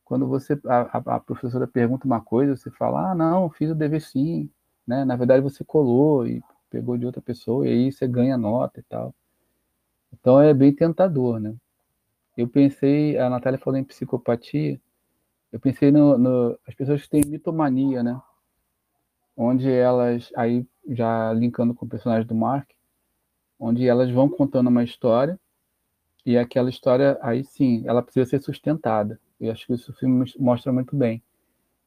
Quando 0.05 0.27
você 0.27 0.59
a, 0.65 1.15
a, 1.15 1.19
professora 1.19 1.67
pergunta 1.67 2.05
uma 2.05 2.21
coisa, 2.21 2.55
você 2.55 2.69
fala, 2.69 3.11
ah, 3.11 3.15
não, 3.15 3.49
fiz 3.49 3.71
o 3.71 3.75
dever 3.75 4.01
sim, 4.01 4.49
né? 4.87 5.03
Na 5.03 5.15
verdade 5.15 5.41
você 5.41 5.63
colou 5.63 6.27
e 6.27 6.43
pegou 6.69 6.97
de 6.97 7.05
outra 7.05 7.21
pessoa 7.21 7.67
e 7.67 7.71
aí 7.71 7.91
você 7.91 8.07
ganha 8.07 8.37
nota 8.37 8.79
e 8.79 8.83
tal. 8.83 9.13
Então 10.13 10.39
é 10.39 10.53
bem 10.53 10.73
tentador, 10.73 11.39
né? 11.39 11.55
Eu 12.37 12.47
pensei, 12.47 13.17
a 13.17 13.29
Natália 13.29 13.59
falou 13.59 13.79
em 13.79 13.83
psicopatia, 13.83 14.79
eu 15.51 15.59
pensei 15.59 15.91
no, 15.91 16.17
no 16.17 16.59
as 16.67 16.75
pessoas 16.75 17.01
que 17.01 17.09
têm 17.09 17.23
mitomania, 17.25 18.03
né? 18.03 18.21
Onde 19.35 19.71
elas, 19.71 20.31
aí 20.35 20.67
já 20.87 21.33
linkando 21.33 21.73
com 21.73 21.85
o 21.85 21.89
personagem 21.89 22.27
do 22.27 22.35
Mark, 22.35 22.69
onde 23.59 23.87
elas 23.87 24.11
vão 24.11 24.29
contando 24.29 24.67
uma 24.67 24.83
história 24.83 25.39
e 26.25 26.37
aquela 26.37 26.69
história, 26.69 27.17
aí 27.21 27.43
sim, 27.43 27.83
ela 27.87 28.03
precisa 28.03 28.29
ser 28.29 28.41
sustentada. 28.41 29.19
Eu 29.39 29.52
acho 29.52 29.65
que 29.65 29.74
isso 29.74 29.91
o 29.91 29.95
filme 29.95 30.26
mostra 30.39 30.71
muito 30.71 30.95
bem. 30.95 31.21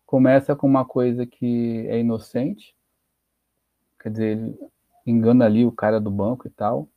Começa 0.04 0.54
com 0.54 0.66
uma 0.66 0.84
coisa 0.84 1.26
que 1.26 1.86
é 1.88 1.98
inocente, 2.00 2.74
quer 4.00 4.10
dizer, 4.10 4.38
ele 4.38 4.58
engana 5.06 5.44
ali 5.46 5.64
o 5.64 5.72
cara 5.72 6.00
do 6.00 6.10
banco 6.10 6.46
e 6.46 6.50
tal, 6.50 6.88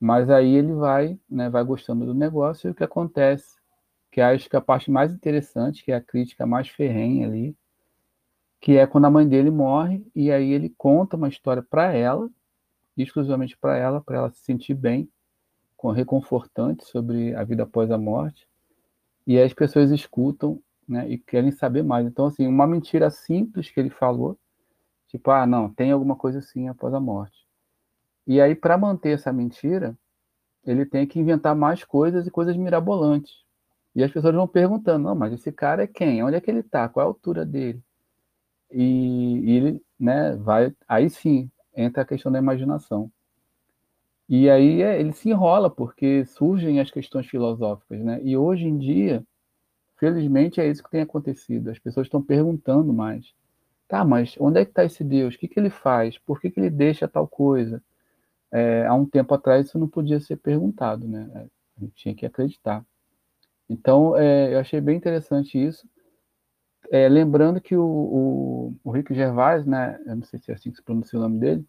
mas 0.00 0.28
aí 0.30 0.54
ele 0.54 0.72
vai, 0.72 1.18
né, 1.28 1.48
vai 1.48 1.62
gostando 1.64 2.04
do 2.06 2.14
negócio 2.14 2.68
e 2.68 2.70
o 2.70 2.74
que 2.74 2.84
acontece, 2.84 3.56
que 4.10 4.20
acho 4.20 4.48
que 4.48 4.56
a 4.56 4.60
parte 4.60 4.90
mais 4.90 5.12
interessante, 5.12 5.84
que 5.84 5.92
é 5.92 5.96
a 5.96 6.00
crítica 6.00 6.46
mais 6.46 6.68
ferrenha 6.68 7.26
ali, 7.26 7.56
que 8.60 8.76
é 8.76 8.86
quando 8.86 9.06
a 9.06 9.10
mãe 9.10 9.28
dele 9.28 9.50
morre 9.50 10.06
e 10.14 10.30
aí 10.30 10.52
ele 10.52 10.70
conta 10.76 11.16
uma 11.16 11.28
história 11.28 11.62
para 11.62 11.92
ela, 11.92 12.30
exclusivamente 12.96 13.56
para 13.56 13.76
ela, 13.76 14.00
para 14.00 14.18
ela 14.18 14.30
se 14.30 14.40
sentir 14.40 14.74
bem, 14.74 15.08
com 15.76 15.90
reconfortante 15.90 16.84
sobre 16.84 17.34
a 17.34 17.44
vida 17.44 17.64
após 17.64 17.90
a 17.90 17.98
morte 17.98 18.46
e 19.26 19.38
as 19.40 19.52
pessoas 19.52 19.90
escutam 19.90 20.60
né, 20.88 21.08
e 21.08 21.18
querem 21.18 21.50
saber 21.50 21.82
mais. 21.82 22.06
Então, 22.06 22.26
assim, 22.26 22.46
uma 22.46 22.66
mentira 22.66 23.10
simples 23.10 23.70
que 23.70 23.78
ele 23.78 23.90
falou, 23.90 24.38
tipo, 25.08 25.30
ah, 25.30 25.46
não, 25.46 25.72
tem 25.72 25.92
alguma 25.92 26.16
coisa 26.16 26.38
assim 26.40 26.68
após 26.68 26.92
a 26.94 27.00
morte. 27.00 27.46
E 28.26 28.40
aí, 28.40 28.54
para 28.54 28.78
manter 28.78 29.10
essa 29.10 29.32
mentira, 29.32 29.96
ele 30.64 30.86
tem 30.86 31.06
que 31.06 31.18
inventar 31.18 31.54
mais 31.54 31.84
coisas 31.84 32.26
e 32.26 32.30
coisas 32.30 32.56
mirabolantes. 32.56 33.42
E 33.94 34.02
as 34.02 34.10
pessoas 34.10 34.34
vão 34.34 34.48
perguntando, 34.48 35.04
não, 35.04 35.14
mas 35.14 35.32
esse 35.32 35.52
cara 35.52 35.84
é 35.84 35.86
quem? 35.86 36.22
Onde 36.22 36.36
é 36.36 36.40
que 36.40 36.50
ele 36.50 36.60
está? 36.60 36.88
Qual 36.88 37.04
é 37.04 37.06
a 37.06 37.10
altura 37.10 37.44
dele? 37.44 37.82
E, 38.70 39.40
e 39.44 39.50
ele, 39.56 39.82
né, 39.98 40.34
vai, 40.36 40.74
aí 40.88 41.10
sim, 41.10 41.50
entra 41.76 42.02
a 42.02 42.06
questão 42.06 42.32
da 42.32 42.38
imaginação. 42.38 43.10
E 44.34 44.48
aí 44.48 44.80
é, 44.80 44.98
ele 44.98 45.12
se 45.12 45.28
enrola, 45.28 45.68
porque 45.68 46.24
surgem 46.24 46.80
as 46.80 46.90
questões 46.90 47.26
filosóficas, 47.26 48.00
né? 48.00 48.18
E 48.24 48.34
hoje 48.34 48.64
em 48.66 48.78
dia, 48.78 49.22
felizmente, 49.98 50.58
é 50.58 50.66
isso 50.66 50.82
que 50.82 50.90
tem 50.90 51.02
acontecido. 51.02 51.68
As 51.68 51.78
pessoas 51.78 52.06
estão 52.06 52.22
perguntando 52.22 52.94
mais. 52.94 53.34
Tá, 53.86 54.06
mas 54.06 54.34
onde 54.40 54.58
é 54.58 54.64
que 54.64 54.70
está 54.70 54.86
esse 54.86 55.04
Deus? 55.04 55.34
O 55.34 55.38
que, 55.38 55.46
que 55.46 55.60
ele 55.60 55.68
faz? 55.68 56.16
Por 56.16 56.40
que, 56.40 56.50
que 56.50 56.58
ele 56.58 56.70
deixa 56.70 57.06
tal 57.06 57.28
coisa? 57.28 57.82
É, 58.50 58.86
há 58.86 58.94
um 58.94 59.04
tempo 59.04 59.34
atrás 59.34 59.66
isso 59.66 59.78
não 59.78 59.86
podia 59.86 60.18
ser 60.18 60.36
perguntado, 60.38 61.06
né? 61.06 61.30
É, 61.34 61.38
a 61.76 61.80
gente 61.80 61.94
tinha 61.94 62.14
que 62.14 62.24
acreditar. 62.24 62.82
Então, 63.68 64.16
é, 64.16 64.54
eu 64.54 64.60
achei 64.60 64.80
bem 64.80 64.96
interessante 64.96 65.62
isso. 65.62 65.86
É, 66.90 67.06
lembrando 67.06 67.60
que 67.60 67.76
o, 67.76 67.84
o, 67.84 68.76
o 68.82 68.90
Rick 68.92 69.14
Gervais, 69.14 69.66
né? 69.66 70.00
Eu 70.06 70.16
não 70.16 70.22
sei 70.24 70.38
se 70.38 70.50
é 70.50 70.54
assim 70.54 70.70
que 70.70 70.78
se 70.78 70.82
pronuncia 70.82 71.18
o 71.18 71.22
nome 71.22 71.38
dele, 71.38 71.66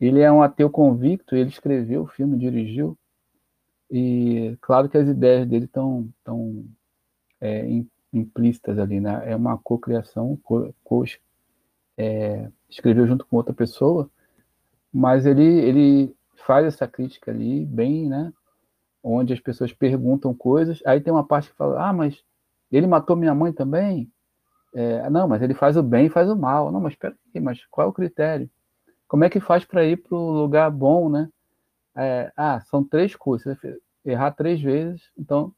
ele 0.00 0.20
é 0.20 0.30
um 0.30 0.42
ateu 0.42 0.70
convicto, 0.70 1.34
ele 1.36 1.50
escreveu 1.50 2.02
o 2.02 2.06
filme, 2.06 2.38
dirigiu, 2.38 2.96
e 3.90 4.56
claro 4.60 4.88
que 4.88 4.98
as 4.98 5.08
ideias 5.08 5.46
dele 5.46 5.64
estão 5.64 6.08
tão, 6.22 6.64
é, 7.40 7.66
implícitas 8.12 8.78
ali, 8.78 9.00
né? 9.00 9.22
É 9.24 9.36
uma 9.36 9.58
cocriação, 9.58 10.38
co, 10.42 10.74
co 10.84 11.04
é, 11.96 12.50
escreveu 12.68 13.06
junto 13.06 13.26
com 13.26 13.36
outra 13.36 13.54
pessoa, 13.54 14.10
mas 14.92 15.26
ele, 15.26 15.44
ele 15.44 16.16
faz 16.46 16.66
essa 16.66 16.86
crítica 16.86 17.30
ali 17.30 17.64
bem, 17.66 18.08
né? 18.08 18.32
Onde 19.02 19.32
as 19.32 19.40
pessoas 19.40 19.72
perguntam 19.72 20.34
coisas, 20.34 20.82
aí 20.84 21.00
tem 21.00 21.12
uma 21.12 21.24
parte 21.26 21.50
que 21.50 21.56
fala, 21.56 21.88
ah, 21.88 21.92
mas 21.92 22.22
ele 22.70 22.86
matou 22.86 23.16
minha 23.16 23.34
mãe 23.34 23.52
também? 23.52 24.10
É, 24.74 25.08
não, 25.08 25.26
mas 25.26 25.40
ele 25.42 25.54
faz 25.54 25.76
o 25.76 25.82
bem 25.82 26.06
e 26.06 26.10
faz 26.10 26.28
o 26.28 26.36
mal. 26.36 26.70
Não, 26.70 26.80
mas 26.80 26.92
espera 26.92 27.16
aí, 27.34 27.40
mas 27.40 27.64
qual 27.66 27.86
é 27.86 27.90
o 27.90 27.92
critério? 27.92 28.50
Como 29.08 29.24
é 29.24 29.30
que 29.30 29.40
faz 29.40 29.64
para 29.64 29.84
ir 29.84 29.96
para 29.96 30.16
o 30.16 30.30
lugar 30.30 30.70
bom, 30.70 31.08
né? 31.08 31.28
É, 31.96 32.32
ah, 32.36 32.60
são 32.60 32.84
três 32.84 33.16
coisas. 33.16 33.56
Errar 34.04 34.32
três 34.32 34.60
vezes, 34.60 35.10
então 35.18 35.52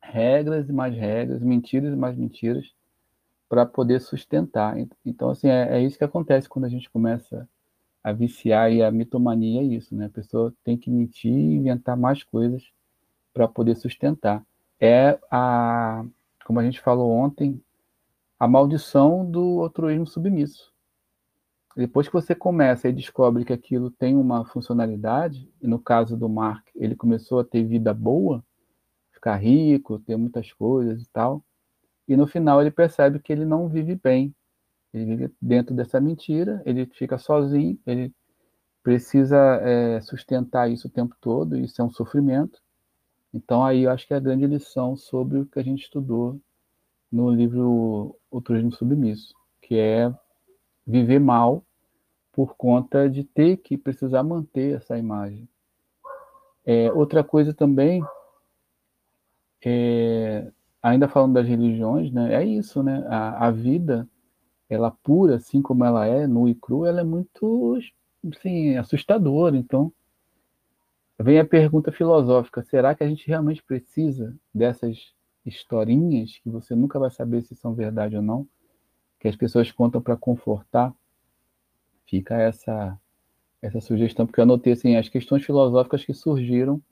regras 0.00 0.68
e 0.68 0.72
mais 0.72 0.94
regras, 0.94 1.40
mentiras 1.40 1.92
e 1.92 1.96
mais 1.96 2.16
mentiras 2.16 2.72
para 3.48 3.64
poder 3.64 4.00
sustentar. 4.00 4.76
Então, 5.04 5.30
assim, 5.30 5.48
é, 5.48 5.76
é, 5.76 5.82
isso 5.82 5.98
que 5.98 6.04
acontece 6.04 6.48
quando 6.48 6.64
a 6.64 6.68
gente 6.68 6.90
começa 6.90 7.48
a 8.02 8.12
viciar 8.12 8.72
e 8.72 8.82
a 8.82 8.90
mitomania 8.90 9.60
é 9.60 9.64
isso, 9.64 9.94
né? 9.94 10.06
A 10.06 10.10
pessoa 10.10 10.52
tem 10.64 10.76
que 10.76 10.90
mentir 10.90 11.32
e 11.32 11.56
inventar 11.56 11.96
mais 11.96 12.24
coisas 12.24 12.62
para 13.32 13.46
poder 13.46 13.76
sustentar. 13.76 14.44
É 14.80 15.18
a, 15.30 16.04
como 16.44 16.58
a 16.58 16.64
gente 16.64 16.80
falou 16.80 17.10
ontem, 17.10 17.62
a 18.38 18.48
maldição 18.48 19.24
do 19.30 19.62
altruísmo 19.62 20.06
submisso. 20.06 20.71
Depois 21.76 22.06
que 22.06 22.12
você 22.12 22.34
começa 22.34 22.88
e 22.88 22.92
descobre 22.92 23.44
que 23.44 23.52
aquilo 23.52 23.90
tem 23.90 24.14
uma 24.14 24.44
funcionalidade, 24.44 25.50
e 25.60 25.66
no 25.66 25.78
caso 25.78 26.16
do 26.16 26.28
Mark, 26.28 26.68
ele 26.74 26.94
começou 26.94 27.40
a 27.40 27.44
ter 27.44 27.64
vida 27.64 27.94
boa, 27.94 28.44
ficar 29.10 29.36
rico, 29.36 29.98
ter 30.00 30.16
muitas 30.16 30.52
coisas 30.52 31.02
e 31.02 31.08
tal, 31.10 31.42
e 32.06 32.16
no 32.16 32.26
final 32.26 32.60
ele 32.60 32.70
percebe 32.70 33.18
que 33.18 33.32
ele 33.32 33.44
não 33.44 33.68
vive 33.68 33.94
bem. 33.94 34.34
Ele 34.92 35.04
vive 35.06 35.34
dentro 35.40 35.74
dessa 35.74 36.00
mentira, 36.00 36.62
ele 36.66 36.84
fica 36.86 37.16
sozinho, 37.16 37.78
ele 37.86 38.12
precisa 38.82 39.38
é, 39.62 40.00
sustentar 40.00 40.70
isso 40.70 40.88
o 40.88 40.90
tempo 40.90 41.16
todo, 41.20 41.56
isso 41.56 41.80
é 41.80 41.84
um 41.84 41.90
sofrimento. 41.90 42.60
Então 43.32 43.64
aí 43.64 43.84
eu 43.84 43.90
acho 43.90 44.06
que 44.06 44.12
é 44.12 44.16
a 44.16 44.20
grande 44.20 44.46
lição 44.46 44.96
sobre 44.96 45.38
o 45.38 45.46
que 45.46 45.58
a 45.58 45.62
gente 45.62 45.84
estudou 45.84 46.38
no 47.10 47.30
livro 47.30 48.16
O 48.30 48.40
Turismo 48.40 48.72
Submisso, 48.72 49.34
que 49.62 49.76
é 49.76 50.12
viver 50.92 51.18
mal 51.18 51.64
por 52.30 52.54
conta 52.54 53.08
de 53.08 53.24
ter 53.24 53.56
que 53.56 53.78
precisar 53.78 54.22
manter 54.22 54.76
essa 54.76 54.98
imagem. 54.98 55.48
É, 56.64 56.92
outra 56.92 57.24
coisa 57.24 57.54
também, 57.54 58.04
é, 59.64 60.52
ainda 60.82 61.08
falando 61.08 61.32
das 61.32 61.48
religiões, 61.48 62.12
né, 62.12 62.34
é 62.34 62.44
isso, 62.44 62.82
né? 62.82 63.04
A, 63.08 63.46
a, 63.46 63.50
vida, 63.50 64.06
ela 64.68 64.90
pura, 64.90 65.36
assim 65.36 65.62
como 65.62 65.84
ela 65.84 66.06
é, 66.06 66.26
nua 66.26 66.50
e 66.50 66.54
crua, 66.54 66.88
ela 66.88 67.00
é 67.00 67.04
muito, 67.04 67.78
assim, 68.30 68.76
assustadora. 68.76 69.56
Então, 69.56 69.90
vem 71.18 71.38
a 71.38 71.44
pergunta 71.44 71.90
filosófica: 71.90 72.62
será 72.62 72.94
que 72.94 73.02
a 73.02 73.08
gente 73.08 73.26
realmente 73.26 73.62
precisa 73.62 74.36
dessas 74.54 75.14
historinhas 75.44 76.38
que 76.38 76.50
você 76.50 76.74
nunca 76.74 76.98
vai 76.98 77.10
saber 77.10 77.42
se 77.42 77.56
são 77.56 77.74
verdade 77.74 78.14
ou 78.14 78.22
não? 78.22 78.46
Que 79.22 79.28
as 79.28 79.36
pessoas 79.36 79.70
contam 79.70 80.02
para 80.02 80.16
confortar, 80.16 80.92
fica 82.06 82.34
essa 82.34 82.98
essa 83.62 83.80
sugestão, 83.80 84.26
porque 84.26 84.40
eu 84.40 84.42
anotei 84.42 84.72
assim, 84.72 84.96
as 84.96 85.08
questões 85.08 85.44
filosóficas 85.44 86.04
que 86.04 86.12
surgiram 86.12 86.82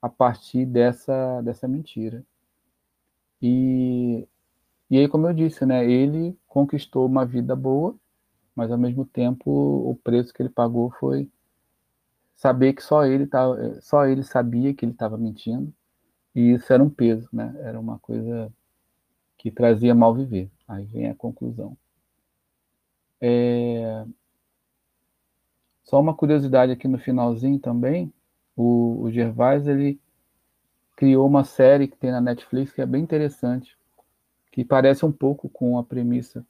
a 0.00 0.08
partir 0.08 0.64
dessa, 0.64 1.42
dessa 1.42 1.66
mentira. 1.66 2.24
E, 3.42 4.24
e 4.88 4.98
aí, 4.98 5.08
como 5.08 5.26
eu 5.26 5.34
disse, 5.34 5.66
né, 5.66 5.84
ele 5.84 6.38
conquistou 6.46 7.06
uma 7.06 7.26
vida 7.26 7.56
boa, 7.56 7.96
mas 8.54 8.70
ao 8.70 8.78
mesmo 8.78 9.04
tempo 9.04 9.50
o 9.50 9.98
preço 10.04 10.32
que 10.32 10.40
ele 10.40 10.48
pagou 10.48 10.92
foi 10.92 11.28
saber 12.36 12.74
que 12.74 12.84
só 12.84 13.04
ele 13.04 13.26
tava, 13.26 13.80
só 13.80 14.06
ele 14.06 14.22
sabia 14.22 14.72
que 14.72 14.84
ele 14.84 14.92
estava 14.92 15.18
mentindo, 15.18 15.74
e 16.32 16.52
isso 16.52 16.72
era 16.72 16.84
um 16.84 16.88
peso, 16.90 17.28
né? 17.32 17.52
Era 17.58 17.80
uma 17.80 17.98
coisa 17.98 18.52
que 19.36 19.50
trazia 19.50 19.92
mal 19.92 20.14
viver. 20.14 20.48
Aí 20.66 20.84
vem 20.84 21.08
a 21.08 21.14
conclusão. 21.14 21.76
É... 23.20 24.04
Só 25.84 26.00
uma 26.00 26.14
curiosidade 26.14 26.72
aqui 26.72 26.88
no 26.88 26.98
finalzinho 26.98 27.58
também, 27.58 28.12
o, 28.56 29.02
o 29.02 29.10
Gervais 29.10 29.68
ele 29.68 30.00
criou 30.96 31.26
uma 31.26 31.44
série 31.44 31.86
que 31.86 31.96
tem 31.96 32.10
na 32.10 32.20
Netflix 32.20 32.72
que 32.72 32.80
é 32.80 32.86
bem 32.86 33.02
interessante, 33.02 33.76
que 34.50 34.64
parece 34.64 35.04
um 35.04 35.12
pouco 35.12 35.48
com 35.48 35.78
a 35.78 35.84
premissa. 35.84 36.44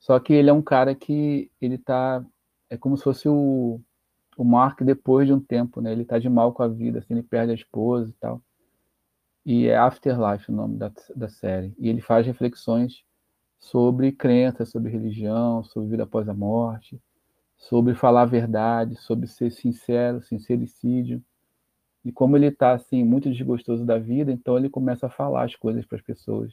Só 0.00 0.18
que 0.18 0.32
ele 0.32 0.50
é 0.50 0.52
um 0.52 0.62
cara 0.62 0.94
que 0.94 1.50
ele 1.60 1.78
tá 1.78 2.24
é 2.68 2.76
como 2.76 2.96
se 2.96 3.04
fosse 3.04 3.28
o, 3.28 3.80
o 4.36 4.44
Mark 4.44 4.82
depois 4.82 5.26
de 5.26 5.32
um 5.32 5.40
tempo, 5.40 5.80
né? 5.80 5.92
Ele 5.92 6.04
tá 6.04 6.18
de 6.18 6.28
mal 6.28 6.52
com 6.52 6.62
a 6.62 6.68
vida, 6.68 6.98
assim, 6.98 7.14
ele 7.14 7.22
perde 7.22 7.52
a 7.52 7.54
esposa 7.54 8.10
e 8.10 8.14
tal. 8.14 8.42
E 9.46 9.66
é 9.68 9.76
Afterlife 9.76 10.50
o 10.50 10.54
nome 10.54 10.76
da, 10.76 10.90
da 11.14 11.28
série. 11.28 11.74
E 11.78 11.88
ele 11.88 12.00
faz 12.00 12.26
reflexões 12.26 13.04
sobre 13.64 14.12
crença, 14.12 14.66
sobre 14.66 14.92
religião, 14.92 15.64
sobre 15.64 15.88
vida 15.88 16.02
após 16.02 16.28
a 16.28 16.34
morte, 16.34 17.00
sobre 17.56 17.94
falar 17.94 18.22
a 18.22 18.26
verdade, 18.26 18.94
sobre 18.96 19.26
ser 19.26 19.50
sincero, 19.50 20.20
sincericídio. 20.20 21.22
E 22.04 22.12
como 22.12 22.36
ele 22.36 22.48
está 22.48 22.72
assim 22.72 23.02
muito 23.02 23.30
desgostoso 23.30 23.82
da 23.82 23.98
vida, 23.98 24.30
então 24.30 24.58
ele 24.58 24.68
começa 24.68 25.06
a 25.06 25.10
falar 25.10 25.44
as 25.44 25.56
coisas 25.56 25.86
para 25.86 25.96
as 25.96 26.04
pessoas. 26.04 26.52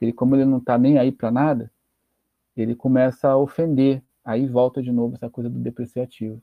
Ele, 0.00 0.12
como 0.12 0.34
ele 0.34 0.44
não 0.44 0.58
está 0.58 0.76
nem 0.76 0.98
aí 0.98 1.12
para 1.12 1.30
nada, 1.30 1.70
ele 2.56 2.74
começa 2.74 3.28
a 3.28 3.36
ofender. 3.36 4.02
Aí 4.24 4.48
volta 4.48 4.82
de 4.82 4.90
novo 4.90 5.14
essa 5.14 5.30
coisa 5.30 5.48
do 5.48 5.58
depreciativo. 5.58 6.42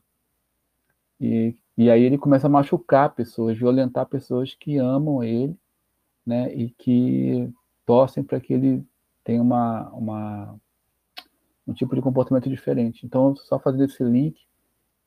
E, 1.20 1.54
e 1.76 1.90
aí 1.90 2.02
ele 2.02 2.16
começa 2.16 2.46
a 2.46 2.50
machucar 2.50 3.14
pessoas, 3.14 3.58
violentar 3.58 4.06
pessoas 4.06 4.54
que 4.54 4.78
amam 4.78 5.22
ele, 5.22 5.54
né, 6.24 6.54
e 6.54 6.70
que 6.70 7.52
torcem 7.84 8.22
para 8.24 8.40
que 8.40 8.54
ele 8.54 8.86
tem 9.28 9.38
uma, 9.42 9.90
uma, 9.90 10.58
um 11.66 11.74
tipo 11.74 11.94
de 11.94 12.00
comportamento 12.00 12.48
diferente. 12.48 13.04
Então, 13.04 13.36
só 13.36 13.58
fazer 13.58 13.84
esse 13.84 14.02
link, 14.02 14.40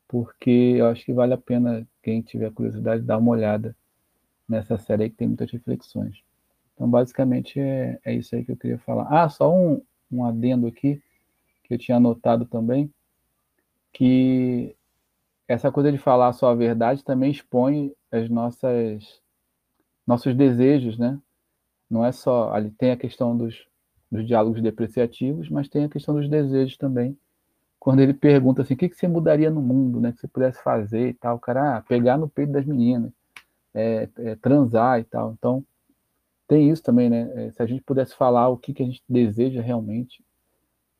porque 0.07 0.75
eu 0.77 0.85
acho 0.85 1.03
que 1.03 1.11
vale 1.11 1.33
a 1.33 1.39
pena 1.39 1.87
quem 2.03 2.21
tiver 2.21 2.51
curiosidade 2.51 3.01
dar 3.01 3.17
uma 3.17 3.31
olhada 3.31 3.75
nessa 4.47 4.77
série 4.77 5.05
aí 5.05 5.09
que 5.09 5.15
tem 5.15 5.27
muitas 5.27 5.51
reflexões. 5.51 6.21
Então, 6.75 6.87
basicamente, 6.87 7.59
é, 7.59 7.99
é 8.05 8.13
isso 8.13 8.35
aí 8.35 8.45
que 8.45 8.51
eu 8.51 8.57
queria 8.57 8.77
falar. 8.77 9.07
Ah, 9.09 9.27
só 9.27 9.51
um, 9.51 9.81
um 10.11 10.23
adendo 10.23 10.67
aqui, 10.67 11.01
que 11.63 11.73
eu 11.73 11.79
tinha 11.79 11.97
anotado 11.97 12.45
também, 12.45 12.93
que 13.91 14.75
essa 15.47 15.71
coisa 15.71 15.91
de 15.91 15.97
falar 15.97 16.31
só 16.33 16.51
a 16.51 16.55
verdade 16.55 17.03
também 17.03 17.31
expõe 17.31 17.91
as 18.11 18.29
nossas 18.29 19.19
nossos 20.05 20.35
desejos, 20.35 20.99
né? 20.99 21.19
Não 21.89 22.05
é 22.05 22.11
só 22.11 22.53
ali 22.53 22.69
tem 22.69 22.91
a 22.91 22.97
questão 22.97 23.35
dos 23.35 23.70
dos 24.11 24.27
diálogos 24.27 24.61
depreciativos, 24.61 25.49
mas 25.49 25.69
tem 25.69 25.85
a 25.85 25.89
questão 25.89 26.15
dos 26.15 26.29
desejos 26.29 26.77
também. 26.77 27.17
Quando 27.79 28.01
ele 28.01 28.13
pergunta 28.13 28.61
assim, 28.61 28.73
o 28.73 28.77
que, 28.77 28.89
você 28.89 29.07
mudaria 29.07 29.49
no 29.49 29.61
mundo, 29.61 29.99
né? 29.99 30.11
Que 30.11 30.19
você 30.19 30.27
pudesse 30.27 30.61
fazer 30.61 31.09
e 31.09 31.13
tal, 31.13 31.37
o 31.37 31.39
cara, 31.39 31.77
ah, 31.77 31.81
pegar 31.81 32.17
no 32.17 32.29
peito 32.29 32.51
das 32.51 32.65
meninas, 32.65 33.11
é, 33.73 34.09
é, 34.17 34.35
transar 34.35 34.99
e 34.99 35.03
tal. 35.03 35.31
Então, 35.31 35.65
tem 36.47 36.69
isso 36.69 36.83
também, 36.83 37.09
né? 37.09 37.31
É, 37.35 37.51
se 37.51 37.61
a 37.61 37.65
gente 37.65 37.81
pudesse 37.81 38.13
falar 38.15 38.49
o 38.49 38.57
que, 38.57 38.73
que 38.73 38.83
a 38.83 38.85
gente 38.85 39.01
deseja 39.07 39.61
realmente, 39.61 40.23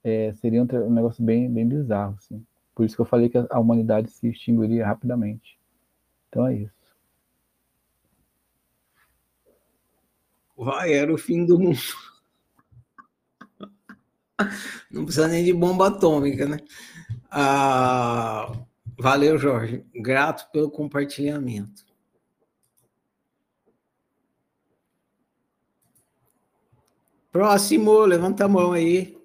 é, 0.03 0.33
seria 0.33 0.63
um, 0.63 0.67
um, 0.87 0.93
negócio 0.93 1.23
bem, 1.23 1.51
bem 1.51 1.67
bizarro, 1.67 2.15
assim. 2.17 2.43
Por 2.73 2.85
isso 2.85 2.95
que 2.95 3.01
eu 3.01 3.05
falei 3.05 3.29
que 3.29 3.37
a 3.37 3.59
humanidade 3.59 4.09
se 4.09 4.27
extinguiria 4.27 4.85
rapidamente. 4.87 5.59
Então 6.29 6.47
é 6.47 6.55
isso. 6.55 6.81
vai, 10.63 10.93
era 10.93 11.13
o 11.13 11.17
fim 11.17 11.45
do 11.45 11.59
mundo. 11.59 11.79
Não 14.91 15.05
precisa 15.05 15.27
nem 15.27 15.43
de 15.43 15.53
bomba 15.53 15.87
atômica, 15.87 16.45
né? 16.47 16.57
Ah, 17.29 18.51
valeu, 18.97 19.37
Jorge. 19.37 19.85
Grato 19.95 20.49
pelo 20.51 20.69
compartilhamento. 20.71 21.85
Próximo, 27.31 27.99
levanta 28.05 28.45
a 28.45 28.47
mão 28.47 28.73
aí. 28.73 29.17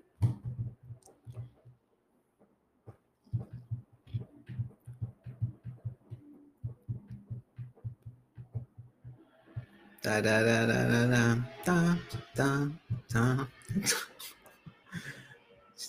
Tá, 11.64 11.98
tá, 12.36 12.68
tá. 13.08 13.48
Se 13.84 13.94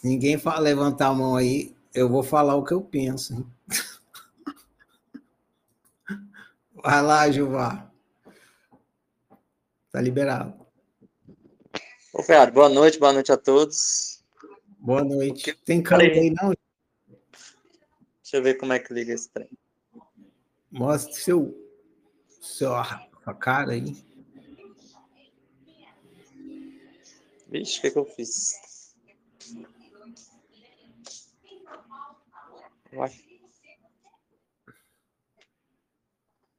ninguém 0.08 0.38
fala, 0.38 0.60
levantar 0.60 1.08
a 1.08 1.14
mão 1.14 1.36
aí, 1.36 1.76
eu 1.93 2.10
vou 2.10 2.24
falar 2.24 2.55
o 2.55 2.64
que 2.64 2.74
eu 2.74 2.82
penso. 2.82 3.34
Hein? 3.34 3.45
Vai 6.84 7.01
lá, 7.01 7.30
Gilvar. 7.30 7.91
Tá 9.91 10.01
liberado. 10.01 10.53
Ô, 12.14 12.24
Ferrari, 12.24 12.51
boa 12.51 12.70
noite, 12.70 12.99
boa 12.99 13.14
noite 13.14 13.32
a 13.32 13.38
todos. 13.38 14.24
Boa 14.80 15.03
noite. 15.03 15.53
Tem 15.66 15.82
câmera 15.82 16.14
aí, 16.14 16.30
não? 16.32 16.53
Deixa 18.22 18.38
eu 18.38 18.43
ver 18.43 18.55
como 18.55 18.74
é 18.74 18.80
que 18.80 18.93
liga 18.93 19.14
esse 19.14 19.30
trem. 19.30 19.49
Mostre 20.72 21.14
seu, 21.16 21.55
seu, 22.41 22.70
sua 22.70 23.34
cara 23.34 23.72
aí. 23.72 23.95
Vixe, 27.49 27.80
o 27.80 27.82
que, 27.82 27.91
que 27.91 27.97
eu 27.97 28.05
fiz? 28.05 28.66
Vai. 32.97 33.11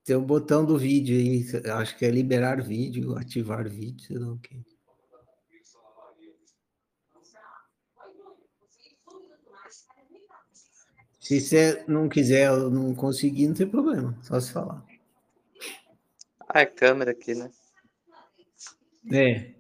Tem 0.05 0.15
o 0.15 0.23
botão 0.23 0.65
do 0.65 0.79
vídeo 0.79 1.17
aí, 1.17 1.45
acho 1.73 1.99
que 1.99 2.05
é 2.07 2.11
liberar 2.11 2.63
vídeo, 2.63 3.19
ativar 3.19 3.69
vídeo, 3.69 4.07
sei 4.07 4.19
lá 4.19 4.33
o 4.33 4.39
que. 4.39 4.65
Se 11.19 11.41
você 11.41 11.85
não 11.87 12.09
quiser 12.09 12.51
ou 12.53 12.71
não 12.71 12.95
conseguir, 12.95 13.49
não 13.49 13.55
tem 13.55 13.69
problema, 13.69 14.17
só 14.23 14.41
se 14.41 14.53
falar. 14.53 14.83
Ah, 16.49 16.61
é 16.61 16.67
câmera 16.67 17.11
aqui, 17.11 17.35
né? 17.35 17.51
É. 19.13 19.55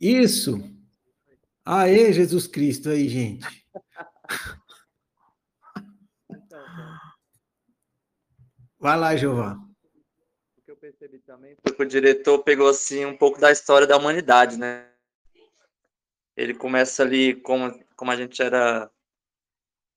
Isso. 0.00 0.62
Aê, 1.64 2.12
Jesus 2.12 2.46
Cristo 2.46 2.90
aí, 2.90 3.08
gente. 3.08 3.66
Vai 8.80 8.96
lá, 8.96 9.16
Jeová. 9.16 9.58
O 10.56 10.62
que 10.62 10.70
eu 10.70 10.76
percebi 10.76 11.18
também 11.18 11.56
foi 11.60 11.74
que 11.74 11.82
o 11.82 11.86
diretor 11.86 12.38
pegou 12.44 12.68
assim 12.68 13.04
um 13.04 13.16
pouco 13.16 13.40
da 13.40 13.50
história 13.50 13.86
da 13.86 13.96
humanidade, 13.96 14.56
né? 14.56 14.88
Ele 16.36 16.54
começa 16.54 17.02
ali 17.02 17.34
como, 17.34 17.76
como 17.96 18.12
a 18.12 18.16
gente 18.16 18.40
era 18.40 18.88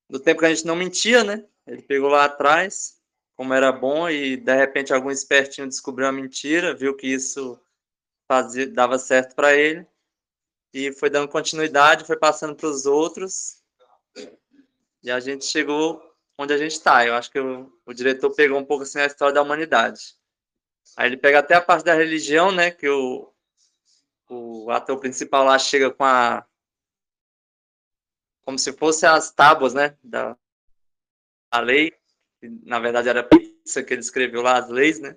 do 0.10 0.20
tempo 0.20 0.40
que 0.40 0.46
a 0.48 0.50
gente 0.50 0.66
não 0.66 0.76
mentia, 0.76 1.24
né? 1.24 1.46
Ele 1.68 1.84
pegou 1.84 2.10
lá 2.10 2.26
atrás, 2.26 3.00
como 3.36 3.54
era 3.54 3.72
bom, 3.72 4.10
e 4.10 4.36
de 4.36 4.56
repente 4.56 4.92
algum 4.92 5.12
espertinho 5.12 5.68
descobriu 5.68 6.08
a 6.08 6.12
mentira, 6.12 6.76
viu 6.76 6.96
que 6.96 7.08
isso 7.08 7.62
fazia, 8.28 8.68
dava 8.68 8.98
certo 8.98 9.36
para 9.36 9.56
ele, 9.56 9.86
e 10.74 10.92
foi 10.92 11.10
dando 11.10 11.28
continuidade, 11.28 12.06
foi 12.06 12.18
passando 12.18 12.56
para 12.56 12.68
os 12.68 12.86
outros, 12.86 13.62
e 15.04 15.12
a 15.12 15.20
gente 15.20 15.46
chegou 15.46 16.11
onde 16.42 16.54
a 16.54 16.58
gente 16.58 16.72
está. 16.72 17.06
Eu 17.06 17.16
acho 17.16 17.32
que 17.32 17.40
o, 17.40 17.72
o, 17.86 17.94
diretor 17.94 18.32
pegou 18.32 18.58
um 18.58 18.66
pouco 18.66 18.84
assim 18.84 19.00
a 19.00 19.06
história 19.06 19.34
da 19.34 19.42
humanidade. 19.42 20.16
Aí 20.98 21.08
ele 21.08 21.18
pega 21.18 21.40
até 21.40 21.56
a 21.56 21.62
parte 21.62 21.86
da 21.86 21.94
religião, 21.94 22.52
né? 22.52 22.72
Que 22.72 22.90
o, 22.90 23.32
o 24.30 24.72
ator 24.72 25.00
principal 25.00 25.44
lá 25.44 25.60
chega 25.60 25.92
com 25.92 26.04
a 26.04 26.46
como 28.44 28.58
se 28.58 28.74
fosse 28.74 29.06
as 29.06 29.32
tábuas, 29.32 29.74
né, 29.74 29.96
da 30.04 30.38
a 31.50 31.60
lei, 31.60 31.94
na 32.42 32.80
verdade 32.80 33.10
era 33.10 33.24
pizza 33.24 33.84
que 33.84 33.94
ele 33.94 34.02
escreveu 34.02 34.42
lá 34.42 34.58
as 34.58 34.70
leis, 34.70 35.00
né, 35.00 35.16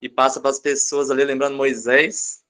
e 0.00 0.08
passa 0.08 0.40
para 0.40 0.50
as 0.50 0.58
pessoas 0.58 1.10
ali 1.10 1.24
lembrando 1.24 1.56
Moisés, 1.56 2.44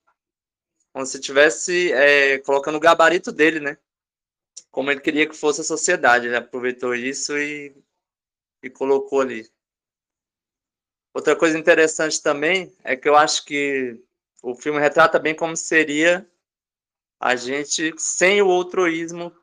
como 0.92 1.04
se 1.04 1.18
estivesse 1.18 1.92
é, 1.92 2.38
colocando 2.38 2.76
o 2.76 2.80
gabarito 2.80 3.30
dele, 3.30 3.60
né, 3.60 3.76
como 4.76 4.90
ele 4.90 5.00
queria 5.00 5.26
que 5.26 5.34
fosse 5.34 5.62
a 5.62 5.64
sociedade, 5.64 6.26
ele 6.26 6.36
aproveitou 6.36 6.94
isso 6.94 7.34
e, 7.38 7.74
e 8.62 8.68
colocou 8.68 9.22
ali. 9.22 9.50
Outra 11.14 11.34
coisa 11.34 11.58
interessante 11.58 12.22
também 12.22 12.70
é 12.84 12.94
que 12.94 13.08
eu 13.08 13.16
acho 13.16 13.46
que 13.46 13.98
o 14.42 14.54
filme 14.54 14.78
retrata 14.78 15.18
bem 15.18 15.34
como 15.34 15.56
seria 15.56 16.30
a 17.18 17.34
gente 17.34 17.94
sem 17.96 18.42
o 18.42 18.48
outroísmo 18.48 19.34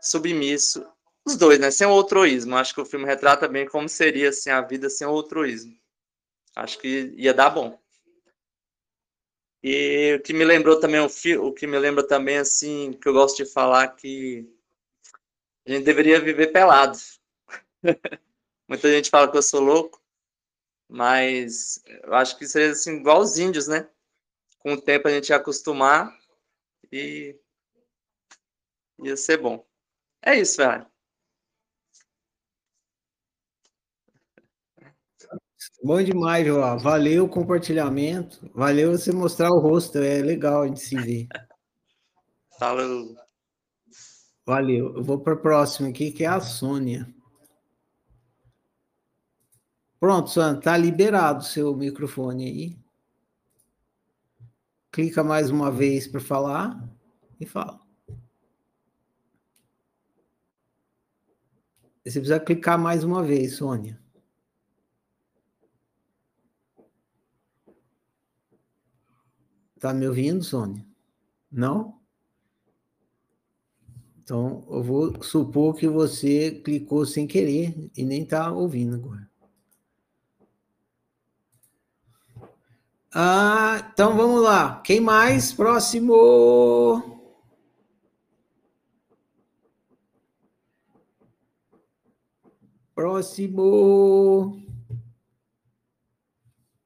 submisso. 0.00 0.90
Os 1.22 1.36
dois, 1.36 1.58
né? 1.58 1.70
Sem 1.70 1.86
o 1.86 1.90
outroísmo. 1.90 2.56
Acho 2.56 2.72
que 2.72 2.80
o 2.80 2.86
filme 2.86 3.04
retrata 3.04 3.46
bem 3.46 3.68
como 3.68 3.90
seria 3.90 4.30
assim, 4.30 4.48
a 4.48 4.62
vida 4.62 4.88
sem 4.88 5.06
o 5.06 5.12
outroísmo. 5.12 5.78
Acho 6.54 6.78
que 6.78 7.12
ia 7.14 7.34
dar 7.34 7.50
bom. 7.50 7.78
E 9.68 10.14
o 10.14 10.22
que 10.22 10.32
me 10.32 10.44
lembrou 10.44 10.78
também, 10.78 11.00
o, 11.00 11.08
o 11.44 11.52
que 11.52 11.66
me 11.66 11.76
lembra 11.76 12.06
também, 12.06 12.38
assim, 12.38 12.92
que 12.92 13.08
eu 13.08 13.12
gosto 13.12 13.38
de 13.38 13.52
falar 13.52 13.88
que 13.96 14.48
a 15.66 15.72
gente 15.72 15.84
deveria 15.84 16.20
viver 16.20 16.52
pelado. 16.52 16.96
Muita 18.68 18.88
gente 18.88 19.10
fala 19.10 19.28
que 19.28 19.36
eu 19.36 19.42
sou 19.42 19.60
louco, 19.60 20.00
mas 20.88 21.82
eu 21.84 22.14
acho 22.14 22.38
que 22.38 22.46
seria 22.46 22.70
assim, 22.70 22.98
igual 22.98 23.20
os 23.20 23.38
índios, 23.38 23.66
né? 23.66 23.90
Com 24.60 24.74
o 24.74 24.80
tempo 24.80 25.08
a 25.08 25.10
gente 25.10 25.30
ia 25.30 25.36
acostumar 25.36 26.16
e 26.92 27.36
ia 29.02 29.16
ser 29.16 29.38
bom. 29.38 29.66
É 30.22 30.36
isso, 30.36 30.58
velho. 30.58 30.86
Bom 35.82 36.02
demais, 36.02 36.46
João. 36.46 36.78
Valeu 36.78 37.24
o 37.24 37.28
compartilhamento. 37.28 38.50
Valeu 38.54 38.92
você 38.92 39.12
mostrar 39.12 39.50
o 39.50 39.60
rosto. 39.60 39.98
É 39.98 40.20
legal 40.20 40.62
a 40.62 40.66
gente 40.66 40.80
se 40.80 40.96
ver. 40.96 41.28
Falou. 42.58 43.14
Valeu. 44.44 44.96
Eu 44.96 45.02
vou 45.02 45.20
para 45.20 45.34
o 45.34 45.40
próximo 45.40 45.88
aqui, 45.88 46.10
que 46.10 46.24
é 46.24 46.28
a 46.28 46.40
Sônia. 46.40 47.06
Pronto, 49.98 50.30
Sônia, 50.30 50.60
tá 50.60 50.76
liberado 50.76 51.40
o 51.40 51.44
seu 51.44 51.74
microfone 51.74 52.44
aí. 52.44 52.78
Clica 54.92 55.22
mais 55.24 55.50
uma 55.50 55.70
vez 55.70 56.06
para 56.06 56.20
falar 56.20 56.88
e 57.40 57.46
fala. 57.46 57.80
Você 62.04 62.20
precisa 62.20 62.38
clicar 62.38 62.78
mais 62.78 63.02
uma 63.02 63.22
vez, 63.22 63.56
Sônia. 63.56 64.00
Tá 69.86 69.94
me 69.94 70.08
ouvindo, 70.08 70.42
Sônia? 70.42 70.84
Não? 71.48 72.00
Então, 74.18 74.66
eu 74.68 74.82
vou 74.82 75.22
supor 75.22 75.76
que 75.76 75.86
você 75.86 76.50
clicou 76.50 77.06
sem 77.06 77.24
querer 77.24 77.88
e 77.96 78.04
nem 78.04 78.24
está 78.24 78.50
ouvindo 78.50 78.96
agora. 78.96 79.30
Ah, 83.14 83.88
então 83.92 84.16
vamos 84.16 84.42
lá. 84.42 84.80
Quem 84.80 84.98
mais? 84.98 85.52
Próximo. 85.52 87.20
Próximo. 92.92 94.60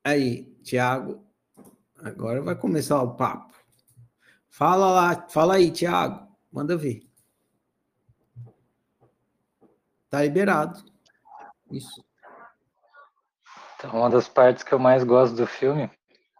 Aí, 0.05 0.45
Tiago. 0.63 1.30
Agora 2.05 2.41
vai 2.41 2.55
começar 2.55 3.03
o 3.03 3.15
papo. 3.15 3.55
Fala 4.49 4.91
lá, 4.91 5.29
fala 5.29 5.55
aí, 5.55 5.71
Tiago. 5.71 6.29
Manda 6.53 6.77
ver. 6.77 7.03
Tá 10.09 10.23
liberado. 10.23 10.83
Isso. 11.71 12.05
Então, 13.77 13.93
uma 13.93 14.11
das 14.11 14.29
partes 14.29 14.63
que 14.63 14.73
eu 14.73 14.79
mais 14.79 15.05
gosto 15.05 15.37
do 15.37 15.47
filme, 15.47 15.91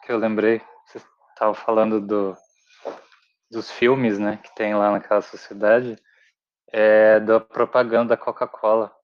que 0.05 0.13
eu 0.13 0.19
lembrei, 0.19 0.61
você 0.85 0.99
estava 1.31 1.55
falando 1.55 2.01
do, 2.01 2.37
dos 3.51 3.71
filmes, 3.71 4.19
né, 4.19 4.39
que 4.43 4.55
tem 4.55 4.75
lá 4.75 4.91
naquela 4.91 5.23
sociedade, 5.23 5.97
é 6.69 7.21
da 7.21 7.41
propaganda 7.41 8.11
da 8.11 8.17
Coca-Cola 8.17 8.95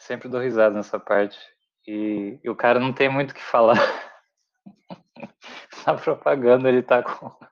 sempre 0.00 0.28
dou 0.28 0.40
risada 0.40 0.74
nessa 0.74 0.98
parte. 0.98 1.38
E, 1.86 2.40
e, 2.42 2.50
o 2.50 2.56
cara 2.56 2.80
não 2.80 2.92
tem 2.92 3.08
muito 3.08 3.30
o 3.30 3.34
que 3.34 3.42
falar. 3.42 3.76
na 5.92 5.98
propaganda 5.98 6.68
ele 6.68 6.82
tá 6.82 7.02
com. 7.02 7.30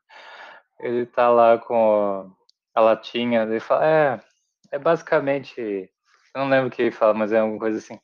Ele 0.81 1.07
tá 1.07 1.29
lá 1.29 1.59
com 1.59 2.33
a 2.73 2.81
latinha, 2.81 3.43
ele 3.43 3.59
fala, 3.59 3.85
é, 3.85 4.21
é 4.71 4.79
basicamente. 4.79 5.61
Eu 5.61 6.43
não 6.43 6.49
lembro 6.49 6.69
o 6.69 6.71
que 6.71 6.83
ele 6.83 6.93
fala, 6.93 7.13
mas 7.13 7.33
é 7.33 7.41
alguma 7.41 7.59
coisa 7.59 7.79
assim. 7.79 7.99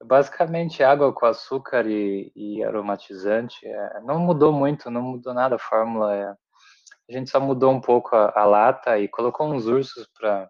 É 0.00 0.04
basicamente 0.04 0.84
água 0.84 1.12
com 1.12 1.26
açúcar 1.26 1.84
e, 1.84 2.30
e 2.36 2.62
aromatizante. 2.62 3.66
É, 3.66 4.00
não 4.02 4.20
mudou 4.20 4.52
muito, 4.52 4.88
não 4.88 5.02
mudou 5.02 5.34
nada 5.34 5.56
a 5.56 5.58
fórmula. 5.58 6.14
É, 6.14 6.28
a 6.28 7.12
gente 7.12 7.28
só 7.28 7.40
mudou 7.40 7.72
um 7.72 7.80
pouco 7.80 8.14
a, 8.14 8.32
a 8.36 8.44
lata 8.44 8.96
e 9.00 9.08
colocou 9.08 9.52
uns 9.52 9.66
ursos 9.66 10.06
para 10.16 10.48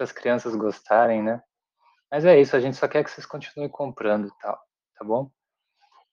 as 0.00 0.12
crianças 0.12 0.56
gostarem, 0.56 1.22
né? 1.22 1.42
Mas 2.10 2.24
é 2.24 2.40
isso, 2.40 2.56
a 2.56 2.60
gente 2.60 2.78
só 2.78 2.88
quer 2.88 3.04
que 3.04 3.10
vocês 3.10 3.26
continuem 3.26 3.68
comprando 3.68 4.28
e 4.28 4.38
tal, 4.40 4.58
tá 4.98 5.04
bom? 5.04 5.30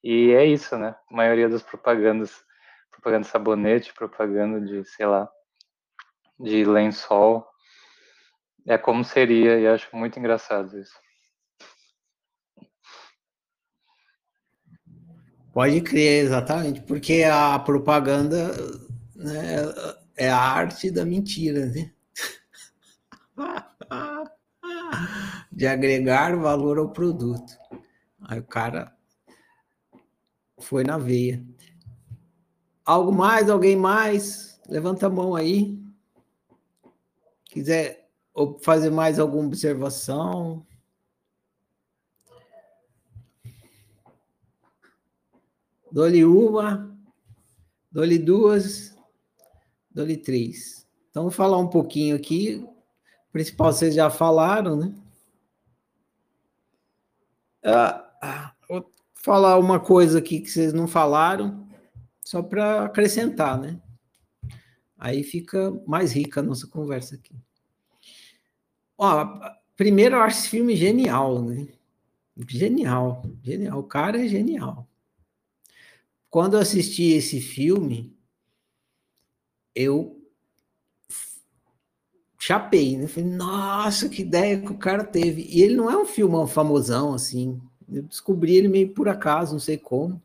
E 0.03 0.31
é 0.31 0.45
isso, 0.45 0.77
né? 0.77 0.95
A 1.11 1.15
maioria 1.15 1.49
das 1.49 1.61
propagandas, 1.61 2.41
propaganda 2.99 3.25
de 3.25 3.31
sabonete, 3.31 3.93
propaganda 3.93 4.61
de, 4.61 4.83
sei 4.85 5.05
lá, 5.05 5.29
de 6.39 6.63
lençol, 6.65 7.47
é 8.67 8.77
como 8.77 9.03
seria, 9.03 9.59
e 9.59 9.67
acho 9.67 9.87
muito 9.95 10.19
engraçado 10.19 10.77
isso. 10.77 10.93
Pode 15.53 15.81
crer, 15.81 16.25
exatamente, 16.25 16.81
porque 16.81 17.23
a 17.23 17.57
propaganda 17.57 18.53
né, 19.15 19.55
é 20.15 20.29
a 20.29 20.37
arte 20.37 20.91
da 20.91 21.03
mentira, 21.05 21.65
né? 21.65 21.91
De 25.51 25.65
agregar 25.67 26.37
valor 26.37 26.77
ao 26.77 26.91
produto. 26.91 27.57
Aí 28.21 28.39
o 28.39 28.45
cara 28.45 28.95
foi 30.59 30.83
na 30.83 30.97
veia. 30.97 31.43
Algo 32.89 33.11
mais? 33.11 33.51
Alguém 33.51 33.75
mais? 33.75 34.59
Levanta 34.67 35.05
a 35.05 35.09
mão 35.11 35.35
aí. 35.35 35.79
Quiser 37.45 38.09
fazer 38.63 38.89
mais 38.89 39.19
alguma 39.19 39.45
observação? 39.45 40.65
Dole 45.91 46.25
uma, 46.25 46.97
dole 47.91 48.17
duas, 48.17 48.97
dole 49.91 50.17
três. 50.17 50.83
Então, 51.11 51.21
vou 51.21 51.31
falar 51.31 51.59
um 51.59 51.67
pouquinho 51.67 52.15
aqui. 52.15 52.55
O 52.55 53.31
principal 53.31 53.71
vocês 53.71 53.93
já 53.93 54.09
falaram, 54.09 54.75
né? 54.75 54.95
Ah, 57.63 58.11
ah 58.19 58.55
vou 58.67 58.91
falar 59.13 59.59
uma 59.59 59.79
coisa 59.79 60.17
aqui 60.17 60.39
que 60.39 60.49
vocês 60.49 60.73
não 60.73 60.87
falaram, 60.87 61.68
só 62.29 62.43
para 62.43 62.85
acrescentar, 62.85 63.59
né? 63.59 63.81
Aí 64.97 65.23
fica 65.23 65.71
mais 65.87 66.11
rica 66.11 66.41
a 66.41 66.43
nossa 66.43 66.67
conversa 66.67 67.15
aqui. 67.15 67.35
Ó, 68.97 69.39
primeiro 69.75 70.15
eu 70.15 70.21
acho 70.21 70.39
esse 70.39 70.49
filme 70.49 70.75
genial, 70.75 71.41
né? 71.41 71.67
Genial, 72.47 73.23
genial. 73.41 73.79
O 73.79 73.83
cara 73.83 74.23
é 74.23 74.27
genial 74.27 74.89
quando 76.29 76.53
eu 76.53 76.59
assisti 76.59 77.13
esse 77.13 77.41
filme, 77.41 78.15
eu 79.73 80.21
chapei, 82.37 82.97
né? 82.97 83.07
Falei, 83.07 83.29
nossa, 83.29 84.07
que 84.07 84.21
ideia 84.21 84.61
que 84.61 84.71
o 84.71 84.77
cara 84.77 85.03
teve. 85.03 85.47
E 85.49 85.61
ele 85.61 85.75
não 85.75 85.89
é 85.89 85.97
um 85.97 86.05
filmão 86.05 86.47
famosão, 86.47 87.13
assim. 87.13 87.59
Eu 87.91 88.03
descobri 88.03 88.55
ele 88.55 88.67
meio 88.67 88.93
por 88.93 89.09
acaso, 89.09 89.53
não 89.53 89.59
sei 89.59 89.77
como, 89.77 90.21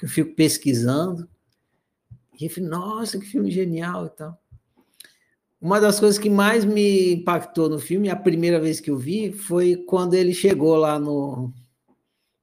que 0.00 0.06
eu 0.06 0.08
fico 0.08 0.34
pesquisando. 0.34 1.28
E 2.40 2.46
eu 2.46 2.50
falei, 2.50 2.70
nossa, 2.70 3.18
que 3.18 3.26
filme 3.26 3.50
genial 3.50 4.06
e 4.06 4.10
tal. 4.10 4.42
Uma 5.60 5.78
das 5.78 6.00
coisas 6.00 6.18
que 6.18 6.30
mais 6.30 6.64
me 6.64 7.12
impactou 7.12 7.68
no 7.68 7.78
filme, 7.78 8.08
a 8.08 8.16
primeira 8.16 8.58
vez 8.58 8.80
que 8.80 8.90
eu 8.90 8.96
vi, 8.96 9.30
foi 9.30 9.76
quando 9.76 10.14
ele 10.14 10.32
chegou 10.32 10.74
lá 10.74 10.98
no, 10.98 11.52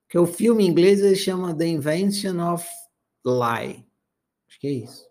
que 0.08 0.20
o 0.20 0.28
filme 0.28 0.64
em 0.64 0.70
inglês 0.70 1.02
ele 1.02 1.16
chama 1.16 1.58
The 1.58 1.68
Invention 1.68 2.40
of 2.54 2.64
Lie. 3.26 3.84
Acho 4.48 4.60
que 4.60 4.68
é 4.68 4.72
isso. 4.72 5.04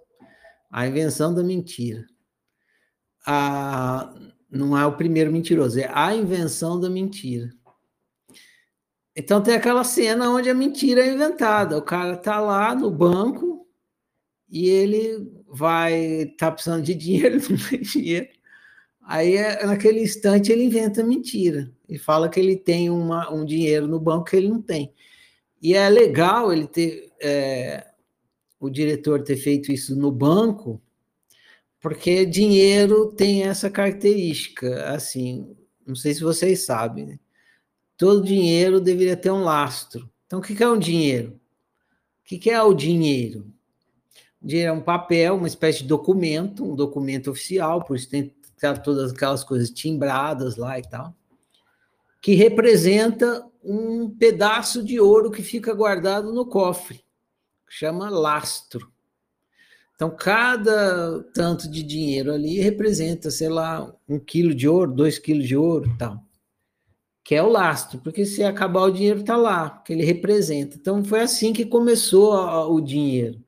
A 0.70 0.86
invenção 0.86 1.34
da 1.34 1.42
mentira. 1.42 2.06
A, 3.26 4.14
não 4.48 4.78
é 4.78 4.86
o 4.86 4.96
primeiro 4.96 5.32
mentiroso, 5.32 5.80
é 5.80 5.90
a 5.92 6.14
invenção 6.14 6.78
da 6.78 6.88
mentira. 6.88 7.52
Então 9.16 9.42
tem 9.42 9.54
aquela 9.54 9.82
cena 9.82 10.30
onde 10.30 10.50
a 10.50 10.54
mentira 10.54 11.00
é 11.00 11.12
inventada. 11.12 11.78
O 11.78 11.82
cara 11.82 12.16
tá 12.16 12.38
lá 12.38 12.74
no 12.74 12.90
banco 12.90 13.66
e 14.50 14.68
ele 14.68 15.26
vai 15.48 16.26
tá 16.38 16.52
precisando 16.52 16.82
de 16.84 16.94
dinheiro, 16.94 17.36
não 17.48 17.56
tem 17.56 17.80
dinheiro. 17.80 18.28
Aí, 19.02 19.36
naquele 19.64 20.02
instante, 20.02 20.50
ele 20.52 20.64
inventa 20.64 21.02
mentira. 21.02 21.72
Ele 21.88 21.98
fala 21.98 22.28
que 22.28 22.40
ele 22.40 22.56
tem 22.56 22.90
uma, 22.90 23.32
um 23.32 23.44
dinheiro 23.44 23.86
no 23.86 24.00
banco 24.00 24.24
que 24.24 24.36
ele 24.36 24.48
não 24.48 24.60
tem. 24.60 24.92
E 25.62 25.74
é 25.74 25.88
legal 25.88 26.52
ele 26.52 26.66
ter, 26.66 27.12
é, 27.22 27.86
o 28.60 28.68
diretor 28.68 29.22
ter 29.22 29.36
feito 29.36 29.72
isso 29.72 29.96
no 29.96 30.10
banco, 30.10 30.82
porque 31.80 32.26
dinheiro 32.26 33.12
tem 33.12 33.44
essa 33.44 33.70
característica, 33.70 34.90
assim, 34.90 35.56
não 35.86 35.94
sei 35.94 36.12
se 36.12 36.22
vocês 36.22 36.66
sabem, 36.66 37.06
né? 37.06 37.18
Todo 37.96 38.24
dinheiro 38.24 38.80
deveria 38.80 39.16
ter 39.16 39.30
um 39.30 39.44
lastro. 39.44 40.10
Então, 40.26 40.38
o 40.38 40.42
que 40.42 40.62
é 40.62 40.68
um 40.68 40.78
dinheiro? 40.78 41.40
O 42.22 42.24
que 42.24 42.50
é 42.50 42.62
o 42.62 42.74
dinheiro? 42.74 43.46
O 44.42 44.46
dinheiro 44.46 44.70
é 44.70 44.72
um 44.72 44.82
papel, 44.82 45.36
uma 45.36 45.46
espécie 45.46 45.78
de 45.78 45.88
documento, 45.88 46.64
um 46.64 46.74
documento 46.74 47.30
oficial, 47.30 47.84
por 47.84 47.96
isso 47.96 48.08
tem 48.08 48.34
todas 48.82 49.12
aquelas 49.12 49.44
coisas 49.44 49.70
timbradas 49.70 50.56
lá 50.56 50.78
e 50.78 50.82
tal, 50.82 51.14
que 52.20 52.34
representa 52.34 53.46
um 53.62 54.08
pedaço 54.08 54.82
de 54.82 54.98
ouro 54.98 55.30
que 55.30 55.42
fica 55.42 55.74
guardado 55.74 56.32
no 56.32 56.46
cofre, 56.46 57.04
chama 57.68 58.08
lastro. 58.08 58.90
Então, 59.94 60.10
cada 60.10 61.22
tanto 61.34 61.70
de 61.70 61.82
dinheiro 61.82 62.32
ali 62.32 62.60
representa, 62.60 63.30
sei 63.30 63.48
lá, 63.48 63.90
um 64.08 64.18
quilo 64.18 64.54
de 64.54 64.68
ouro, 64.68 64.92
dois 64.92 65.18
quilos 65.18 65.48
de 65.48 65.56
ouro 65.56 65.96
tal. 65.98 66.25
Que 67.26 67.34
é 67.34 67.42
o 67.42 67.48
lastro, 67.48 67.98
porque 67.98 68.24
se 68.24 68.44
acabar 68.44 68.82
o 68.82 68.90
dinheiro, 68.92 69.18
está 69.18 69.36
lá, 69.36 69.82
que 69.84 69.92
ele 69.92 70.04
representa. 70.04 70.76
Então, 70.76 71.04
foi 71.04 71.22
assim 71.22 71.52
que 71.52 71.66
começou 71.66 72.32
o 72.72 72.80
dinheiro. 72.80 73.42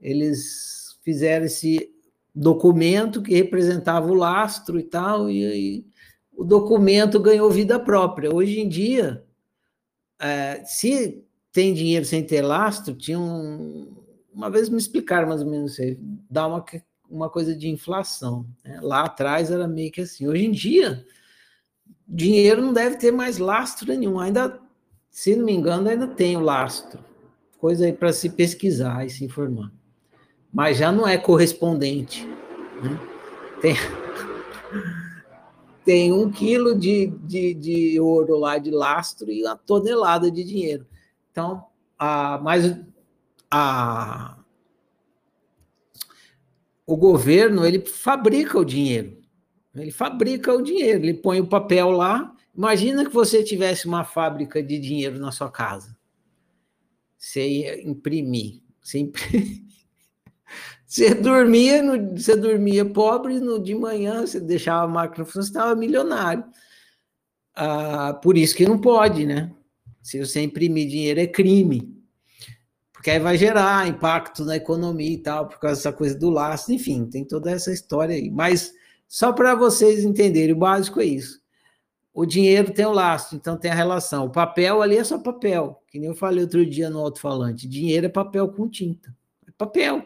Eles 0.00 0.96
fizeram 1.02 1.46
esse 1.46 1.90
documento 2.32 3.20
que 3.20 3.34
representava 3.34 4.06
o 4.06 4.14
lastro 4.14 4.78
e 4.78 4.84
tal, 4.84 5.28
e 5.28 5.44
aí 5.44 5.86
o 6.36 6.44
documento 6.44 7.18
ganhou 7.18 7.50
vida 7.50 7.80
própria. 7.80 8.32
Hoje 8.32 8.60
em 8.60 8.68
dia, 8.68 9.24
é, 10.20 10.62
se 10.64 11.24
tem 11.50 11.74
dinheiro 11.74 12.04
sem 12.04 12.22
ter 12.22 12.42
lastro, 12.42 12.94
tinha 12.94 13.18
um, 13.18 14.04
uma 14.32 14.48
vez 14.48 14.68
me 14.68 14.78
explicaram 14.78 15.26
mais 15.26 15.42
ou 15.42 15.50
menos 15.50 15.76
isso, 15.80 15.98
dá 16.30 16.46
uma, 16.46 16.64
uma 17.10 17.28
coisa 17.28 17.56
de 17.56 17.68
inflação. 17.68 18.46
Né? 18.64 18.78
Lá 18.80 19.02
atrás 19.02 19.50
era 19.50 19.66
meio 19.66 19.90
que 19.90 20.02
assim. 20.02 20.28
Hoje 20.28 20.44
em 20.44 20.52
dia, 20.52 21.04
dinheiro 22.06 22.62
não 22.62 22.72
deve 22.72 22.96
ter 22.96 23.10
mais 23.10 23.38
lastro 23.38 23.88
nenhum. 23.88 24.18
Ainda, 24.18 24.60
se 25.10 25.36
não 25.36 25.44
me 25.44 25.52
engano, 25.52 25.88
ainda 25.88 26.06
tem 26.06 26.36
o 26.36 26.40
lastro. 26.40 27.00
Coisa 27.58 27.86
aí 27.86 27.92
para 27.92 28.12
se 28.12 28.30
pesquisar 28.30 29.04
e 29.06 29.10
se 29.10 29.24
informar 29.24 29.70
mas 30.56 30.78
já 30.78 30.90
não 30.90 31.06
é 31.06 31.18
correspondente. 31.18 32.26
Né? 32.82 32.98
Tem, 33.60 33.76
tem 35.84 36.12
um 36.14 36.30
quilo 36.30 36.74
de, 36.74 37.08
de, 37.08 37.52
de 37.52 38.00
ouro 38.00 38.38
lá 38.38 38.56
de 38.56 38.70
lastro 38.70 39.30
e 39.30 39.42
uma 39.42 39.54
tonelada 39.54 40.30
de 40.30 40.42
dinheiro. 40.42 40.86
Então, 41.30 41.66
a, 41.98 42.40
mas 42.42 42.74
a, 43.50 44.38
o 46.86 46.96
governo 46.96 47.62
ele 47.66 47.84
fabrica 47.84 48.58
o 48.58 48.64
dinheiro. 48.64 49.18
Ele 49.76 49.90
fabrica 49.90 50.52
o 50.52 50.62
dinheiro, 50.62 51.04
ele 51.04 51.14
põe 51.14 51.40
o 51.40 51.46
papel 51.46 51.90
lá. 51.90 52.34
Imagina 52.56 53.04
que 53.04 53.12
você 53.12 53.42
tivesse 53.42 53.86
uma 53.86 54.04
fábrica 54.04 54.62
de 54.62 54.78
dinheiro 54.78 55.18
na 55.18 55.30
sua 55.30 55.50
casa. 55.50 55.96
Você 57.18 57.46
ia 57.46 57.88
imprimir. 57.88 58.62
Você 58.82 58.98
imprimir. 58.98 59.64
Você 60.86 61.12
dormia, 61.12 61.82
no, 61.82 62.16
você 62.16 62.36
dormia 62.36 62.84
pobre, 62.84 63.40
no, 63.40 63.60
de 63.60 63.74
manhã 63.74 64.20
você 64.20 64.38
deixava 64.38 64.84
a 64.84 64.88
máquina 64.88 65.24
funcionar, 65.24 65.42
você 65.42 65.50
estava 65.50 65.74
milionário. 65.74 66.44
Ah, 67.56 68.14
por 68.22 68.38
isso 68.38 68.54
que 68.54 68.64
não 68.64 68.78
pode, 68.78 69.26
né? 69.26 69.52
Se 70.00 70.24
você 70.24 70.42
imprimir 70.42 70.88
dinheiro 70.88 71.18
é 71.18 71.26
crime. 71.26 71.92
Porque 72.92 73.10
aí 73.10 73.18
vai 73.18 73.36
gerar 73.36 73.88
impacto 73.88 74.44
na 74.44 74.54
economia 74.54 75.10
e 75.10 75.18
tal, 75.18 75.48
por 75.48 75.58
causa 75.58 75.76
dessa 75.76 75.92
coisa 75.92 76.16
do 76.16 76.30
laço, 76.30 76.72
enfim, 76.72 77.06
tem 77.06 77.24
toda 77.24 77.50
essa 77.50 77.72
história 77.72 78.14
aí. 78.14 78.30
Mas 78.30 78.72
só 79.08 79.32
para 79.32 79.54
vocês 79.54 80.04
entenderem, 80.04 80.54
o 80.54 80.58
básico 80.58 81.00
é 81.00 81.04
isso. 81.04 81.40
O 82.12 82.24
dinheiro 82.24 82.72
tem 82.72 82.86
o 82.86 82.92
laço, 82.92 83.36
então 83.36 83.56
tem 83.56 83.70
a 83.70 83.74
relação. 83.74 84.26
O 84.26 84.30
papel 84.30 84.80
ali 84.80 84.96
é 84.96 85.04
só 85.04 85.18
papel, 85.18 85.82
que 85.88 85.98
nem 85.98 86.08
eu 86.08 86.14
falei 86.14 86.42
outro 86.42 86.64
dia 86.64 86.88
no 86.88 87.00
alto-falante. 87.00 87.68
Dinheiro 87.68 88.06
é 88.06 88.08
papel 88.08 88.48
com 88.48 88.68
tinta 88.68 89.14
papel. 89.56 90.04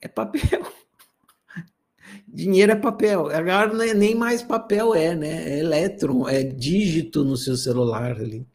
É 0.00 0.08
papel. 0.08 0.40
Dinheiro 2.26 2.72
é 2.72 2.76
papel. 2.76 3.28
Agora 3.28 3.88
é, 3.88 3.94
nem 3.94 4.14
mais 4.14 4.42
papel 4.42 4.94
é, 4.94 5.14
né? 5.14 5.50
É 5.50 5.58
elétron, 5.60 6.28
é 6.28 6.42
dígito 6.42 7.24
no 7.24 7.36
seu 7.36 7.56
celular 7.56 8.12
ali. 8.12 8.46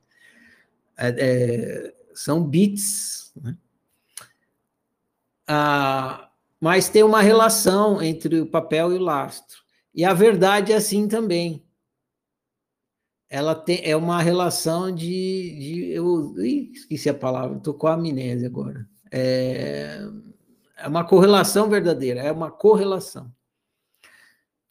É, 0.98 1.16
é, 1.18 1.94
são 2.14 2.44
bits. 2.44 3.32
Né? 3.42 3.58
Ah, 5.48 6.29
mas 6.60 6.90
tem 6.90 7.04
uma 7.04 7.22
relação 7.22 8.02
entre 8.02 8.42
o 8.42 8.46
papel 8.46 8.92
e 8.92 8.98
o 8.98 9.02
lastro. 9.02 9.58
E 9.94 10.04
a 10.04 10.14
verdade 10.14 10.74
é 10.74 10.76
assim 10.76 11.08
também. 11.08 11.66
Ela 13.30 13.56
tem, 13.56 13.82
é 13.84 13.96
uma 13.96 14.22
relação 14.22 14.92
de. 14.92 15.06
de 15.06 15.92
eu 15.92 16.36
ih, 16.40 16.72
esqueci 16.74 17.10
a 17.10 17.14
palavra, 17.14 17.58
estou 17.58 17.76
com 17.76 17.88
a 17.88 17.94
amnésia 17.94 18.48
agora. 18.48 18.88
É, 19.12 20.00
é 20.78 20.88
uma 20.88 21.06
correlação 21.06 21.70
verdadeira, 21.70 22.22
é 22.22 22.32
uma 22.32 22.50
correlação. 22.50 23.32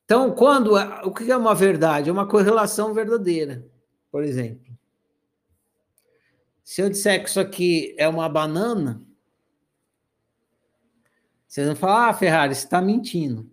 Então, 0.04 0.34
quando. 0.34 0.74
O 1.04 1.12
que 1.12 1.30
é 1.30 1.36
uma 1.36 1.54
verdade? 1.54 2.10
É 2.10 2.12
uma 2.12 2.26
correlação 2.26 2.92
verdadeira. 2.92 3.64
Por 4.10 4.24
exemplo, 4.24 4.66
se 6.64 6.82
eu 6.82 6.90
disser 6.90 7.22
que 7.22 7.28
isso 7.28 7.40
aqui 7.40 7.94
é 7.96 8.08
uma 8.08 8.28
banana, 8.28 9.02
vocês 11.48 11.66
vão 11.66 11.74
falar, 11.74 12.10
ah, 12.10 12.14
Ferrari, 12.14 12.54
você 12.54 12.64
está 12.64 12.80
mentindo. 12.82 13.50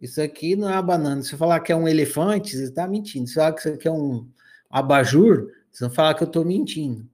Isso 0.00 0.22
aqui 0.22 0.54
não 0.54 0.70
é 0.70 0.74
uma 0.74 0.82
banana. 0.82 1.22
Se 1.22 1.34
eu 1.34 1.38
falar 1.38 1.58
que 1.60 1.72
é 1.72 1.76
um 1.76 1.88
elefante, 1.88 2.56
você 2.56 2.64
está 2.64 2.86
mentindo. 2.86 3.26
Se 3.26 3.34
falar 3.34 3.52
que 3.52 3.60
isso 3.60 3.68
aqui 3.68 3.88
é 3.88 3.92
um 3.92 4.28
abajur, 4.70 5.48
vocês 5.70 5.80
vão 5.80 5.90
falar 5.90 6.14
que 6.14 6.22
eu 6.22 6.28
estou 6.28 6.44
mentindo. 6.44 7.08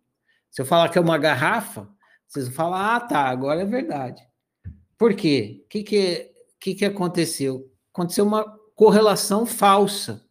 Se 0.51 0.61
eu 0.61 0.67
falar 0.67 0.91
que 0.91 0.99
é 0.99 1.01
uma 1.01 1.17
garrafa, 1.17 1.89
vocês 2.27 2.47
vão 2.47 2.55
falar, 2.55 2.97
ah, 2.97 3.01
tá, 3.01 3.21
agora 3.21 3.63
é 3.63 3.65
verdade. 3.65 4.23
Por 4.99 5.15
quê? 5.15 5.63
O 5.65 5.69
que, 5.69 5.83
que, 5.83 6.31
que, 6.61 6.75
que 6.75 6.85
aconteceu? 6.85 7.71
Aconteceu 7.93 8.27
uma 8.27 8.45
correlação 8.75 9.47
falsa. 9.47 10.25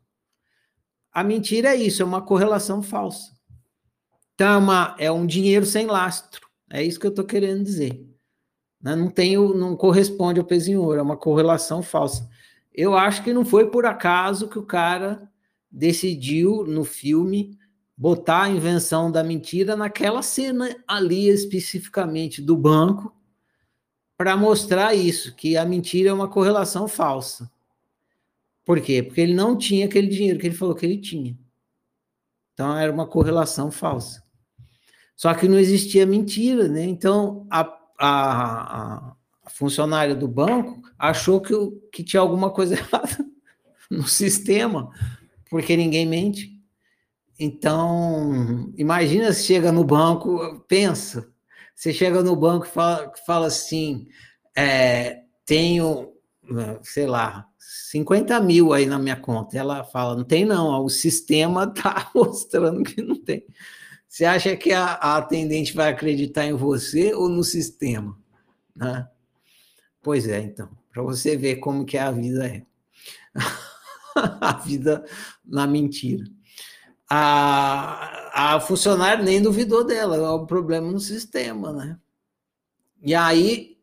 A 1.12 1.24
mentira 1.24 1.70
é 1.70 1.76
isso, 1.76 2.04
é 2.04 2.06
uma 2.06 2.22
correlação 2.22 2.84
falsa. 2.84 3.32
Então, 4.36 4.48
é, 4.48 4.58
uma, 4.58 4.96
é 5.00 5.12
um 5.12 5.26
dinheiro 5.26 5.66
sem 5.66 5.88
lastro. 5.88 6.48
É 6.70 6.84
isso 6.84 7.00
que 7.00 7.08
eu 7.08 7.12
estou 7.12 7.26
querendo 7.26 7.64
dizer. 7.64 8.07
Né? 8.82 8.96
Não 8.96 9.10
tem, 9.10 9.36
não 9.36 9.76
corresponde 9.76 10.40
ao 10.40 10.46
peso 10.46 10.80
ouro, 10.80 11.00
é 11.00 11.02
uma 11.02 11.18
correlação 11.18 11.82
falsa. 11.82 12.30
Eu 12.74 12.96
acho 12.96 13.24
que 13.24 13.34
não 13.34 13.44
foi 13.44 13.70
por 13.70 13.86
acaso 13.86 14.48
que 14.48 14.60
o 14.60 14.66
cara 14.66 15.30
decidiu 15.72 16.66
no 16.66 16.84
filme 16.84 17.58
botar 17.98 18.44
a 18.44 18.50
invenção 18.50 19.12
da 19.12 19.24
mentira 19.24 19.76
naquela 19.76 20.22
cena 20.22 20.76
ali 20.88 21.28
especificamente 21.28 22.42
do 22.42 22.56
banco 22.56 23.12
para 24.16 24.38
mostrar 24.38 24.94
isso, 24.94 25.36
que 25.36 25.58
a 25.58 25.66
mentira 25.66 26.10
é 26.10 26.14
uma 26.14 26.28
correlação 26.28 26.88
falsa. 26.88 27.52
Por 28.66 28.82
quê? 28.82 29.02
Porque 29.02 29.22
ele 29.22 29.34
não 29.34 29.58
tinha 29.58 29.86
aquele 29.86 30.08
dinheiro 30.08 30.40
que 30.40 30.48
ele 30.48 30.56
falou 30.56 30.76
que 30.76 30.86
ele 30.86 30.98
tinha. 30.98 31.38
Então 32.54 32.76
era 32.76 32.92
uma 32.92 33.08
correlação 33.08 33.72
falsa. 33.72 34.24
Só 35.16 35.34
que 35.34 35.48
não 35.48 35.58
existia 35.58 36.06
mentira, 36.06 36.68
né? 36.68 36.84
Então 36.84 37.48
a, 37.50 37.64
a, 37.98 39.16
a 39.44 39.50
funcionária 39.50 40.16
do 40.16 40.28
banco 40.28 40.82
achou 40.98 41.42
que, 41.42 41.54
que 41.92 42.04
tinha 42.04 42.22
alguma 42.22 42.52
coisa 42.52 42.76
errada 42.80 43.26
no 43.90 44.08
sistema, 44.08 44.90
porque 45.50 45.78
ninguém 45.78 46.06
mente. 46.06 46.58
Então, 47.40 48.74
imagina 48.78 49.32
se 49.32 49.46
chega 49.46 49.72
no 49.72 49.84
banco, 49.84 50.66
pensa, 50.68 51.32
você 51.76 51.94
chega 51.94 52.24
no 52.24 52.36
banco 52.36 52.66
e 52.66 52.70
fala, 52.70 53.12
fala 53.26 53.48
assim, 53.48 54.08
é, 54.56 55.22
tenho, 55.46 56.12
sei 56.82 57.06
lá, 57.06 57.48
50 57.92 58.40
mil 58.40 58.74
aí 58.74 58.88
na 58.88 58.98
minha 58.98 59.16
conta. 59.16 59.58
Ela 59.58 59.84
fala, 59.84 60.16
não 60.16 60.24
tem 60.24 60.44
não, 60.44 60.84
o 60.84 60.90
sistema 60.90 61.66
está 61.66 62.10
mostrando 62.16 62.84
que 62.84 63.02
não 63.02 63.16
tem. 63.24 63.46
Você 64.08 64.26
acha 64.26 64.56
que 64.56 64.72
a, 64.72 64.86
a 64.94 65.18
atendente 65.18 65.74
vai 65.74 65.92
acreditar 65.92 66.46
em 66.46 66.54
você 66.54 67.14
ou 67.14 67.28
no 67.28 67.44
sistema? 67.44 68.18
Né? 68.76 69.08
Pois 70.02 70.28
é, 70.28 70.40
então, 70.40 70.70
para 70.92 71.04
você 71.04 71.36
ver 71.36 71.58
como 71.58 71.86
que 71.86 71.98
a 71.98 72.10
vida 72.12 72.48
é. 72.48 72.66
a 74.16 74.54
vida 74.54 75.06
na 75.46 75.68
mentira. 75.68 76.24
A, 77.10 78.56
a 78.56 78.60
funcionária 78.60 79.24
nem 79.24 79.42
duvidou 79.42 79.84
dela, 79.84 80.16
é 80.18 80.30
o 80.30 80.46
problema 80.46 80.92
no 80.92 81.00
sistema, 81.00 81.74
né? 81.74 82.00
E 83.02 83.14
aí 83.14 83.78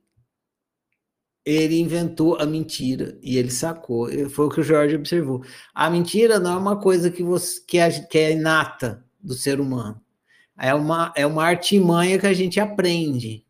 ele 1.44 1.78
inventou 1.78 2.36
a 2.40 2.46
mentira 2.46 3.18
e 3.22 3.36
ele 3.36 3.50
sacou. 3.50 4.08
Foi 4.30 4.46
o 4.46 4.50
que 4.50 4.60
o 4.60 4.64
Jorge 4.64 4.96
observou. 4.96 5.44
A 5.74 5.90
mentira 5.90 6.38
não 6.38 6.52
é 6.52 6.56
uma 6.56 6.80
coisa 6.80 7.10
que, 7.10 7.22
você, 7.22 7.60
que, 7.66 7.78
é, 7.78 7.90
que 7.90 8.18
é 8.18 8.32
inata 8.32 9.04
do 9.20 9.34
ser 9.34 9.60
humano 9.60 10.03
é 10.58 10.74
uma, 10.74 11.12
é 11.16 11.26
uma 11.26 11.44
artimanha 11.44 12.18
que 12.18 12.26
a 12.26 12.32
gente 12.32 12.60
aprende. 12.60 13.44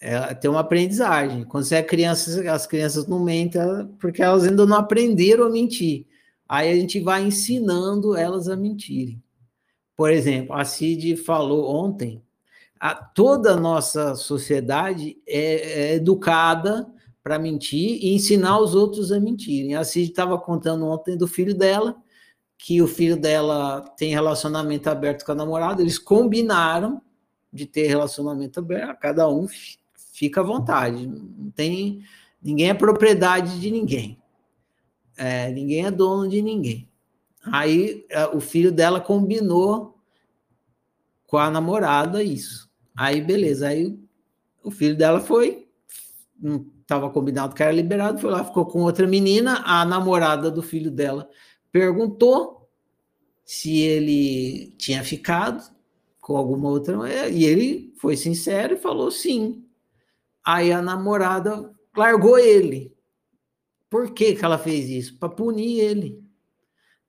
É, 0.00 0.34
tem 0.34 0.50
uma 0.50 0.60
aprendizagem. 0.60 1.44
Quando 1.44 1.64
você 1.64 1.76
é 1.76 1.82
criança, 1.82 2.52
as 2.52 2.66
crianças 2.66 3.06
não 3.06 3.22
mentem 3.22 3.60
porque 3.98 4.22
elas 4.22 4.44
ainda 4.44 4.64
não 4.64 4.76
aprenderam 4.76 5.44
a 5.44 5.50
mentir. 5.50 6.06
Aí 6.48 6.70
a 6.70 6.74
gente 6.74 7.00
vai 7.00 7.22
ensinando 7.24 8.16
elas 8.16 8.48
a 8.48 8.56
mentirem. 8.56 9.22
Por 9.96 10.10
exemplo, 10.10 10.54
a 10.54 10.64
Cid 10.64 11.16
falou 11.16 11.74
ontem, 11.74 12.22
a, 12.78 12.94
toda 12.94 13.52
a 13.52 13.60
nossa 13.60 14.14
sociedade 14.14 15.18
é, 15.26 15.90
é 15.90 15.94
educada 15.94 16.86
para 17.22 17.38
mentir 17.38 17.98
e 18.02 18.14
ensinar 18.14 18.60
os 18.60 18.74
outros 18.74 19.10
a 19.10 19.18
mentirem. 19.18 19.74
A 19.74 19.84
Cid 19.84 20.10
estava 20.10 20.38
contando 20.38 20.86
ontem 20.86 21.16
do 21.16 21.26
filho 21.26 21.54
dela, 21.54 21.96
que 22.58 22.82
o 22.82 22.88
filho 22.88 23.16
dela 23.16 23.80
tem 23.96 24.10
relacionamento 24.10 24.90
aberto 24.90 25.24
com 25.24 25.30
a 25.30 25.36
namorada, 25.36 25.80
eles 25.80 25.96
combinaram 25.96 27.00
de 27.52 27.64
ter 27.64 27.86
relacionamento 27.86 28.58
aberto, 28.58 28.98
cada 28.98 29.28
um 29.28 29.46
fica 30.12 30.40
à 30.40 30.44
vontade, 30.44 31.06
não 31.06 31.50
tem 31.52 32.02
ninguém 32.42 32.68
é 32.68 32.74
propriedade 32.74 33.60
de 33.60 33.70
ninguém, 33.70 34.20
é, 35.16 35.50
ninguém 35.52 35.86
é 35.86 35.90
dono 35.90 36.28
de 36.28 36.42
ninguém. 36.42 36.88
Aí 37.50 38.04
o 38.34 38.40
filho 38.40 38.72
dela 38.72 39.00
combinou 39.00 39.96
com 41.26 41.38
a 41.38 41.50
namorada 41.50 42.22
isso. 42.22 42.68
Aí 42.96 43.20
beleza, 43.22 43.68
aí 43.68 43.98
o 44.62 44.70
filho 44.70 44.96
dela 44.96 45.20
foi, 45.20 45.68
não 46.38 46.66
estava 46.82 47.08
combinado 47.08 47.54
que 47.54 47.62
era 47.62 47.72
liberado, 47.72 48.18
foi 48.18 48.30
lá, 48.30 48.44
ficou 48.44 48.66
com 48.66 48.80
outra 48.80 49.06
menina, 49.06 49.62
a 49.64 49.84
namorada 49.84 50.50
do 50.50 50.62
filho 50.62 50.90
dela 50.90 51.28
perguntou 51.78 52.68
se 53.44 53.78
ele 53.78 54.72
tinha 54.76 55.04
ficado 55.04 55.62
com 56.20 56.36
alguma 56.36 56.68
outra 56.68 56.96
mulher, 56.96 57.32
e 57.32 57.44
ele 57.44 57.94
foi 57.98 58.16
sincero 58.16 58.74
e 58.74 58.78
falou 58.78 59.10
sim. 59.12 59.64
Aí 60.44 60.72
a 60.72 60.82
namorada 60.82 61.72
largou 61.96 62.36
ele. 62.36 62.92
Por 63.88 64.12
que, 64.12 64.34
que 64.34 64.44
ela 64.44 64.58
fez 64.58 64.90
isso? 64.90 65.18
Para 65.18 65.28
punir 65.28 65.78
ele. 65.78 66.22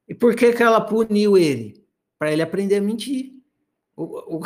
E 0.08 0.14
por 0.14 0.36
que, 0.36 0.54
que 0.54 0.64
ela 0.64 0.80
puniu 0.80 1.38
ele? 1.38 1.84
Para 2.18 2.32
ele 2.32 2.42
aprender 2.42 2.76
a 2.76 2.82
mentir. 2.82 3.34
O, 3.98 4.38
o... 4.38 4.42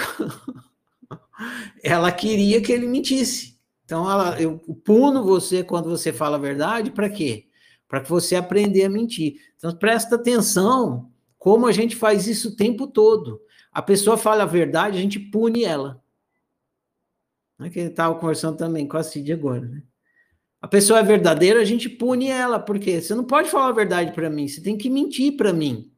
ela 1.84 2.12
queria 2.12 2.62
que 2.62 2.72
ele 2.72 2.88
mentisse. 2.88 3.60
Então, 3.86 4.10
ela, 4.10 4.42
eu 4.42 4.58
puno 4.84 5.24
você 5.24 5.64
quando 5.64 5.90
você 5.90 6.14
fala 6.14 6.38
a 6.38 6.40
verdade, 6.40 6.92
para 6.92 7.10
quê? 7.10 7.48
Para 7.94 8.02
que 8.02 8.10
você 8.10 8.36
aprender 8.36 8.86
a 8.86 8.90
mentir. 8.90 9.40
Então 9.56 9.72
presta 9.72 10.16
atenção 10.16 11.12
como 11.38 11.68
a 11.68 11.72
gente 11.72 11.96
faz 11.96 12.26
isso 12.26 12.50
o 12.50 12.56
tempo 12.56 12.88
todo. 12.88 13.40
A 13.72 13.84
pessoa 13.84 14.18
fala 14.18 14.42
a 14.42 14.48
verdade, 14.48 14.98
a 14.98 15.00
gente 15.00 15.20
pune 15.20 15.64
ela. 15.64 16.04
Não 17.56 17.68
é 17.68 17.70
que 17.70 17.80
estava 17.82 18.16
conversando 18.16 18.58
também 18.58 18.88
com 18.88 18.98
a 18.98 19.04
Cid 19.04 19.32
agora, 19.32 19.68
né? 19.68 19.84
A 20.60 20.68
pessoa 20.68 21.02
é 21.02 21.04
verdadeira, 21.04 21.62
a 21.62 21.66
gente 21.66 21.88
pune 21.88 22.30
ela, 22.30 22.60
porque 22.60 23.00
você 23.00 23.14
não 23.14 23.26
pode 23.26 23.52
falar 23.52 23.68
a 23.68 23.74
verdade 23.74 24.12
para 24.12 24.28
mim, 24.28 24.48
você 24.48 24.60
tem 24.60 24.76
que 24.76 24.90
mentir 24.90 25.38
para 25.38 25.54
mim. 25.54 25.94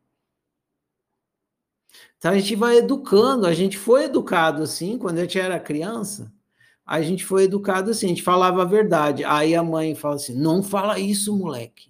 Então 2.17 2.31
a 2.31 2.37
gente 2.37 2.57
vai 2.57 2.79
educando, 2.79 3.47
a 3.47 3.53
gente 3.53 3.77
foi 3.77 4.03
educado 4.03 4.63
assim 4.63 4.97
quando 4.97 5.19
a 5.19 5.21
gente 5.21 5.39
era 5.39 5.57
criança 5.61 6.34
a 6.85 7.01
gente 7.01 7.25
foi 7.25 7.45
educado 7.45 7.89
assim, 7.89 8.05
a 8.05 8.09
gente 8.09 8.21
falava 8.21 8.61
a 8.61 8.65
verdade. 8.65 9.23
Aí 9.23 9.55
a 9.55 9.63
mãe 9.63 9.95
fala 9.95 10.15
assim: 10.15 10.35
não 10.35 10.61
fala 10.61 10.99
isso, 10.99 11.35
moleque. 11.35 11.89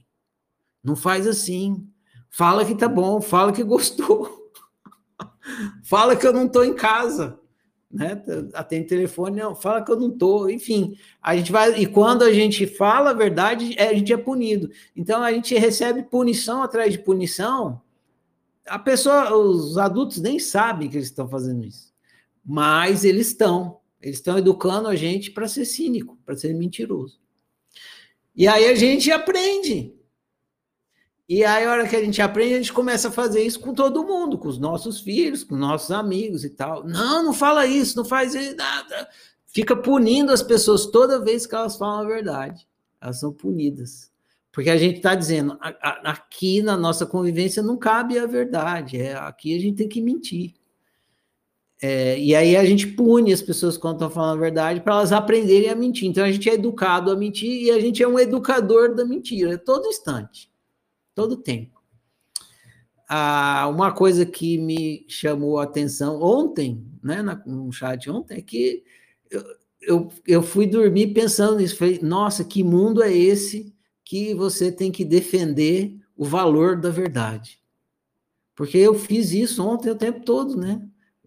Não 0.83 0.95
faz 0.95 1.27
assim. 1.27 1.85
Fala 2.29 2.63
que 2.63 2.75
tá 2.75 2.87
bom, 2.87 3.19
fala 3.19 3.51
que 3.51 3.61
gostou. 3.63 4.51
fala 5.83 6.15
que 6.15 6.25
eu 6.25 6.31
não 6.31 6.47
tô 6.47 6.63
em 6.63 6.73
casa. 6.73 7.37
Né? 7.91 8.21
Atende 8.53 8.87
telefone, 8.87 9.39
não, 9.39 9.55
fala 9.55 9.81
que 9.81 9.89
eu 9.89 9.97
não 9.97 10.11
tô, 10.11 10.49
enfim, 10.49 10.97
a 11.21 11.33
gente 11.37 11.49
vai, 11.49 11.79
e 11.79 11.85
quando 11.85 12.23
a 12.23 12.33
gente 12.33 12.67
fala 12.67 13.11
a 13.11 13.13
verdade, 13.13 13.73
é, 13.77 13.87
a 13.87 13.93
gente 13.93 14.11
é 14.11 14.17
punido. 14.17 14.69
Então 14.93 15.23
a 15.23 15.31
gente 15.31 15.55
recebe 15.55 16.03
punição 16.03 16.61
atrás 16.61 16.91
de 16.91 16.99
punição. 16.99 17.81
A 18.67 18.77
pessoa, 18.77 19.33
os 19.33 19.77
adultos 19.77 20.17
nem 20.17 20.39
sabem 20.39 20.89
que 20.89 20.97
eles 20.97 21.07
estão 21.07 21.29
fazendo 21.29 21.63
isso, 21.63 21.93
mas 22.43 23.05
eles 23.05 23.27
estão 23.27 23.79
Eles 24.01 24.17
estão 24.17 24.37
educando 24.37 24.87
a 24.87 24.95
gente 24.95 25.31
para 25.31 25.47
ser 25.47 25.65
cínico, 25.65 26.17
para 26.25 26.35
ser 26.35 26.53
mentiroso. 26.53 27.19
E 28.35 28.47
aí 28.47 28.65
a 28.65 28.75
gente 28.75 29.11
aprende. 29.11 29.95
E 31.27 31.43
aí, 31.43 31.65
a 31.65 31.71
hora 31.71 31.87
que 31.87 31.95
a 31.95 32.03
gente 32.03 32.21
aprende, 32.21 32.53
a 32.53 32.57
gente 32.57 32.73
começa 32.73 33.07
a 33.07 33.11
fazer 33.11 33.43
isso 33.43 33.59
com 33.59 33.73
todo 33.73 34.05
mundo, 34.05 34.37
com 34.37 34.47
os 34.47 34.59
nossos 34.59 34.99
filhos, 34.99 35.43
com 35.43 35.55
nossos 35.55 35.89
amigos 35.89 36.43
e 36.43 36.51
tal. 36.51 36.83
Não, 36.83 37.23
não 37.23 37.33
fala 37.33 37.65
isso, 37.65 37.97
não 37.97 38.05
faz 38.05 38.35
nada. 38.55 39.09
Fica 39.47 39.75
punindo 39.75 40.31
as 40.31 40.43
pessoas 40.43 40.85
toda 40.85 41.23
vez 41.23 41.47
que 41.47 41.55
elas 41.55 41.77
falam 41.77 42.05
a 42.05 42.07
verdade. 42.07 42.67
Elas 43.01 43.19
são 43.19 43.33
punidas. 43.33 44.11
Porque 44.51 44.69
a 44.69 44.77
gente 44.77 44.97
está 44.97 45.15
dizendo, 45.15 45.57
aqui 45.61 46.61
na 46.61 46.77
nossa 46.77 47.05
convivência 47.05 47.63
não 47.63 47.75
cabe 47.75 48.17
a 48.17 48.25
verdade, 48.25 48.97
é, 48.97 49.13
aqui 49.13 49.53
a 49.53 49.59
gente 49.59 49.75
tem 49.75 49.89
que 49.89 50.01
mentir. 50.01 50.53
É, 51.87 52.17
e 52.19 52.33
aí 52.33 52.57
a 52.57 52.65
gente 52.65 52.87
pune 52.87 53.31
as 53.31 53.43
pessoas 53.43 53.77
quando 53.77 53.97
estão 53.97 54.09
falando 54.09 54.39
a 54.39 54.41
verdade 54.41 54.81
para 54.81 54.95
elas 54.95 55.11
aprenderem 55.11 55.69
a 55.69 55.75
mentir. 55.75 56.09
Então 56.09 56.25
a 56.25 56.31
gente 56.31 56.49
é 56.49 56.55
educado 56.55 57.11
a 57.11 57.15
mentir 57.15 57.61
e 57.61 57.69
a 57.69 57.79
gente 57.79 58.01
é 58.01 58.07
um 58.07 58.17
educador 58.17 58.95
da 58.95 59.05
mentira, 59.05 59.55
todo 59.55 59.85
instante, 59.87 60.51
todo 61.13 61.37
tempo. 61.37 61.79
Ah, 63.07 63.67
uma 63.69 63.91
coisa 63.91 64.25
que 64.25 64.57
me 64.57 65.05
chamou 65.07 65.59
a 65.59 65.63
atenção 65.63 66.19
ontem, 66.19 66.83
né, 67.03 67.21
no 67.45 67.71
chat 67.71 68.09
ontem, 68.09 68.39
é 68.39 68.41
que 68.41 68.83
eu, 69.29 69.43
eu, 69.79 70.09
eu 70.25 70.41
fui 70.41 70.65
dormir 70.65 71.13
pensando 71.13 71.57
nisso. 71.57 71.77
Falei, 71.77 71.99
nossa, 72.01 72.43
que 72.43 72.63
mundo 72.63 73.03
é 73.03 73.15
esse 73.15 73.71
que 74.03 74.33
você 74.33 74.71
tem 74.71 74.91
que 74.91 75.05
defender 75.05 75.95
o 76.17 76.25
valor 76.25 76.81
da 76.81 76.89
verdade? 76.89 77.59
Porque 78.55 78.79
eu 78.79 78.95
fiz 78.95 79.33
isso 79.33 79.63
ontem 79.63 79.91
o 79.91 79.95
tempo 79.95 80.25
todo, 80.25 80.57
né? 80.57 80.81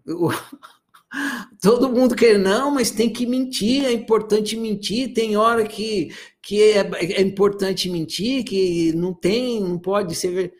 todo 1.61 1.89
mundo 1.89 2.15
quer, 2.15 2.37
não, 2.37 2.71
mas 2.71 2.91
tem 2.91 3.11
que 3.11 3.25
mentir, 3.25 3.85
é 3.85 3.91
importante 3.91 4.55
mentir, 4.55 5.13
tem 5.13 5.35
hora 5.35 5.67
que, 5.67 6.13
que 6.41 6.61
é, 6.61 6.79
é 6.79 7.21
importante 7.21 7.89
mentir, 7.89 8.43
que 8.43 8.93
não 8.93 9.13
tem, 9.13 9.61
não 9.61 9.77
pode 9.77 10.15
ser. 10.15 10.53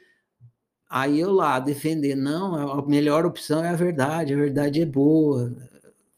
Aí 0.90 1.20
eu 1.20 1.32
lá 1.32 1.60
defender, 1.60 2.16
não, 2.16 2.80
a 2.80 2.86
melhor 2.88 3.26
opção 3.26 3.64
é 3.64 3.70
a 3.70 3.76
verdade, 3.76 4.34
a 4.34 4.38
verdade 4.38 4.82
é 4.82 4.86
boa, 4.86 5.56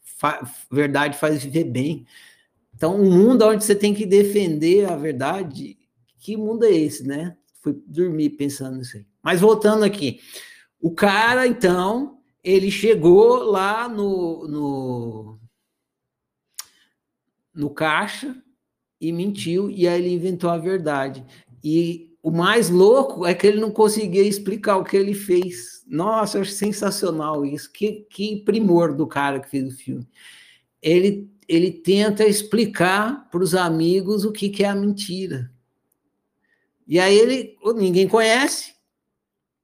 fa 0.02 0.42
verdade 0.70 1.18
faz 1.18 1.44
viver 1.44 1.64
bem. 1.64 2.06
Então, 2.74 3.00
um 3.00 3.10
mundo 3.10 3.46
onde 3.46 3.62
você 3.62 3.74
tem 3.74 3.94
que 3.94 4.06
defender 4.06 4.90
a 4.90 4.96
verdade, 4.96 5.76
que 6.18 6.36
mundo 6.36 6.64
é 6.64 6.70
esse, 6.70 7.06
né? 7.06 7.36
Fui 7.60 7.76
dormir 7.86 8.30
pensando 8.30 8.78
nisso 8.78 8.96
aí. 8.96 9.06
Mas 9.22 9.40
voltando 9.40 9.84
aqui, 9.84 10.20
o 10.80 10.90
cara, 10.90 11.46
então, 11.46 12.21
ele 12.42 12.70
chegou 12.70 13.44
lá 13.44 13.88
no, 13.88 14.48
no, 14.48 15.40
no 17.54 17.70
caixa 17.70 18.36
e 19.00 19.12
mentiu, 19.12 19.70
e 19.70 19.86
aí 19.86 20.00
ele 20.00 20.14
inventou 20.14 20.50
a 20.50 20.58
verdade. 20.58 21.24
E 21.62 22.12
o 22.22 22.30
mais 22.30 22.68
louco 22.70 23.26
é 23.26 23.34
que 23.34 23.46
ele 23.46 23.60
não 23.60 23.70
conseguia 23.70 24.22
explicar 24.22 24.76
o 24.76 24.84
que 24.84 24.96
ele 24.96 25.14
fez. 25.14 25.84
Nossa, 25.86 26.38
eu 26.38 26.42
acho 26.42 26.52
sensacional 26.52 27.44
isso. 27.44 27.70
Que, 27.72 28.06
que 28.10 28.44
primor 28.44 28.94
do 28.94 29.06
cara 29.06 29.40
que 29.40 29.50
fez 29.50 29.74
o 29.74 29.76
filme. 29.76 30.08
Ele, 30.80 31.30
ele 31.48 31.70
tenta 31.70 32.24
explicar 32.24 33.28
para 33.30 33.42
os 33.42 33.54
amigos 33.54 34.24
o 34.24 34.32
que, 34.32 34.48
que 34.48 34.64
é 34.64 34.68
a 34.68 34.74
mentira. 34.74 35.50
E 36.86 36.98
aí 36.98 37.16
ele 37.16 37.56
ninguém 37.76 38.08
conhece, 38.08 38.74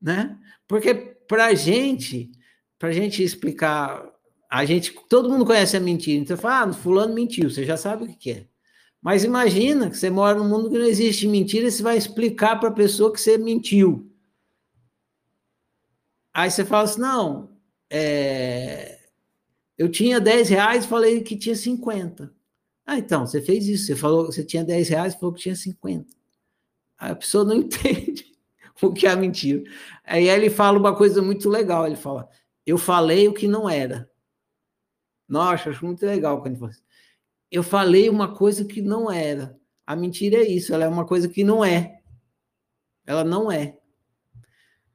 né? 0.00 0.38
Porque 0.66 0.94
para 0.94 1.46
a 1.46 1.54
gente 1.54 2.30
para 2.78 2.90
a 2.90 2.92
gente 2.92 3.22
explicar, 3.22 4.04
a 4.50 4.64
gente, 4.64 4.94
todo 5.08 5.28
mundo 5.28 5.44
conhece 5.44 5.76
a 5.76 5.80
mentira, 5.80 6.20
então 6.20 6.36
fala, 6.36 6.70
ah, 6.70 6.72
fulano 6.72 7.14
mentiu, 7.14 7.50
você 7.50 7.64
já 7.64 7.76
sabe 7.76 8.04
o 8.04 8.16
que 8.16 8.30
é. 8.30 8.46
Mas 9.00 9.24
imagina 9.24 9.90
que 9.90 9.96
você 9.96 10.10
mora 10.10 10.38
num 10.38 10.48
mundo 10.48 10.70
que 10.70 10.78
não 10.78 10.86
existe 10.86 11.26
mentira, 11.26 11.66
e 11.66 11.70
você 11.70 11.82
vai 11.82 11.96
explicar 11.96 12.58
para 12.58 12.68
a 12.68 12.72
pessoa 12.72 13.12
que 13.12 13.20
você 13.20 13.38
mentiu. 13.38 14.10
Aí 16.32 16.50
você 16.50 16.64
fala 16.64 16.84
assim, 16.84 17.00
não, 17.00 17.50
é, 17.90 18.98
eu 19.76 19.88
tinha 19.88 20.20
10 20.20 20.48
reais 20.48 20.86
falei 20.86 21.20
que 21.22 21.36
tinha 21.36 21.54
50. 21.54 22.32
Ah, 22.86 22.98
então, 22.98 23.26
você 23.26 23.40
fez 23.40 23.66
isso, 23.68 23.86
você 23.86 23.96
falou 23.96 24.28
que 24.28 24.34
você 24.34 24.44
tinha 24.44 24.64
10 24.64 24.88
reais 24.88 25.14
falou 25.14 25.34
que 25.34 25.42
tinha 25.42 25.56
50. 25.56 26.06
Aí 26.98 27.12
a 27.12 27.16
pessoa 27.16 27.44
não 27.44 27.54
entende 27.58 28.24
o 28.82 28.92
que 28.92 29.06
é 29.06 29.14
mentira. 29.14 29.62
Aí 30.04 30.28
ele 30.28 30.50
fala 30.50 30.78
uma 30.78 30.96
coisa 30.96 31.20
muito 31.22 31.48
legal, 31.48 31.86
ele 31.86 31.96
fala, 31.96 32.28
eu 32.68 32.76
falei 32.76 33.26
o 33.26 33.32
que 33.32 33.48
não 33.48 33.68
era. 33.68 34.10
Nossa, 35.26 35.70
acho 35.70 35.86
muito 35.86 36.04
legal 36.04 36.42
quando 36.42 36.58
você. 36.58 36.78
Eu 37.50 37.62
falei 37.62 38.10
uma 38.10 38.34
coisa 38.34 38.62
que 38.62 38.82
não 38.82 39.10
era. 39.10 39.58
A 39.86 39.96
mentira 39.96 40.36
é 40.36 40.46
isso, 40.46 40.74
ela 40.74 40.84
é 40.84 40.88
uma 40.88 41.06
coisa 41.06 41.30
que 41.30 41.42
não 41.42 41.64
é. 41.64 41.98
Ela 43.06 43.24
não 43.24 43.50
é. 43.50 43.78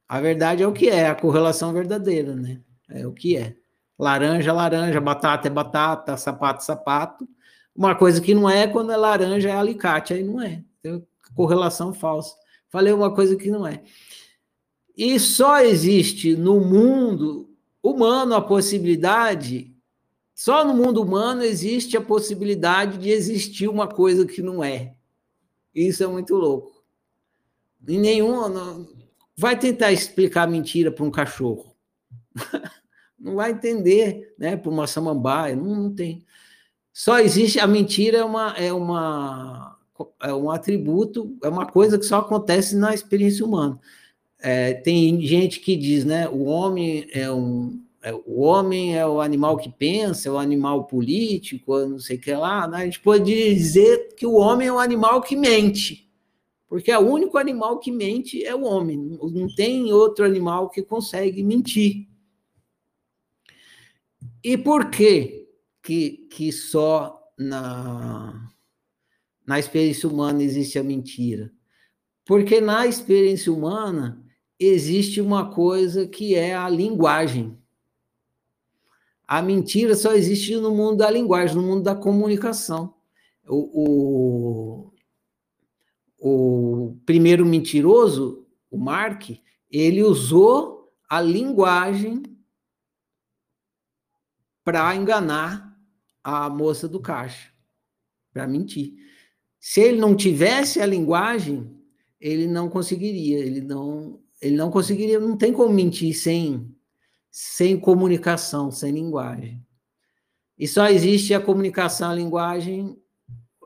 A 0.08 0.22
verdade 0.22 0.62
é 0.62 0.68
o 0.68 0.72
que 0.72 0.88
é, 0.88 1.08
a 1.08 1.16
correlação 1.16 1.74
verdadeira, 1.74 2.36
né? 2.36 2.62
É 2.88 3.08
o 3.08 3.12
que 3.12 3.36
é. 3.36 3.56
Laranja, 3.98 4.54
laranja, 4.54 5.02
batata 5.02 5.48
é 5.48 5.52
batata, 5.52 6.16
sapato, 6.16 6.64
sapato. 6.64 7.28
Uma 7.76 7.96
coisa 7.96 8.22
que 8.22 8.36
não 8.36 8.48
é, 8.48 8.68
quando 8.68 8.92
é 8.92 8.98
laranja, 8.98 9.50
é 9.50 9.54
alicate, 9.54 10.14
aí 10.14 10.24
não 10.24 10.40
é. 10.40 10.64
Tem 10.80 11.04
correlação 11.34 11.92
falsa. 11.92 12.36
Falei 12.70 12.94
uma 12.94 13.16
coisa 13.16 13.36
que 13.36 13.50
não 13.50 13.66
é. 13.66 13.82
E 14.96 15.20
só 15.20 15.60
existe 15.60 16.36
no 16.36 16.60
mundo 16.60 17.53
humano 17.84 18.34
a 18.34 18.42
possibilidade, 18.42 19.76
só 20.34 20.66
no 20.66 20.74
mundo 20.74 21.02
humano 21.02 21.44
existe 21.44 21.98
a 21.98 22.02
possibilidade 22.02 22.98
de 22.98 23.10
existir 23.10 23.68
uma 23.68 23.88
coisa 23.88 24.26
que 24.26 24.42
não 24.42 24.64
é. 24.64 24.96
Isso 25.76 26.04
é 26.04 26.08
muito 26.08 26.36
louco. 26.36 26.84
E 27.88 27.98
nenhum. 27.98 28.48
Não, 28.48 28.88
vai 29.36 29.60
tentar 29.60 29.92
explicar 29.92 30.48
mentira 30.48 30.92
para 30.92 31.04
um 31.04 31.12
cachorro. 31.12 31.76
não 33.20 33.36
vai 33.36 33.52
entender, 33.52 34.34
né? 34.38 34.56
Para 34.56 34.72
uma 34.72 34.88
samambaia, 34.88 35.56
não, 35.56 35.76
não 35.76 35.94
tem. 35.94 36.26
Só 36.92 37.20
existe 37.20 37.60
a 37.60 37.68
mentira 37.68 38.20
é 38.20 38.24
uma 38.24 38.54
é 38.56 38.72
uma 38.72 39.78
é 40.22 40.34
um 40.34 40.50
atributo, 40.50 41.38
é 41.44 41.50
uma 41.50 41.66
coisa 41.66 41.98
que 41.98 42.06
só 42.06 42.20
acontece 42.20 42.76
na 42.76 42.94
experiência 42.94 43.46
humana. 43.46 43.80
É, 44.46 44.74
tem 44.74 45.22
gente 45.22 45.62
que 45.62 45.74
diz, 45.74 46.04
né? 46.04 46.28
O 46.28 46.44
homem 46.44 47.08
é 47.14 47.32
um. 47.32 47.82
É, 48.02 48.14
o 48.14 48.42
homem 48.42 48.98
é 48.98 49.08
o 49.08 49.22
animal 49.22 49.56
que 49.56 49.70
pensa, 49.70 50.28
é 50.28 50.32
o 50.34 50.38
animal 50.38 50.84
político, 50.84 51.80
não 51.86 51.98
sei 51.98 52.18
o 52.18 52.20
que 52.20 52.34
lá. 52.34 52.68
Né? 52.68 52.78
A 52.80 52.84
gente 52.84 53.00
pode 53.00 53.24
dizer 53.24 54.14
que 54.18 54.26
o 54.26 54.34
homem 54.34 54.68
é 54.68 54.74
o 54.74 54.80
animal 54.80 55.22
que 55.22 55.38
mente, 55.38 56.12
porque 56.68 56.92
é 56.92 57.00
o 57.00 57.10
único 57.10 57.38
animal 57.38 57.80
que 57.80 57.90
mente 57.90 58.44
é 58.44 58.54
o 58.54 58.64
homem. 58.64 58.98
Não 58.98 59.48
tem 59.56 59.94
outro 59.94 60.26
animal 60.26 60.70
que 60.70 60.84
consegue 60.84 61.42
mentir. 61.42 62.06
E 64.44 64.58
por 64.58 64.90
que 64.90 65.48
que, 65.82 66.28
que 66.30 66.52
só 66.52 67.18
na, 67.40 68.52
na 69.48 69.58
experiência 69.58 70.10
humana 70.10 70.44
existe 70.44 70.78
a 70.78 70.84
mentira? 70.84 71.50
Porque 72.26 72.60
na 72.60 72.86
experiência 72.86 73.52
humana 73.52 74.23
existe 74.66 75.20
uma 75.20 75.50
coisa 75.50 76.08
que 76.08 76.36
é 76.36 76.56
a 76.56 76.70
linguagem. 76.70 77.58
A 79.28 79.42
mentira 79.42 79.96
só 79.96 80.14
existe 80.14 80.56
no 80.58 80.76
mundo 80.76 80.98
da 80.98 81.10
linguagem, 81.10 81.56
no 81.56 81.64
mundo 81.64 81.84
da 81.84 81.96
comunicação. 81.96 82.94
O, 83.48 84.92
o, 86.20 86.90
o 86.90 86.98
primeiro 87.06 87.46
mentiroso, 87.46 88.46
o 88.70 88.78
Mark, 88.78 89.32
ele 89.70 90.04
usou 90.04 90.94
a 91.10 91.20
linguagem 91.20 92.24
para 94.64 94.96
enganar 94.96 95.78
a 96.24 96.50
moça 96.50 96.88
do 96.88 97.00
caixa, 97.00 97.52
para 98.32 98.48
mentir. 98.48 98.94
Se 99.60 99.82
ele 99.82 100.00
não 100.00 100.16
tivesse 100.16 100.80
a 100.80 100.86
linguagem, 100.86 101.70
ele 102.20 102.48
não 102.48 102.70
conseguiria, 102.70 103.40
ele 103.40 103.62
não 103.62 104.23
ele 104.44 104.58
não 104.58 104.70
conseguiria, 104.70 105.20
não 105.22 105.38
tem 105.38 105.54
como 105.54 105.74
mentir 105.74 106.14
sem, 106.14 106.70
sem 107.32 107.80
comunicação, 107.80 108.70
sem 108.70 108.92
linguagem. 108.92 109.66
E 110.60 110.68
só 110.68 110.88
existe 110.88 111.34
a 111.34 111.40
comunicação, 111.40 112.12
a 112.12 112.16
linguagem, 112.16 113.02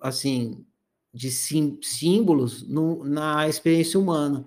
assim, 0.04 0.64
de 1.12 1.32
sim, 1.32 1.80
símbolos 1.82 2.62
no, 2.70 3.04
na 3.04 3.50
experiência 3.50 4.00
humana. 4.00 4.46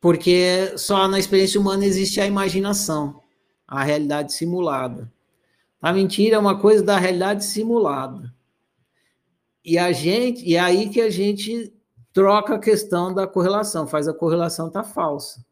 Porque 0.00 0.72
só 0.78 1.06
na 1.06 1.18
experiência 1.18 1.60
humana 1.60 1.84
existe 1.84 2.22
a 2.22 2.26
imaginação, 2.26 3.20
a 3.68 3.84
realidade 3.84 4.32
simulada. 4.32 5.12
A 5.80 5.92
mentira 5.92 6.36
é 6.36 6.38
uma 6.38 6.58
coisa 6.58 6.82
da 6.82 6.96
realidade 6.96 7.44
simulada. 7.44 8.34
E 9.62 9.76
a 9.76 9.92
gente, 9.92 10.42
e 10.42 10.56
é 10.56 10.60
aí 10.60 10.88
que 10.88 11.02
a 11.02 11.10
gente 11.10 11.70
troca 12.14 12.54
a 12.54 12.58
questão 12.58 13.12
da 13.12 13.26
correlação, 13.26 13.86
faz 13.86 14.08
a 14.08 14.14
correlação 14.14 14.70
tá 14.70 14.82
falsa. 14.82 15.44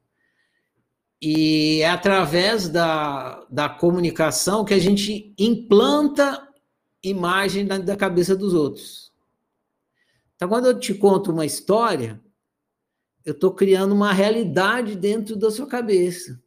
E 1.20 1.80
é 1.82 1.90
através 1.90 2.68
da, 2.68 3.44
da 3.50 3.68
comunicação 3.68 4.64
que 4.64 4.74
a 4.74 4.78
gente 4.78 5.34
implanta 5.38 6.46
imagem 7.02 7.66
da, 7.66 7.78
da 7.78 7.96
cabeça 7.96 8.36
dos 8.36 8.54
outros. 8.54 9.12
Então, 10.36 10.48
quando 10.48 10.66
eu 10.66 10.78
te 10.78 10.94
conto 10.94 11.32
uma 11.32 11.44
história, 11.44 12.22
eu 13.24 13.32
estou 13.32 13.52
criando 13.52 13.92
uma 13.92 14.12
realidade 14.12 14.94
dentro 14.94 15.36
da 15.36 15.50
sua 15.50 15.66
cabeça. 15.66 16.40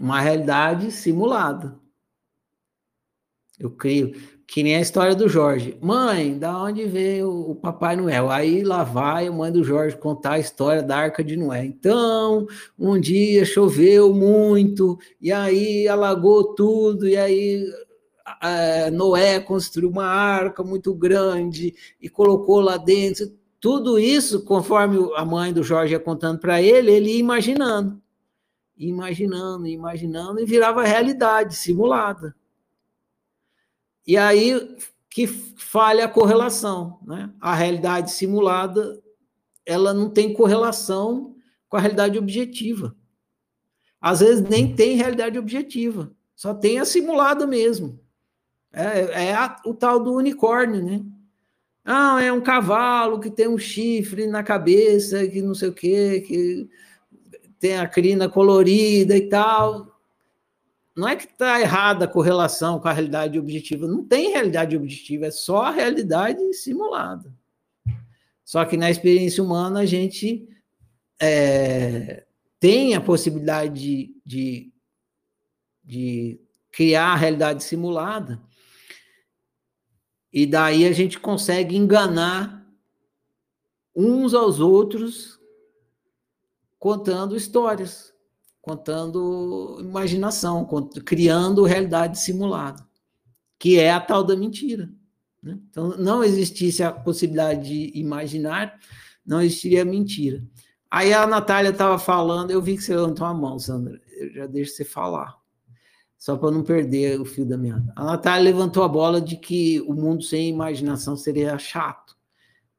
Uma 0.00 0.20
realidade 0.20 0.90
simulada. 0.90 1.81
Eu 3.58 3.70
crio. 3.70 4.14
Que 4.46 4.62
nem 4.62 4.76
a 4.76 4.80
história 4.80 5.14
do 5.14 5.28
Jorge. 5.28 5.78
Mãe, 5.80 6.38
da 6.38 6.62
onde 6.62 6.84
veio 6.84 7.30
o 7.30 7.54
Papai 7.54 7.96
Noel? 7.96 8.30
Aí 8.30 8.62
lá 8.62 8.84
vai 8.84 9.26
a 9.26 9.32
mãe 9.32 9.50
do 9.50 9.64
Jorge 9.64 9.96
contar 9.96 10.32
a 10.32 10.38
história 10.38 10.82
da 10.82 10.96
Arca 10.96 11.24
de 11.24 11.36
Noé. 11.36 11.64
Então, 11.64 12.46
um 12.78 13.00
dia 13.00 13.46
choveu 13.46 14.12
muito, 14.12 14.98
e 15.18 15.32
aí 15.32 15.88
alagou 15.88 16.54
tudo, 16.54 17.08
e 17.08 17.16
aí 17.16 17.64
Noé 18.92 19.40
construiu 19.40 19.88
uma 19.88 20.04
arca 20.04 20.62
muito 20.62 20.92
grande 20.94 21.74
e 22.00 22.10
colocou 22.10 22.60
lá 22.60 22.76
dentro. 22.76 23.32
Tudo 23.58 23.98
isso, 23.98 24.44
conforme 24.44 24.98
a 25.16 25.24
mãe 25.24 25.50
do 25.50 25.62
Jorge 25.62 25.94
ia 25.94 26.00
contando 26.00 26.38
para 26.38 26.60
ele, 26.60 26.90
ele 26.90 27.12
ia 27.12 27.20
imaginando. 27.20 28.02
Imaginando, 28.76 29.66
imaginando, 29.66 30.40
e 30.40 30.44
virava 30.44 30.84
realidade 30.84 31.56
simulada. 31.56 32.34
E 34.06 34.16
aí 34.16 34.76
que 35.08 35.26
falha 35.26 36.06
a 36.06 36.08
correlação, 36.08 36.98
né? 37.06 37.30
A 37.40 37.54
realidade 37.54 38.10
simulada, 38.12 39.00
ela 39.64 39.92
não 39.92 40.08
tem 40.08 40.32
correlação 40.32 41.36
com 41.68 41.76
a 41.76 41.80
realidade 41.80 42.18
objetiva. 42.18 42.96
Às 44.00 44.20
vezes 44.20 44.42
nem 44.42 44.74
tem 44.74 44.96
realidade 44.96 45.38
objetiva, 45.38 46.12
só 46.34 46.54
tem 46.54 46.78
a 46.78 46.84
simulada 46.84 47.46
mesmo. 47.46 48.00
É, 48.72 49.28
é 49.28 49.34
a, 49.34 49.60
o 49.66 49.74
tal 49.74 50.00
do 50.00 50.14
unicórnio, 50.14 50.82
né? 50.82 51.04
Ah, 51.84 52.22
é 52.22 52.32
um 52.32 52.40
cavalo 52.40 53.20
que 53.20 53.30
tem 53.30 53.48
um 53.48 53.58
chifre 53.58 54.26
na 54.26 54.42
cabeça, 54.42 55.26
que 55.28 55.42
não 55.42 55.54
sei 55.54 55.68
o 55.68 55.74
quê, 55.74 56.24
que 56.26 56.68
tem 57.58 57.76
a 57.76 57.86
crina 57.86 58.28
colorida 58.28 59.16
e 59.16 59.28
tal 59.28 59.91
não 60.94 61.08
é 61.08 61.16
que 61.16 61.24
está 61.24 61.60
errada 61.60 62.04
a 62.04 62.08
correlação 62.08 62.78
com 62.78 62.88
a 62.88 62.92
realidade 62.92 63.38
objetiva, 63.38 63.86
não 63.86 64.04
tem 64.04 64.30
realidade 64.30 64.76
objetiva, 64.76 65.26
é 65.26 65.30
só 65.30 65.62
a 65.62 65.70
realidade 65.70 66.52
simulada. 66.52 67.32
Só 68.44 68.64
que 68.64 68.76
na 68.76 68.90
experiência 68.90 69.42
humana 69.42 69.80
a 69.80 69.86
gente 69.86 70.46
é, 71.18 72.26
tem 72.60 72.94
a 72.94 73.00
possibilidade 73.00 73.74
de, 73.74 74.16
de, 74.24 74.72
de 75.82 76.40
criar 76.70 77.12
a 77.12 77.16
realidade 77.16 77.64
simulada, 77.64 78.42
e 80.30 80.46
daí 80.46 80.86
a 80.86 80.92
gente 80.92 81.18
consegue 81.18 81.76
enganar 81.76 82.66
uns 83.94 84.32
aos 84.32 84.60
outros 84.60 85.38
contando 86.78 87.36
histórias 87.36 88.11
contando 88.62 89.78
imaginação, 89.80 90.64
criando 91.04 91.64
realidade 91.64 92.20
simulada, 92.20 92.86
que 93.58 93.78
é 93.78 93.90
a 93.90 94.00
tal 94.00 94.22
da 94.22 94.36
mentira. 94.36 94.88
Né? 95.42 95.58
Então, 95.68 95.96
não 95.98 96.22
existisse 96.22 96.80
a 96.82 96.92
possibilidade 96.92 97.68
de 97.68 97.98
imaginar, 97.98 98.78
não 99.26 99.42
existiria 99.42 99.84
mentira. 99.84 100.42
Aí 100.88 101.12
a 101.12 101.26
Natália 101.26 101.70
estava 101.70 101.98
falando, 101.98 102.52
eu 102.52 102.62
vi 102.62 102.76
que 102.76 102.84
você 102.84 102.94
levantou 102.94 103.26
a 103.26 103.34
mão, 103.34 103.58
Sandra, 103.58 104.00
eu 104.16 104.32
já 104.32 104.46
deixo 104.46 104.76
você 104.76 104.84
falar, 104.84 105.36
só 106.16 106.36
para 106.36 106.52
não 106.52 106.62
perder 106.62 107.20
o 107.20 107.24
fio 107.24 107.44
da 107.44 107.58
meada. 107.58 107.92
A 107.96 108.04
Natália 108.04 108.52
levantou 108.52 108.84
a 108.84 108.88
bola 108.88 109.20
de 109.20 109.36
que 109.36 109.80
o 109.80 109.94
mundo 109.94 110.22
sem 110.22 110.48
imaginação 110.48 111.16
seria 111.16 111.58
chato. 111.58 112.16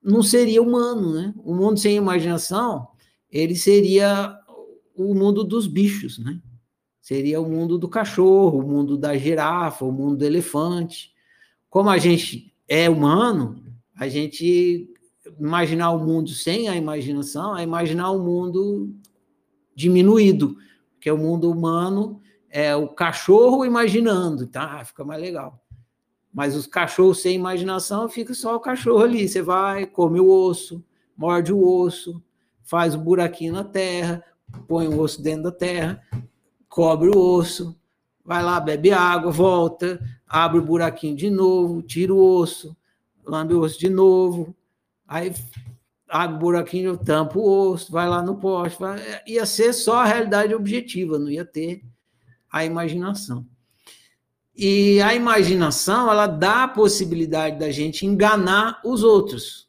Não 0.01 0.23
seria 0.23 0.61
humano, 0.61 1.13
né? 1.13 1.33
O 1.43 1.53
mundo 1.53 1.77
sem 1.79 1.95
imaginação, 1.95 2.87
ele 3.29 3.55
seria 3.55 4.37
o 4.95 5.13
mundo 5.13 5.43
dos 5.43 5.67
bichos, 5.67 6.17
né? 6.17 6.39
Seria 7.01 7.41
o 7.41 7.49
mundo 7.49 7.77
do 7.77 7.89
cachorro, 7.89 8.59
o 8.59 8.67
mundo 8.67 8.97
da 8.97 9.17
girafa, 9.17 9.83
o 9.83 9.91
mundo 9.91 10.17
do 10.17 10.25
elefante. 10.25 11.13
Como 11.69 11.89
a 11.89 11.97
gente 11.97 12.55
é 12.67 12.89
humano, 12.89 13.61
a 13.95 14.07
gente 14.07 14.89
imaginar 15.39 15.91
o 15.91 15.99
mundo 15.99 16.29
sem 16.29 16.69
a 16.69 16.75
imaginação 16.75 17.57
é 17.57 17.63
imaginar 17.63 18.11
o 18.11 18.19
mundo 18.19 18.93
diminuído, 19.75 20.55
porque 20.93 21.11
o 21.11 21.17
mundo 21.17 21.51
humano 21.51 22.21
é 22.49 22.75
o 22.75 22.87
cachorro 22.87 23.65
imaginando, 23.65 24.47
tá? 24.47 24.83
Fica 24.85 25.03
mais 25.03 25.21
legal. 25.21 25.59
Mas 26.31 26.55
os 26.55 26.65
cachorros 26.65 27.21
sem 27.21 27.35
imaginação 27.35 28.07
fica 28.07 28.33
só 28.33 28.55
o 28.55 28.59
cachorro 28.59 29.03
ali. 29.03 29.27
Você 29.27 29.41
vai, 29.41 29.85
come 29.85 30.19
o 30.19 30.27
osso, 30.27 30.83
morde 31.17 31.51
o 31.51 31.63
osso, 31.67 32.23
faz 32.63 32.95
o 32.95 32.99
buraquinho 32.99 33.53
na 33.53 33.63
terra, 33.63 34.23
põe 34.67 34.87
o 34.87 34.99
osso 34.99 35.21
dentro 35.21 35.43
da 35.43 35.51
terra, 35.51 36.01
cobre 36.69 37.09
o 37.09 37.17
osso, 37.17 37.75
vai 38.23 38.41
lá, 38.41 38.59
bebe 38.59 38.91
água, 38.91 39.31
volta, 39.31 39.99
abre 40.27 40.59
o 40.59 40.63
buraquinho 40.63 41.15
de 41.15 41.29
novo, 41.29 41.81
tira 41.81 42.13
o 42.13 42.37
osso, 42.37 42.75
lambe 43.25 43.53
o 43.53 43.61
osso 43.61 43.79
de 43.79 43.89
novo, 43.89 44.55
aí 45.07 45.33
abre 46.07 46.35
o 46.35 46.39
buraquinho, 46.39 46.97
tampa 46.97 47.37
o 47.37 47.71
osso, 47.71 47.91
vai 47.91 48.07
lá 48.07 48.21
no 48.21 48.37
poste, 48.37 48.79
vai... 48.79 48.99
ia 49.27 49.45
ser 49.45 49.73
só 49.73 49.97
a 49.97 50.05
realidade 50.05 50.53
objetiva, 50.53 51.19
não 51.19 51.29
ia 51.29 51.45
ter 51.45 51.83
a 52.51 52.63
imaginação. 52.63 53.45
E 54.55 55.01
a 55.01 55.15
imaginação, 55.15 56.11
ela 56.11 56.27
dá 56.27 56.65
a 56.65 56.67
possibilidade 56.67 57.57
da 57.57 57.71
gente 57.71 58.05
enganar 58.05 58.79
os 58.85 59.03
outros 59.03 59.62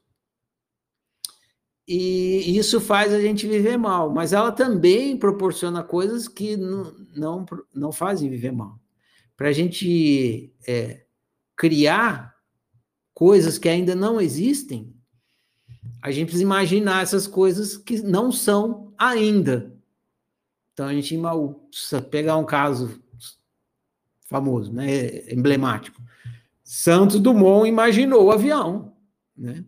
e 1.86 2.56
isso 2.56 2.80
faz 2.80 3.12
a 3.12 3.20
gente 3.20 3.46
viver 3.46 3.76
mal, 3.76 4.10
mas 4.10 4.32
ela 4.32 4.50
também 4.50 5.16
proporciona 5.16 5.82
coisas 5.82 6.26
que 6.26 6.56
não, 6.56 6.94
não, 7.14 7.46
não 7.74 7.92
fazem 7.92 8.30
viver 8.30 8.52
mal. 8.52 8.80
Para 9.36 9.48
a 9.48 9.52
gente 9.52 10.52
é, 10.66 11.04
criar 11.54 12.34
coisas 13.12 13.58
que 13.58 13.68
ainda 13.68 13.94
não 13.94 14.20
existem, 14.20 14.94
a 16.00 16.10
gente 16.10 16.26
precisa 16.26 16.42
imaginar 16.42 17.02
essas 17.02 17.26
coisas 17.26 17.76
que 17.76 18.00
não 18.02 18.32
são 18.32 18.94
ainda. 18.96 19.74
Então 20.72 20.86
a 20.86 20.94
gente 20.94 21.16
pegar 22.10 22.36
um 22.36 22.44
caso 22.44 23.00
famoso, 24.24 24.72
né, 24.72 25.30
emblemático. 25.32 26.02
Santos 26.62 27.20
Dumont 27.20 27.68
imaginou 27.68 28.24
o 28.24 28.32
avião, 28.32 28.96
né? 29.36 29.64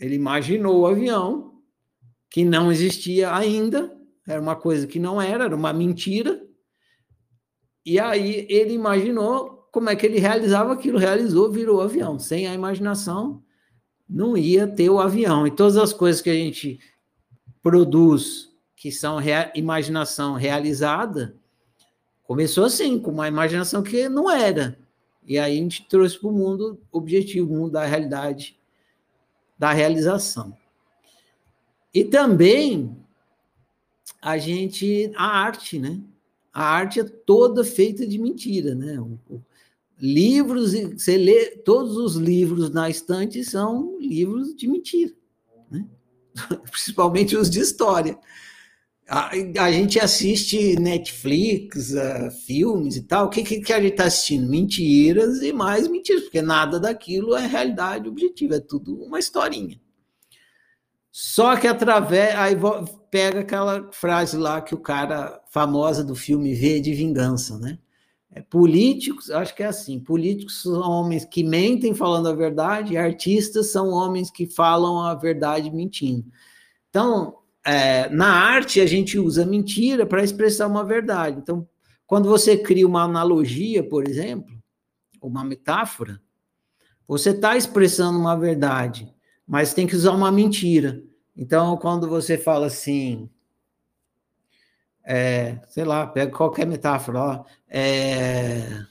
Ele 0.00 0.14
imaginou 0.14 0.80
o 0.80 0.86
avião, 0.86 1.54
que 2.30 2.44
não 2.44 2.70
existia 2.70 3.34
ainda, 3.34 3.96
era 4.26 4.40
uma 4.40 4.56
coisa 4.56 4.86
que 4.86 4.98
não 4.98 5.20
era, 5.20 5.44
era 5.44 5.56
uma 5.56 5.72
mentira. 5.72 6.42
E 7.84 7.98
aí 7.98 8.46
ele 8.50 8.74
imaginou 8.74 9.68
como 9.70 9.88
é 9.88 9.96
que 9.96 10.04
ele 10.04 10.18
realizava 10.18 10.72
aquilo, 10.72 10.98
realizou, 10.98 11.50
virou 11.50 11.78
o 11.78 11.80
avião. 11.80 12.18
Sem 12.18 12.48
a 12.48 12.54
imaginação, 12.54 13.42
não 14.08 14.36
ia 14.36 14.66
ter 14.66 14.90
o 14.90 14.98
avião. 14.98 15.46
E 15.46 15.50
todas 15.50 15.76
as 15.76 15.92
coisas 15.92 16.20
que 16.20 16.30
a 16.30 16.34
gente 16.34 16.80
produz, 17.62 18.50
que 18.74 18.90
são 18.90 19.18
rea 19.18 19.52
imaginação 19.54 20.34
realizada, 20.34 21.36
começou 22.24 22.64
assim, 22.64 22.98
com 22.98 23.12
uma 23.12 23.28
imaginação 23.28 23.82
que 23.82 24.08
não 24.08 24.30
era. 24.30 24.78
E 25.24 25.38
aí 25.38 25.58
a 25.58 25.62
gente 25.62 25.86
trouxe 25.88 26.18
para 26.18 26.28
o 26.28 26.32
mundo 26.32 26.80
objetivo, 26.90 27.52
o 27.52 27.56
mundo 27.56 27.72
da 27.72 27.84
realidade 27.84 28.58
da 29.58 29.72
realização. 29.72 30.56
E 31.92 32.04
também 32.04 32.96
a 34.20 34.38
gente, 34.38 35.10
a 35.16 35.24
arte, 35.24 35.78
né? 35.78 36.00
A 36.52 36.64
arte 36.64 37.00
é 37.00 37.04
toda 37.04 37.64
feita 37.64 38.06
de 38.06 38.18
mentira, 38.18 38.74
né? 38.74 38.96
Livros, 39.98 40.72
você 40.72 41.16
lê, 41.16 41.56
todos 41.58 41.96
os 41.96 42.16
livros 42.16 42.70
na 42.70 42.90
estante 42.90 43.42
são 43.44 43.98
livros 43.98 44.54
de 44.54 44.66
mentira, 44.66 45.14
né? 45.70 45.86
principalmente 46.70 47.36
os 47.36 47.48
de 47.48 47.60
história. 47.60 48.18
A, 49.08 49.30
a 49.30 49.72
gente 49.72 50.00
assiste 50.00 50.78
Netflix, 50.80 51.92
uh, 51.92 52.30
filmes 52.44 52.96
e 52.96 53.02
tal, 53.02 53.26
o 53.26 53.30
que, 53.30 53.42
que, 53.44 53.60
que 53.60 53.72
a 53.72 53.80
gente 53.80 53.92
está 53.92 54.04
assistindo? 54.04 54.48
Mentiras 54.50 55.42
e 55.42 55.52
mais 55.52 55.86
mentiras, 55.86 56.24
porque 56.24 56.42
nada 56.42 56.80
daquilo 56.80 57.36
é 57.36 57.46
realidade 57.46 58.08
objetiva, 58.08 58.56
é 58.56 58.60
tudo 58.60 59.00
uma 59.04 59.18
historinha. 59.18 59.80
Só 61.18 61.56
que 61.56 61.66
através. 61.66 62.34
Aí 62.36 62.54
pega 63.10 63.40
aquela 63.40 63.90
frase 63.90 64.36
lá 64.36 64.60
que 64.60 64.74
o 64.74 64.78
cara 64.78 65.40
famosa 65.50 66.04
do 66.04 66.14
filme 66.14 66.52
V 66.54 66.80
de 66.80 66.92
Vingança, 66.92 67.58
né? 67.58 67.78
É, 68.30 68.42
políticos, 68.42 69.30
acho 69.30 69.54
que 69.54 69.62
é 69.62 69.66
assim: 69.66 69.98
políticos 69.98 70.60
são 70.60 70.78
homens 70.82 71.24
que 71.24 71.42
mentem 71.42 71.94
falando 71.94 72.28
a 72.28 72.34
verdade, 72.34 72.92
e 72.92 72.96
artistas 72.98 73.70
são 73.72 73.88
homens 73.88 74.30
que 74.30 74.46
falam 74.46 75.00
a 75.00 75.14
verdade 75.14 75.70
mentindo. 75.70 76.26
Então, 76.90 77.38
é, 77.66 78.08
na 78.10 78.28
arte 78.28 78.80
a 78.80 78.86
gente 78.86 79.18
usa 79.18 79.44
mentira 79.44 80.06
para 80.06 80.22
expressar 80.22 80.68
uma 80.68 80.84
verdade. 80.84 81.38
Então, 81.38 81.68
quando 82.06 82.28
você 82.28 82.56
cria 82.56 82.86
uma 82.86 83.02
analogia, 83.02 83.82
por 83.82 84.08
exemplo, 84.08 84.56
uma 85.20 85.42
metáfora, 85.42 86.22
você 87.08 87.30
está 87.30 87.56
expressando 87.56 88.18
uma 88.18 88.36
verdade, 88.38 89.12
mas 89.44 89.74
tem 89.74 89.84
que 89.84 89.96
usar 89.96 90.12
uma 90.12 90.30
mentira. 90.30 91.02
Então, 91.36 91.76
quando 91.76 92.08
você 92.08 92.38
fala 92.38 92.66
assim, 92.66 93.28
é, 95.04 95.58
sei 95.68 95.84
lá, 95.84 96.06
pega 96.06 96.30
qualquer 96.30 96.66
metáfora, 96.66 97.18
ó, 97.18 97.44
é, 97.68 98.84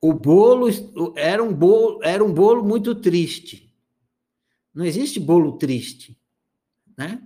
o 0.00 0.12
bolo 0.12 0.68
era 1.16 1.42
um 1.42 1.52
bolo, 1.52 1.98
era 2.04 2.24
um 2.24 2.32
bolo 2.32 2.62
muito 2.62 2.94
triste. 2.94 3.74
Não 4.72 4.84
existe 4.84 5.18
bolo 5.18 5.58
triste, 5.58 6.16
né? 6.96 7.22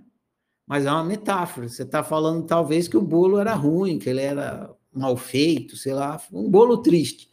Mas 0.65 0.85
é 0.85 0.91
uma 0.91 1.03
metáfora. 1.03 1.67
Você 1.67 1.83
está 1.83 2.03
falando 2.03 2.45
talvez 2.45 2.87
que 2.87 2.97
o 2.97 3.01
bolo 3.01 3.39
era 3.39 3.53
ruim, 3.53 3.97
que 3.97 4.09
ele 4.09 4.21
era 4.21 4.69
mal 4.93 5.17
feito, 5.17 5.75
sei 5.75 5.93
lá, 5.93 6.21
um 6.31 6.49
bolo 6.49 6.77
triste. 6.77 7.29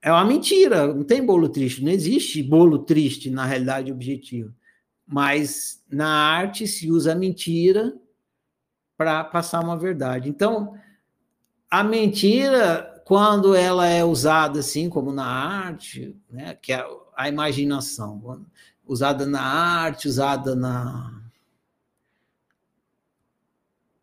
É 0.00 0.12
uma 0.12 0.24
mentira, 0.24 0.94
não 0.94 1.02
tem 1.02 1.24
bolo 1.24 1.48
triste, 1.48 1.82
não 1.82 1.90
existe 1.90 2.42
bolo 2.42 2.78
triste 2.78 3.30
na 3.30 3.44
realidade 3.44 3.90
objetiva. 3.90 4.54
Mas 5.06 5.84
na 5.90 6.08
arte 6.08 6.66
se 6.66 6.90
usa 6.90 7.12
a 7.12 7.16
mentira 7.16 7.92
para 8.96 9.24
passar 9.24 9.60
uma 9.60 9.76
verdade. 9.76 10.28
Então, 10.28 10.74
a 11.70 11.82
mentira, 11.82 13.02
quando 13.04 13.54
ela 13.54 13.86
é 13.86 14.04
usada 14.04 14.60
assim, 14.60 14.88
como 14.88 15.12
na 15.12 15.26
arte, 15.26 16.16
né, 16.30 16.54
que 16.54 16.72
é 16.72 16.84
a 17.16 17.28
imaginação, 17.28 18.46
usada 18.86 19.26
na 19.26 19.42
arte, 19.42 20.06
usada 20.06 20.54
na 20.54 21.17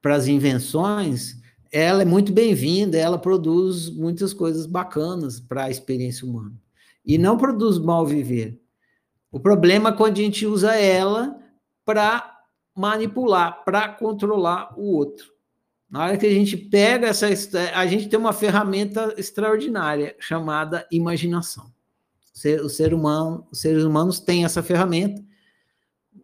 para 0.06 0.18
as 0.18 0.28
invenções, 0.28 1.41
ela 1.72 2.03
é 2.03 2.06
muito 2.06 2.32
bem-vinda, 2.32 2.95
ela 2.95 3.18
produz 3.18 3.89
muitas 3.89 4.36
coisas 4.36 4.68
bacanas 4.68 5.39
para 5.39 5.64
a 5.64 5.70
experiência 5.72 6.28
humana. 6.28 6.53
E 7.03 7.18
não 7.18 7.36
produz 7.36 7.80
mal 7.80 8.06
viver. 8.06 8.62
O 9.32 9.39
problema 9.39 9.89
é 9.89 9.93
quando 9.93 10.20
a 10.20 10.22
gente 10.22 10.45
usa 10.45 10.76
ela 10.76 11.36
para 11.84 12.38
manipular, 12.76 13.64
para 13.66 13.89
controlar 13.89 14.80
o 14.80 14.95
outro. 14.95 15.26
Na 15.89 16.03
hora 16.03 16.18
que 16.18 16.28
a 16.28 16.34
gente 16.34 16.56
pega 16.56 17.08
essa. 17.08 17.26
A 17.74 17.88
gente 17.88 18.08
tem 18.08 18.20
uma 18.20 18.32
ferramenta 18.32 19.12
extraordinária 19.18 20.16
chamada 20.20 20.86
imaginação. 20.91 21.66
O 22.64 22.70
ser, 22.70 22.93
humano, 22.93 23.47
os 23.51 23.60
seres 23.60 23.84
humanos 23.84 24.20
têm 24.20 24.45
essa 24.45 24.62
ferramenta. 24.62 25.20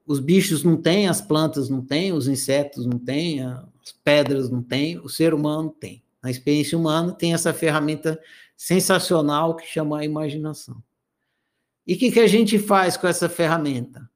Os 0.05 0.19
bichos 0.19 0.63
não 0.63 0.77
têm, 0.77 1.07
as 1.07 1.19
plantas 1.19 1.67
não 1.67 1.81
têm, 1.81 2.13
os 2.13 2.27
insetos 2.27 2.85
não 2.85 2.99
têm, 2.99 3.41
as 3.83 3.91
pedras 3.91 4.49
não 4.49 4.61
têm, 4.61 4.99
o 4.99 5.09
ser 5.09 5.33
humano 5.33 5.69
tem. 5.69 6.03
Na 6.21 6.29
experiência 6.29 6.77
humana 6.77 7.11
tem 7.13 7.33
essa 7.33 7.53
ferramenta 7.53 8.19
sensacional 8.55 9.55
que 9.55 9.65
chama 9.65 9.99
a 9.99 10.05
imaginação. 10.05 10.81
E 11.85 11.95
o 11.95 11.97
que, 11.97 12.11
que 12.11 12.19
a 12.19 12.27
gente 12.27 12.59
faz 12.59 12.95
com 12.95 13.07
essa 13.07 13.27
ferramenta? 13.27 14.07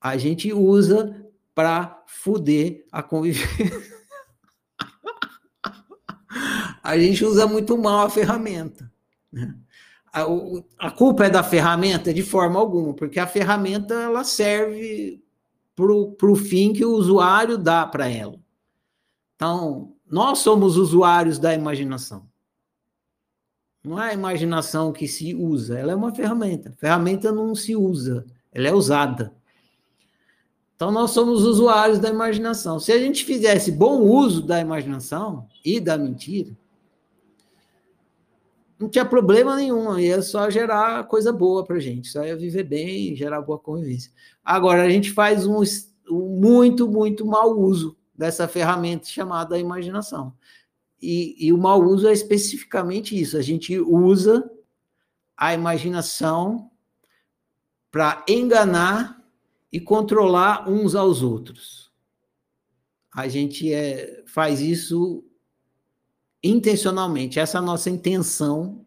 A 0.00 0.16
gente 0.16 0.52
usa 0.52 1.22
para 1.54 2.02
fuder 2.06 2.84
a 2.90 3.02
convivência. 3.02 3.70
a 6.82 6.98
gente 6.98 7.24
usa 7.24 7.46
muito 7.46 7.76
mal 7.76 8.06
a 8.06 8.10
ferramenta. 8.10 8.90
Né? 9.30 9.54
A, 10.12 10.22
a, 10.78 10.90
culpa 10.90 11.26
é 11.26 11.30
da 11.30 11.42
ferramenta? 11.42 12.12
De 12.12 12.22
forma 12.22 12.58
alguma, 12.58 12.94
porque 12.94 13.20
a 13.20 13.26
ferramenta 13.26 13.94
ela 13.94 14.24
serve 14.24 15.22
para 15.76 15.92
o 15.92 16.36
fim 16.36 16.72
que 16.72 16.84
o 16.84 16.92
usuário 16.92 17.58
dá 17.58 17.86
para 17.86 18.08
ela. 18.08 18.43
Então, 19.36 19.94
nós 20.08 20.38
somos 20.38 20.76
usuários 20.76 21.38
da 21.38 21.54
imaginação. 21.54 22.26
Não 23.82 24.00
é 24.00 24.10
a 24.10 24.14
imaginação 24.14 24.92
que 24.92 25.06
se 25.06 25.34
usa, 25.34 25.78
ela 25.78 25.92
é 25.92 25.94
uma 25.94 26.14
ferramenta. 26.14 26.72
Ferramenta 26.78 27.30
não 27.30 27.54
se 27.54 27.76
usa, 27.76 28.24
ela 28.52 28.68
é 28.68 28.72
usada. 28.72 29.34
Então, 30.74 30.90
nós 30.90 31.10
somos 31.10 31.44
usuários 31.44 31.98
da 31.98 32.08
imaginação. 32.08 32.80
Se 32.80 32.92
a 32.92 32.98
gente 32.98 33.24
fizesse 33.24 33.70
bom 33.70 34.00
uso 34.00 34.42
da 34.42 34.60
imaginação 34.60 35.46
e 35.64 35.78
da 35.78 35.98
mentira, 35.98 36.56
não 38.78 38.88
tinha 38.88 39.04
problema 39.04 39.54
nenhum, 39.56 39.98
ia 39.98 40.20
só 40.22 40.50
gerar 40.50 41.06
coisa 41.06 41.32
boa 41.32 41.64
para 41.64 41.76
a 41.76 41.80
gente, 41.80 42.08
só 42.08 42.24
ia 42.24 42.36
viver 42.36 42.64
bem, 42.64 43.14
gerar 43.14 43.40
boa 43.40 43.58
convivência. 43.58 44.10
Agora, 44.44 44.82
a 44.82 44.88
gente 44.88 45.12
faz 45.12 45.46
um, 45.46 45.62
um 46.10 46.40
muito, 46.40 46.88
muito 46.88 47.24
mau 47.24 47.58
uso 47.58 47.96
dessa 48.14 48.46
ferramenta 48.46 49.06
chamada 49.06 49.58
imaginação. 49.58 50.34
E, 51.00 51.36
e 51.38 51.52
o 51.52 51.58
mau 51.58 51.82
uso 51.82 52.08
é 52.08 52.12
especificamente 52.12 53.18
isso: 53.18 53.36
a 53.36 53.42
gente 53.42 53.78
usa 53.78 54.48
a 55.36 55.52
imaginação 55.52 56.70
para 57.90 58.24
enganar 58.28 59.22
e 59.72 59.80
controlar 59.80 60.68
uns 60.68 60.94
aos 60.94 61.22
outros. 61.22 61.92
A 63.14 63.28
gente 63.28 63.72
é, 63.72 64.22
faz 64.26 64.60
isso 64.60 65.24
intencionalmente, 66.42 67.40
essa 67.40 67.58
é 67.58 67.60
a 67.60 67.62
nossa 67.62 67.88
intenção 67.88 68.83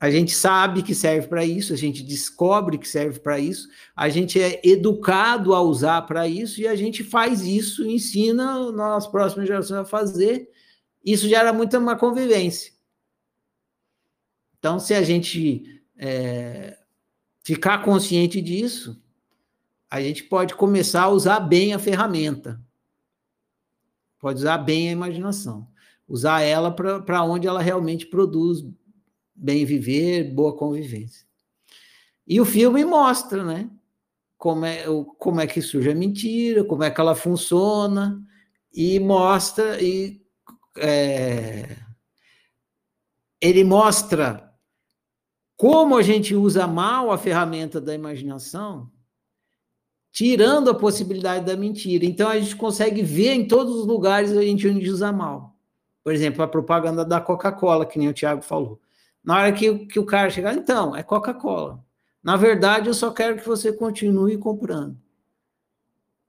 a 0.00 0.10
gente 0.10 0.32
sabe 0.32 0.82
que 0.82 0.94
serve 0.94 1.26
para 1.26 1.44
isso, 1.44 1.72
a 1.72 1.76
gente 1.76 2.04
descobre 2.04 2.78
que 2.78 2.86
serve 2.86 3.18
para 3.18 3.38
isso, 3.40 3.68
a 3.96 4.08
gente 4.08 4.40
é 4.40 4.60
educado 4.64 5.54
a 5.54 5.60
usar 5.60 6.02
para 6.02 6.28
isso 6.28 6.60
e 6.60 6.68
a 6.68 6.76
gente 6.76 7.02
faz 7.02 7.42
isso, 7.42 7.84
ensina 7.84 8.70
nas 8.70 9.08
próximas 9.08 9.48
gerações 9.48 9.80
a 9.80 9.84
fazer. 9.84 10.48
Isso 11.04 11.28
gera 11.28 11.52
muita 11.52 11.78
uma 11.78 11.96
convivência. 11.96 12.72
Então, 14.58 14.78
se 14.78 14.94
a 14.94 15.02
gente 15.02 15.82
é, 15.96 16.78
ficar 17.42 17.82
consciente 17.84 18.40
disso, 18.40 19.00
a 19.90 20.00
gente 20.00 20.24
pode 20.24 20.54
começar 20.54 21.02
a 21.02 21.08
usar 21.08 21.40
bem 21.40 21.74
a 21.74 21.78
ferramenta. 21.78 22.60
Pode 24.20 24.38
usar 24.38 24.58
bem 24.58 24.88
a 24.88 24.92
imaginação. 24.92 25.66
Usar 26.06 26.42
ela 26.42 26.70
para 26.70 27.24
onde 27.24 27.46
ela 27.46 27.60
realmente 27.60 28.06
produz 28.06 28.62
bem 29.38 29.64
viver, 29.64 30.24
boa 30.34 30.56
convivência. 30.56 31.26
E 32.26 32.40
o 32.40 32.44
filme 32.44 32.84
mostra, 32.84 33.44
né? 33.44 33.70
Como 34.36 34.64
é, 34.64 34.84
como 35.18 35.40
é 35.40 35.46
que 35.46 35.62
surge 35.62 35.90
a 35.90 35.94
mentira, 35.94 36.64
como 36.64 36.84
é 36.84 36.90
que 36.90 37.00
ela 37.00 37.14
funciona, 37.14 38.22
e 38.72 39.00
mostra, 39.00 39.82
e 39.82 40.20
é, 40.76 41.76
ele 43.40 43.64
mostra 43.64 44.52
como 45.56 45.96
a 45.96 46.02
gente 46.02 46.36
usa 46.36 46.66
mal 46.66 47.10
a 47.10 47.18
ferramenta 47.18 47.80
da 47.80 47.94
imaginação, 47.94 48.88
tirando 50.12 50.70
a 50.70 50.74
possibilidade 50.74 51.46
da 51.46 51.56
mentira. 51.56 52.04
Então 52.04 52.28
a 52.28 52.38
gente 52.38 52.54
consegue 52.54 53.02
ver 53.02 53.32
em 53.32 53.48
todos 53.48 53.74
os 53.74 53.86
lugares 53.86 54.32
a 54.32 54.42
gente 54.42 54.68
usa 54.68 55.10
mal. 55.10 55.56
Por 56.04 56.12
exemplo, 56.12 56.42
a 56.42 56.48
propaganda 56.48 57.04
da 57.04 57.20
Coca-Cola, 57.20 57.84
que 57.84 57.98
nem 57.98 58.08
o 58.08 58.14
Tiago 58.14 58.42
falou. 58.42 58.80
Na 59.28 59.36
hora 59.36 59.52
que, 59.52 59.84
que 59.84 59.98
o 59.98 60.06
cara 60.06 60.30
chegar, 60.30 60.54
então, 60.54 60.96
é 60.96 61.02
Coca-Cola. 61.02 61.84
Na 62.22 62.34
verdade, 62.34 62.88
eu 62.88 62.94
só 62.94 63.10
quero 63.10 63.36
que 63.36 63.46
você 63.46 63.70
continue 63.70 64.38
comprando. 64.38 64.96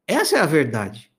Essa 0.05 0.35
é 0.35 0.39
a 0.41 0.45
verdade. 0.45 1.09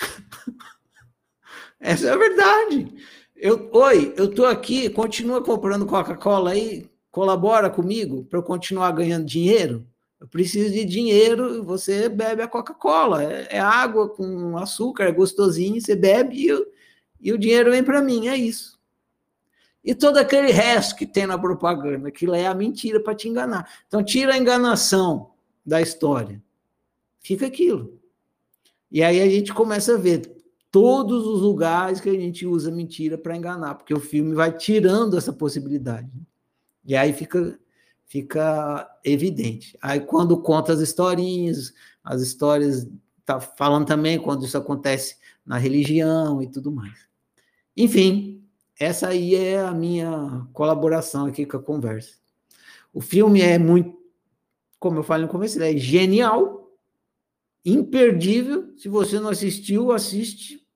Essa 1.78 2.08
é 2.08 2.10
a 2.10 2.16
verdade. 2.16 2.92
Eu, 3.36 3.70
Oi, 3.72 4.14
eu 4.16 4.24
estou 4.24 4.46
aqui, 4.46 4.90
continua 4.90 5.40
comprando 5.44 5.86
Coca-Cola 5.86 6.50
aí, 6.50 6.90
colabora 7.08 7.70
comigo 7.70 8.24
para 8.24 8.40
eu 8.40 8.42
continuar 8.42 8.90
ganhando 8.90 9.26
dinheiro. 9.26 9.86
Eu 10.18 10.26
preciso 10.26 10.74
de 10.74 10.84
dinheiro, 10.84 11.62
você 11.62 12.08
bebe 12.08 12.42
a 12.42 12.48
Coca-Cola. 12.48 13.22
É, 13.22 13.46
é, 13.50 13.60
água 13.60 14.08
com 14.08 14.58
açúcar, 14.58 15.04
é 15.04 15.12
gostosinho, 15.12 15.80
você 15.80 15.94
bebe 15.94 16.50
e, 16.50 16.66
e 17.20 17.32
o 17.32 17.38
dinheiro 17.38 17.70
vem 17.70 17.84
para 17.84 18.02
mim, 18.02 18.26
é 18.26 18.36
isso. 18.36 18.75
E 19.86 19.94
todo 19.94 20.16
aquele 20.16 20.50
resto 20.50 20.96
que 20.96 21.06
tem 21.06 21.28
na 21.28 21.38
propaganda, 21.38 22.08
aquilo 22.08 22.34
é 22.34 22.44
a 22.44 22.52
mentira 22.52 22.98
para 22.98 23.14
te 23.14 23.28
enganar. 23.28 23.70
Então, 23.86 24.02
tira 24.02 24.34
a 24.34 24.36
enganação 24.36 25.30
da 25.64 25.80
história. 25.80 26.42
Fica 27.20 27.46
aquilo. 27.46 27.96
E 28.90 29.00
aí 29.00 29.22
a 29.22 29.28
gente 29.30 29.54
começa 29.54 29.94
a 29.94 29.96
ver 29.96 30.42
todos 30.72 31.24
os 31.24 31.40
lugares 31.40 32.00
que 32.00 32.08
a 32.08 32.18
gente 32.18 32.44
usa 32.44 32.68
mentira 32.68 33.16
para 33.16 33.36
enganar, 33.36 33.76
porque 33.76 33.94
o 33.94 34.00
filme 34.00 34.34
vai 34.34 34.50
tirando 34.50 35.16
essa 35.16 35.32
possibilidade. 35.32 36.10
E 36.84 36.96
aí 36.96 37.12
fica, 37.12 37.56
fica 38.06 38.90
evidente. 39.04 39.78
Aí 39.80 40.00
quando 40.00 40.36
conta 40.42 40.72
as 40.72 40.80
historinhas, 40.80 41.72
as 42.02 42.22
histórias, 42.22 42.88
tá 43.24 43.38
falando 43.38 43.86
também 43.86 44.18
quando 44.18 44.44
isso 44.44 44.58
acontece 44.58 45.16
na 45.44 45.58
religião 45.58 46.42
e 46.42 46.48
tudo 46.48 46.72
mais. 46.72 47.06
Enfim, 47.76 48.45
essa 48.78 49.08
aí 49.08 49.34
é 49.34 49.58
a 49.58 49.72
minha 49.72 50.46
colaboração 50.52 51.26
aqui 51.26 51.46
com 51.46 51.56
a 51.56 51.62
conversa. 51.62 52.16
O 52.92 53.00
filme 53.00 53.40
é 53.40 53.58
muito, 53.58 53.98
como 54.78 54.98
eu 54.98 55.02
falei 55.02 55.26
no 55.26 55.32
começo, 55.32 55.62
é 55.62 55.76
genial, 55.76 56.70
imperdível. 57.64 58.76
Se 58.76 58.88
você 58.88 59.18
não 59.18 59.30
assistiu, 59.30 59.92
assiste 59.92 60.66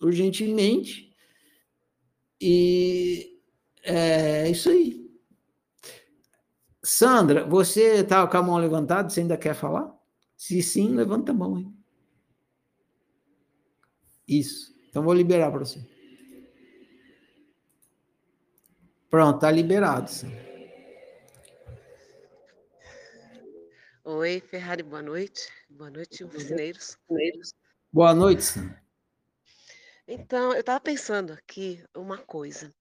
urgentemente. 0.00 1.14
E 2.40 3.40
é 3.82 4.48
isso 4.50 4.70
aí. 4.70 5.06
Sandra, 6.82 7.44
você 7.44 8.00
está 8.00 8.26
com 8.26 8.36
a 8.36 8.42
mão 8.42 8.56
levantada, 8.58 9.08
você 9.08 9.20
ainda 9.20 9.36
quer 9.36 9.54
falar? 9.54 9.94
Se 10.36 10.62
sim, 10.62 10.94
levanta 10.94 11.32
a 11.32 11.34
mão 11.34 11.56
aí. 11.56 11.66
Isso. 14.28 14.74
Então 14.88 15.02
vou 15.02 15.14
liberar 15.14 15.50
para 15.50 15.60
você. 15.60 15.95
Pronto, 19.10 19.40
tá 19.40 19.50
liberado. 19.50 20.10
Sim. 20.10 20.30
Oi, 24.04 24.40
Ferrari, 24.40 24.82
boa 24.82 25.02
noite. 25.02 25.48
Boa 25.68 25.90
noite, 25.90 26.22
oficineiros. 26.22 26.96
Boa 27.92 28.14
noite, 28.14 28.42
sim. 28.42 28.70
Então, 30.06 30.52
eu 30.52 30.60
estava 30.60 30.78
pensando 30.80 31.32
aqui 31.32 31.84
uma 31.94 32.18
coisa. 32.18 32.72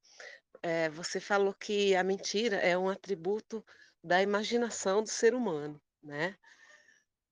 É, 0.61 0.89
você 0.89 1.19
falou 1.19 1.53
que 1.53 1.95
a 1.95 2.03
mentira 2.03 2.57
é 2.57 2.77
um 2.77 2.89
atributo 2.89 3.65
da 4.03 4.22
imaginação 4.22 5.02
do 5.02 5.10
ser 5.10 5.34
humano, 5.34 5.81
né? 6.03 6.35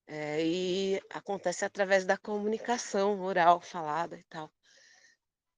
É, 0.07 0.43
e 0.45 1.01
acontece 1.09 1.63
através 1.63 2.05
da 2.05 2.17
comunicação 2.17 3.21
oral, 3.21 3.61
falada 3.61 4.17
e 4.17 4.23
tal. 4.23 4.51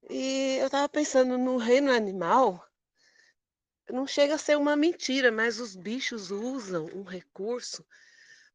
E 0.10 0.58
eu 0.60 0.68
estava 0.68 0.88
pensando 0.88 1.38
no 1.38 1.58
reino 1.58 1.92
animal, 1.92 2.64
não 3.90 4.08
chega 4.08 4.36
a 4.36 4.38
ser 4.38 4.58
uma 4.58 4.76
mentira, 4.76 5.32
mas 5.32 5.60
os 5.60 5.76
bichos 5.76 6.32
usam 6.32 6.86
um 6.94 7.04
recurso 7.04 7.86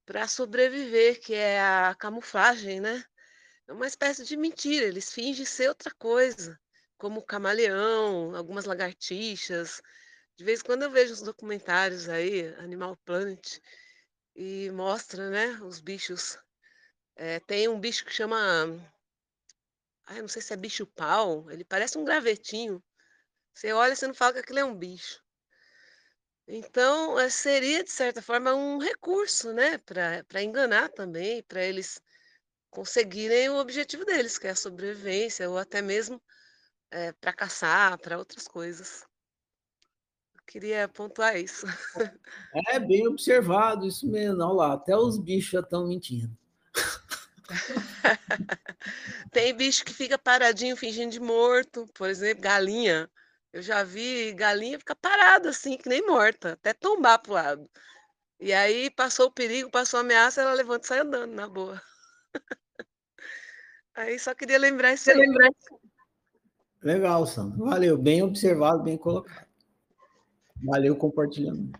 para 0.05 0.27
sobreviver, 0.27 1.21
que 1.21 1.35
é 1.35 1.61
a 1.61 1.95
camuflagem, 1.95 2.81
né? 2.81 3.05
É 3.69 3.73
uma 3.73 3.87
espécie 3.87 4.25
de 4.25 4.37
mentira, 4.37 4.87
eles 4.87 5.13
fingem 5.13 5.45
ser 5.45 5.69
outra 5.69 5.95
coisa, 5.95 6.59
como 6.99 7.23
camaleão, 7.23 8.35
algumas 8.35 8.65
lagartixas. 8.65 9.81
De 10.37 10.45
vez 10.45 10.61
em 10.61 10.65
quando 10.65 10.83
eu 10.83 10.91
vejo 10.91 11.13
os 11.13 11.23
documentários 11.23 12.09
aí, 12.09 12.49
Animal 12.57 12.97
Planet, 13.05 13.61
e 14.35 14.71
mostra, 14.71 15.31
né, 15.31 15.59
os 15.63 15.81
bichos. 15.81 16.39
É, 17.15 17.39
tem 17.41 17.69
um 17.69 17.79
bicho 17.79 18.05
que 18.05 18.13
chama. 18.13 18.37
Ai, 20.07 20.21
não 20.21 20.29
sei 20.29 20.43
se 20.43 20.53
é 20.53 20.57
bicho 20.57 20.87
pau, 20.87 21.49
ele 21.51 21.65
parece 21.65 21.99
um 21.99 22.05
gravetinho. 22.05 22.83
Você 23.55 23.73
olha, 23.73 23.95
você 23.95 24.07
não 24.07 24.15
fala 24.15 24.35
que 24.35 24.39
aquilo 24.41 24.61
é 24.61 24.65
um 24.65 24.75
bicho. 24.75 25.23
Então, 26.47 27.19
eh, 27.19 27.31
seria, 27.31 27.85
de 27.85 27.91
certa 27.91 28.21
forma, 28.21 28.55
um 28.55 28.79
recurso, 28.79 29.53
né, 29.53 29.79
para 29.79 30.43
enganar 30.43 30.89
também, 30.89 31.43
para 31.45 31.63
eles 31.63 32.01
conseguirem 32.71 33.51
o 33.51 33.59
objetivo 33.59 34.05
deles, 34.05 34.39
que 34.39 34.47
é 34.47 34.51
a 34.51 34.57
sobrevivência, 34.57 35.49
ou 35.49 35.59
até 35.59 35.81
mesmo 35.81 36.21
é, 36.91 37.13
para 37.13 37.33
caçar, 37.33 37.99
para 37.99 38.19
outras 38.19 38.49
coisas. 38.49 39.05
Eu 40.35 40.43
queria 40.47 40.89
pontuar 40.89 41.37
isso. 41.37 41.67
É 42.67 42.81
bem 42.81 43.07
observado 43.07 43.87
isso 43.87 44.09
mesmo. 44.09 44.43
Olha 44.43 44.53
lá, 44.53 44.73
até 44.73 44.97
os 44.97 45.19
bichos 45.19 45.53
já 45.53 45.61
estão 45.61 45.87
mentindo. 45.87 46.37
Tem 49.31 49.55
bicho 49.55 49.85
que 49.85 49.95
fica 49.95 50.19
paradinho 50.19 50.77
fingindo 50.77 51.13
de 51.13 51.21
morto, 51.21 51.87
por 51.95 52.09
exemplo, 52.09 52.43
galinha. 52.43 53.09
Eu 53.53 53.63
já 53.63 53.83
vi 53.83 54.33
galinha 54.33 54.79
ficar 54.79 54.95
parada 54.95 55.51
assim, 55.51 55.77
que 55.77 55.89
nem 55.89 56.07
morta, 56.07 56.53
até 56.53 56.73
tombar 56.73 57.19
pro 57.21 57.33
lado. 57.33 57.69
E 58.39 58.53
aí 58.53 58.91
passou 58.91 59.27
o 59.27 59.33
perigo, 59.33 59.71
passou 59.71 59.99
a 59.99 60.01
ameaça, 60.01 60.41
ela 60.41 60.53
levanta 60.55 60.85
e 60.85 60.89
sai 60.89 61.01
andando 61.01 61.33
na 61.33 61.49
boa. 61.49 61.81
aí 63.95 64.19
só 64.19 64.35
queria 64.35 64.59
lembrar 64.59 64.95
isso 64.95 65.11
aí. 65.11 65.19
Legal, 66.83 67.27
Sandro. 67.27 67.67
Valeu, 67.67 67.99
bem 67.99 68.23
observado, 68.23 68.83
bem 68.83 68.97
colocado. 68.97 69.47
Valeu 70.63 70.97
compartilhando. 70.97 71.73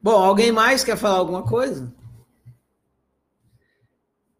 Bom, 0.00 0.22
alguém 0.22 0.52
mais 0.52 0.84
quer 0.84 0.96
falar 0.96 1.18
alguma 1.18 1.42
coisa? 1.42 1.92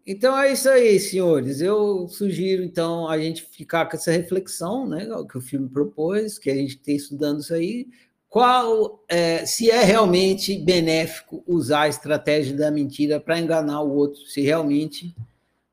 Então 0.06 0.38
é 0.38 0.52
isso 0.52 0.68
aí, 0.68 1.00
senhores. 1.00 1.60
Eu 1.60 2.06
sugiro 2.08 2.62
então 2.62 3.08
a 3.08 3.18
gente 3.18 3.42
ficar 3.42 3.86
com 3.86 3.96
essa 3.96 4.12
reflexão, 4.12 4.88
né, 4.88 5.08
que 5.28 5.36
o 5.36 5.40
filme 5.40 5.68
propôs, 5.68 6.38
que 6.38 6.48
a 6.48 6.54
gente 6.54 6.78
tem 6.78 6.94
estudando 6.94 7.40
isso 7.40 7.52
aí. 7.52 7.88
Qual, 8.28 9.04
é, 9.08 9.44
se 9.44 9.68
é 9.68 9.82
realmente 9.82 10.56
benéfico 10.58 11.42
usar 11.46 11.82
a 11.82 11.88
estratégia 11.88 12.56
da 12.56 12.70
mentira 12.70 13.18
para 13.18 13.40
enganar 13.40 13.80
o 13.80 13.92
outro, 13.92 14.20
se 14.26 14.42
realmente 14.42 15.16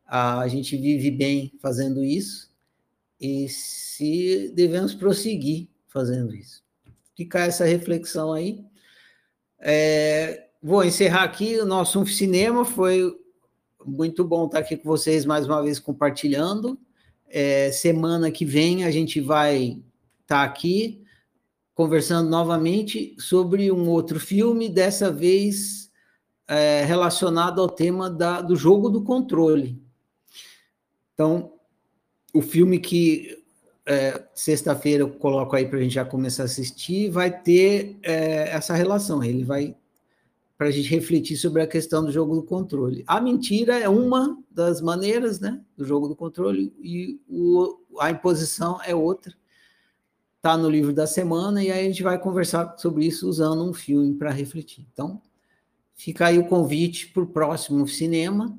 a, 0.05 0.39
a 0.39 0.47
gente 0.47 0.75
vive 0.77 1.11
bem 1.11 1.51
fazendo 1.61 2.03
isso 2.03 2.51
e 3.21 3.47
se 3.49 4.51
devemos 4.55 4.95
prosseguir 4.95 5.67
fazendo 5.87 6.33
isso. 6.33 6.63
Ficar 7.15 7.41
essa 7.41 7.65
reflexão 7.65 8.33
aí. 8.33 8.63
É, 9.59 10.47
vou 10.61 10.83
encerrar 10.83 11.23
aqui 11.23 11.57
o 11.59 11.65
nosso 11.65 11.99
um 11.99 12.05
cinema 12.05 12.65
foi 12.65 13.13
muito 13.85 14.23
bom 14.23 14.45
estar 14.45 14.59
aqui 14.59 14.77
com 14.77 14.87
vocês 14.87 15.25
mais 15.25 15.45
uma 15.45 15.61
vez 15.61 15.79
compartilhando. 15.79 16.77
É, 17.27 17.71
semana 17.71 18.31
que 18.31 18.45
vem 18.45 18.83
a 18.83 18.91
gente 18.91 19.19
vai 19.19 19.81
estar 20.21 20.43
aqui 20.43 21.03
conversando 21.73 22.29
novamente 22.29 23.15
sobre 23.19 23.71
um 23.71 23.89
outro 23.89 24.19
filme, 24.19 24.69
dessa 24.69 25.11
vez 25.11 25.91
é, 26.47 26.83
relacionado 26.85 27.59
ao 27.59 27.67
tema 27.67 28.09
da, 28.09 28.41
do 28.41 28.55
jogo 28.55 28.89
do 28.89 29.03
controle. 29.03 29.81
Então, 31.13 31.53
o 32.33 32.41
filme 32.41 32.79
que 32.79 33.43
é, 33.85 34.23
sexta-feira 34.33 35.03
eu 35.03 35.09
coloco 35.09 35.55
aí 35.55 35.65
para 35.67 35.79
a 35.79 35.81
gente 35.81 35.95
já 35.95 36.05
começar 36.05 36.43
a 36.43 36.45
assistir 36.45 37.09
vai 37.09 37.31
ter 37.31 37.97
é, 38.03 38.49
essa 38.49 38.73
relação. 38.73 39.23
Ele 39.23 39.43
vai 39.43 39.75
para 40.57 40.67
a 40.67 40.71
gente 40.71 40.89
refletir 40.89 41.35
sobre 41.35 41.61
a 41.61 41.67
questão 41.67 42.05
do 42.05 42.11
jogo 42.11 42.35
do 42.35 42.43
controle. 42.43 43.03
A 43.07 43.19
mentira 43.19 43.77
é 43.77 43.89
uma 43.89 44.37
das 44.49 44.81
maneiras 44.81 45.39
né, 45.39 45.59
do 45.75 45.83
jogo 45.83 46.07
do 46.07 46.15
controle 46.15 46.73
e 46.81 47.19
o, 47.27 47.79
a 47.99 48.11
imposição 48.11 48.79
é 48.83 48.93
outra. 48.95 49.33
Está 50.37 50.57
no 50.57 50.69
livro 50.69 50.93
da 50.93 51.07
semana 51.07 51.63
e 51.63 51.71
aí 51.71 51.85
a 51.85 51.87
gente 51.89 52.03
vai 52.03 52.19
conversar 52.19 52.77
sobre 52.77 53.05
isso 53.05 53.27
usando 53.27 53.63
um 53.63 53.73
filme 53.73 54.13
para 54.13 54.29
refletir. 54.29 54.85
Então, 54.91 55.21
fica 55.95 56.27
aí 56.27 56.37
o 56.37 56.47
convite 56.47 57.07
para 57.07 57.23
o 57.23 57.27
próximo 57.27 57.87
cinema. 57.87 58.57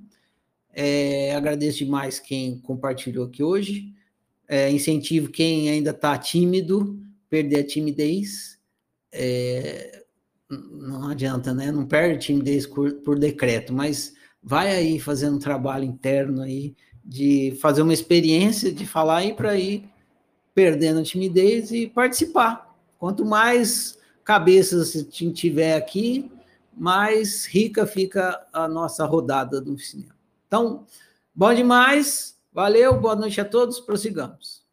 É, 0.72 1.34
agradeço 1.36 1.78
demais 1.78 2.18
quem 2.18 2.58
compartilhou 2.58 3.26
aqui 3.26 3.42
hoje. 3.42 3.94
É, 4.48 4.70
incentivo 4.70 5.30
quem 5.30 5.70
ainda 5.70 5.90
está 5.90 6.18
tímido, 6.18 6.98
perder 7.30 7.60
a 7.60 7.66
timidez. 7.66 8.58
É, 9.12 10.03
não 10.72 11.08
adianta, 11.08 11.52
né? 11.52 11.70
Não 11.70 11.86
perde 11.86 12.26
timidez 12.26 12.66
por, 12.66 12.92
por 12.94 13.18
decreto, 13.18 13.72
mas 13.72 14.14
vai 14.42 14.74
aí 14.74 14.98
fazendo 15.00 15.36
um 15.36 15.40
trabalho 15.40 15.84
interno 15.84 16.42
aí 16.42 16.74
de 17.04 17.56
fazer 17.60 17.82
uma 17.82 17.92
experiência, 17.92 18.72
de 18.72 18.86
falar 18.86 19.18
aí 19.18 19.34
para 19.34 19.56
ir 19.56 19.88
perdendo 20.54 21.00
a 21.00 21.04
timidez 21.04 21.70
e 21.72 21.86
participar. 21.86 22.74
Quanto 22.98 23.24
mais 23.24 23.98
cabeças 24.24 24.88
você 24.88 25.04
tiver 25.04 25.76
aqui, 25.76 26.30
mais 26.76 27.44
rica 27.44 27.86
fica 27.86 28.46
a 28.52 28.66
nossa 28.66 29.04
rodada 29.04 29.60
do 29.60 29.78
cinema. 29.78 30.14
Então, 30.46 30.86
bom 31.34 31.52
demais, 31.52 32.38
valeu, 32.52 32.98
boa 32.98 33.14
noite 33.14 33.40
a 33.40 33.44
todos, 33.44 33.80
prossigamos. 33.80 34.63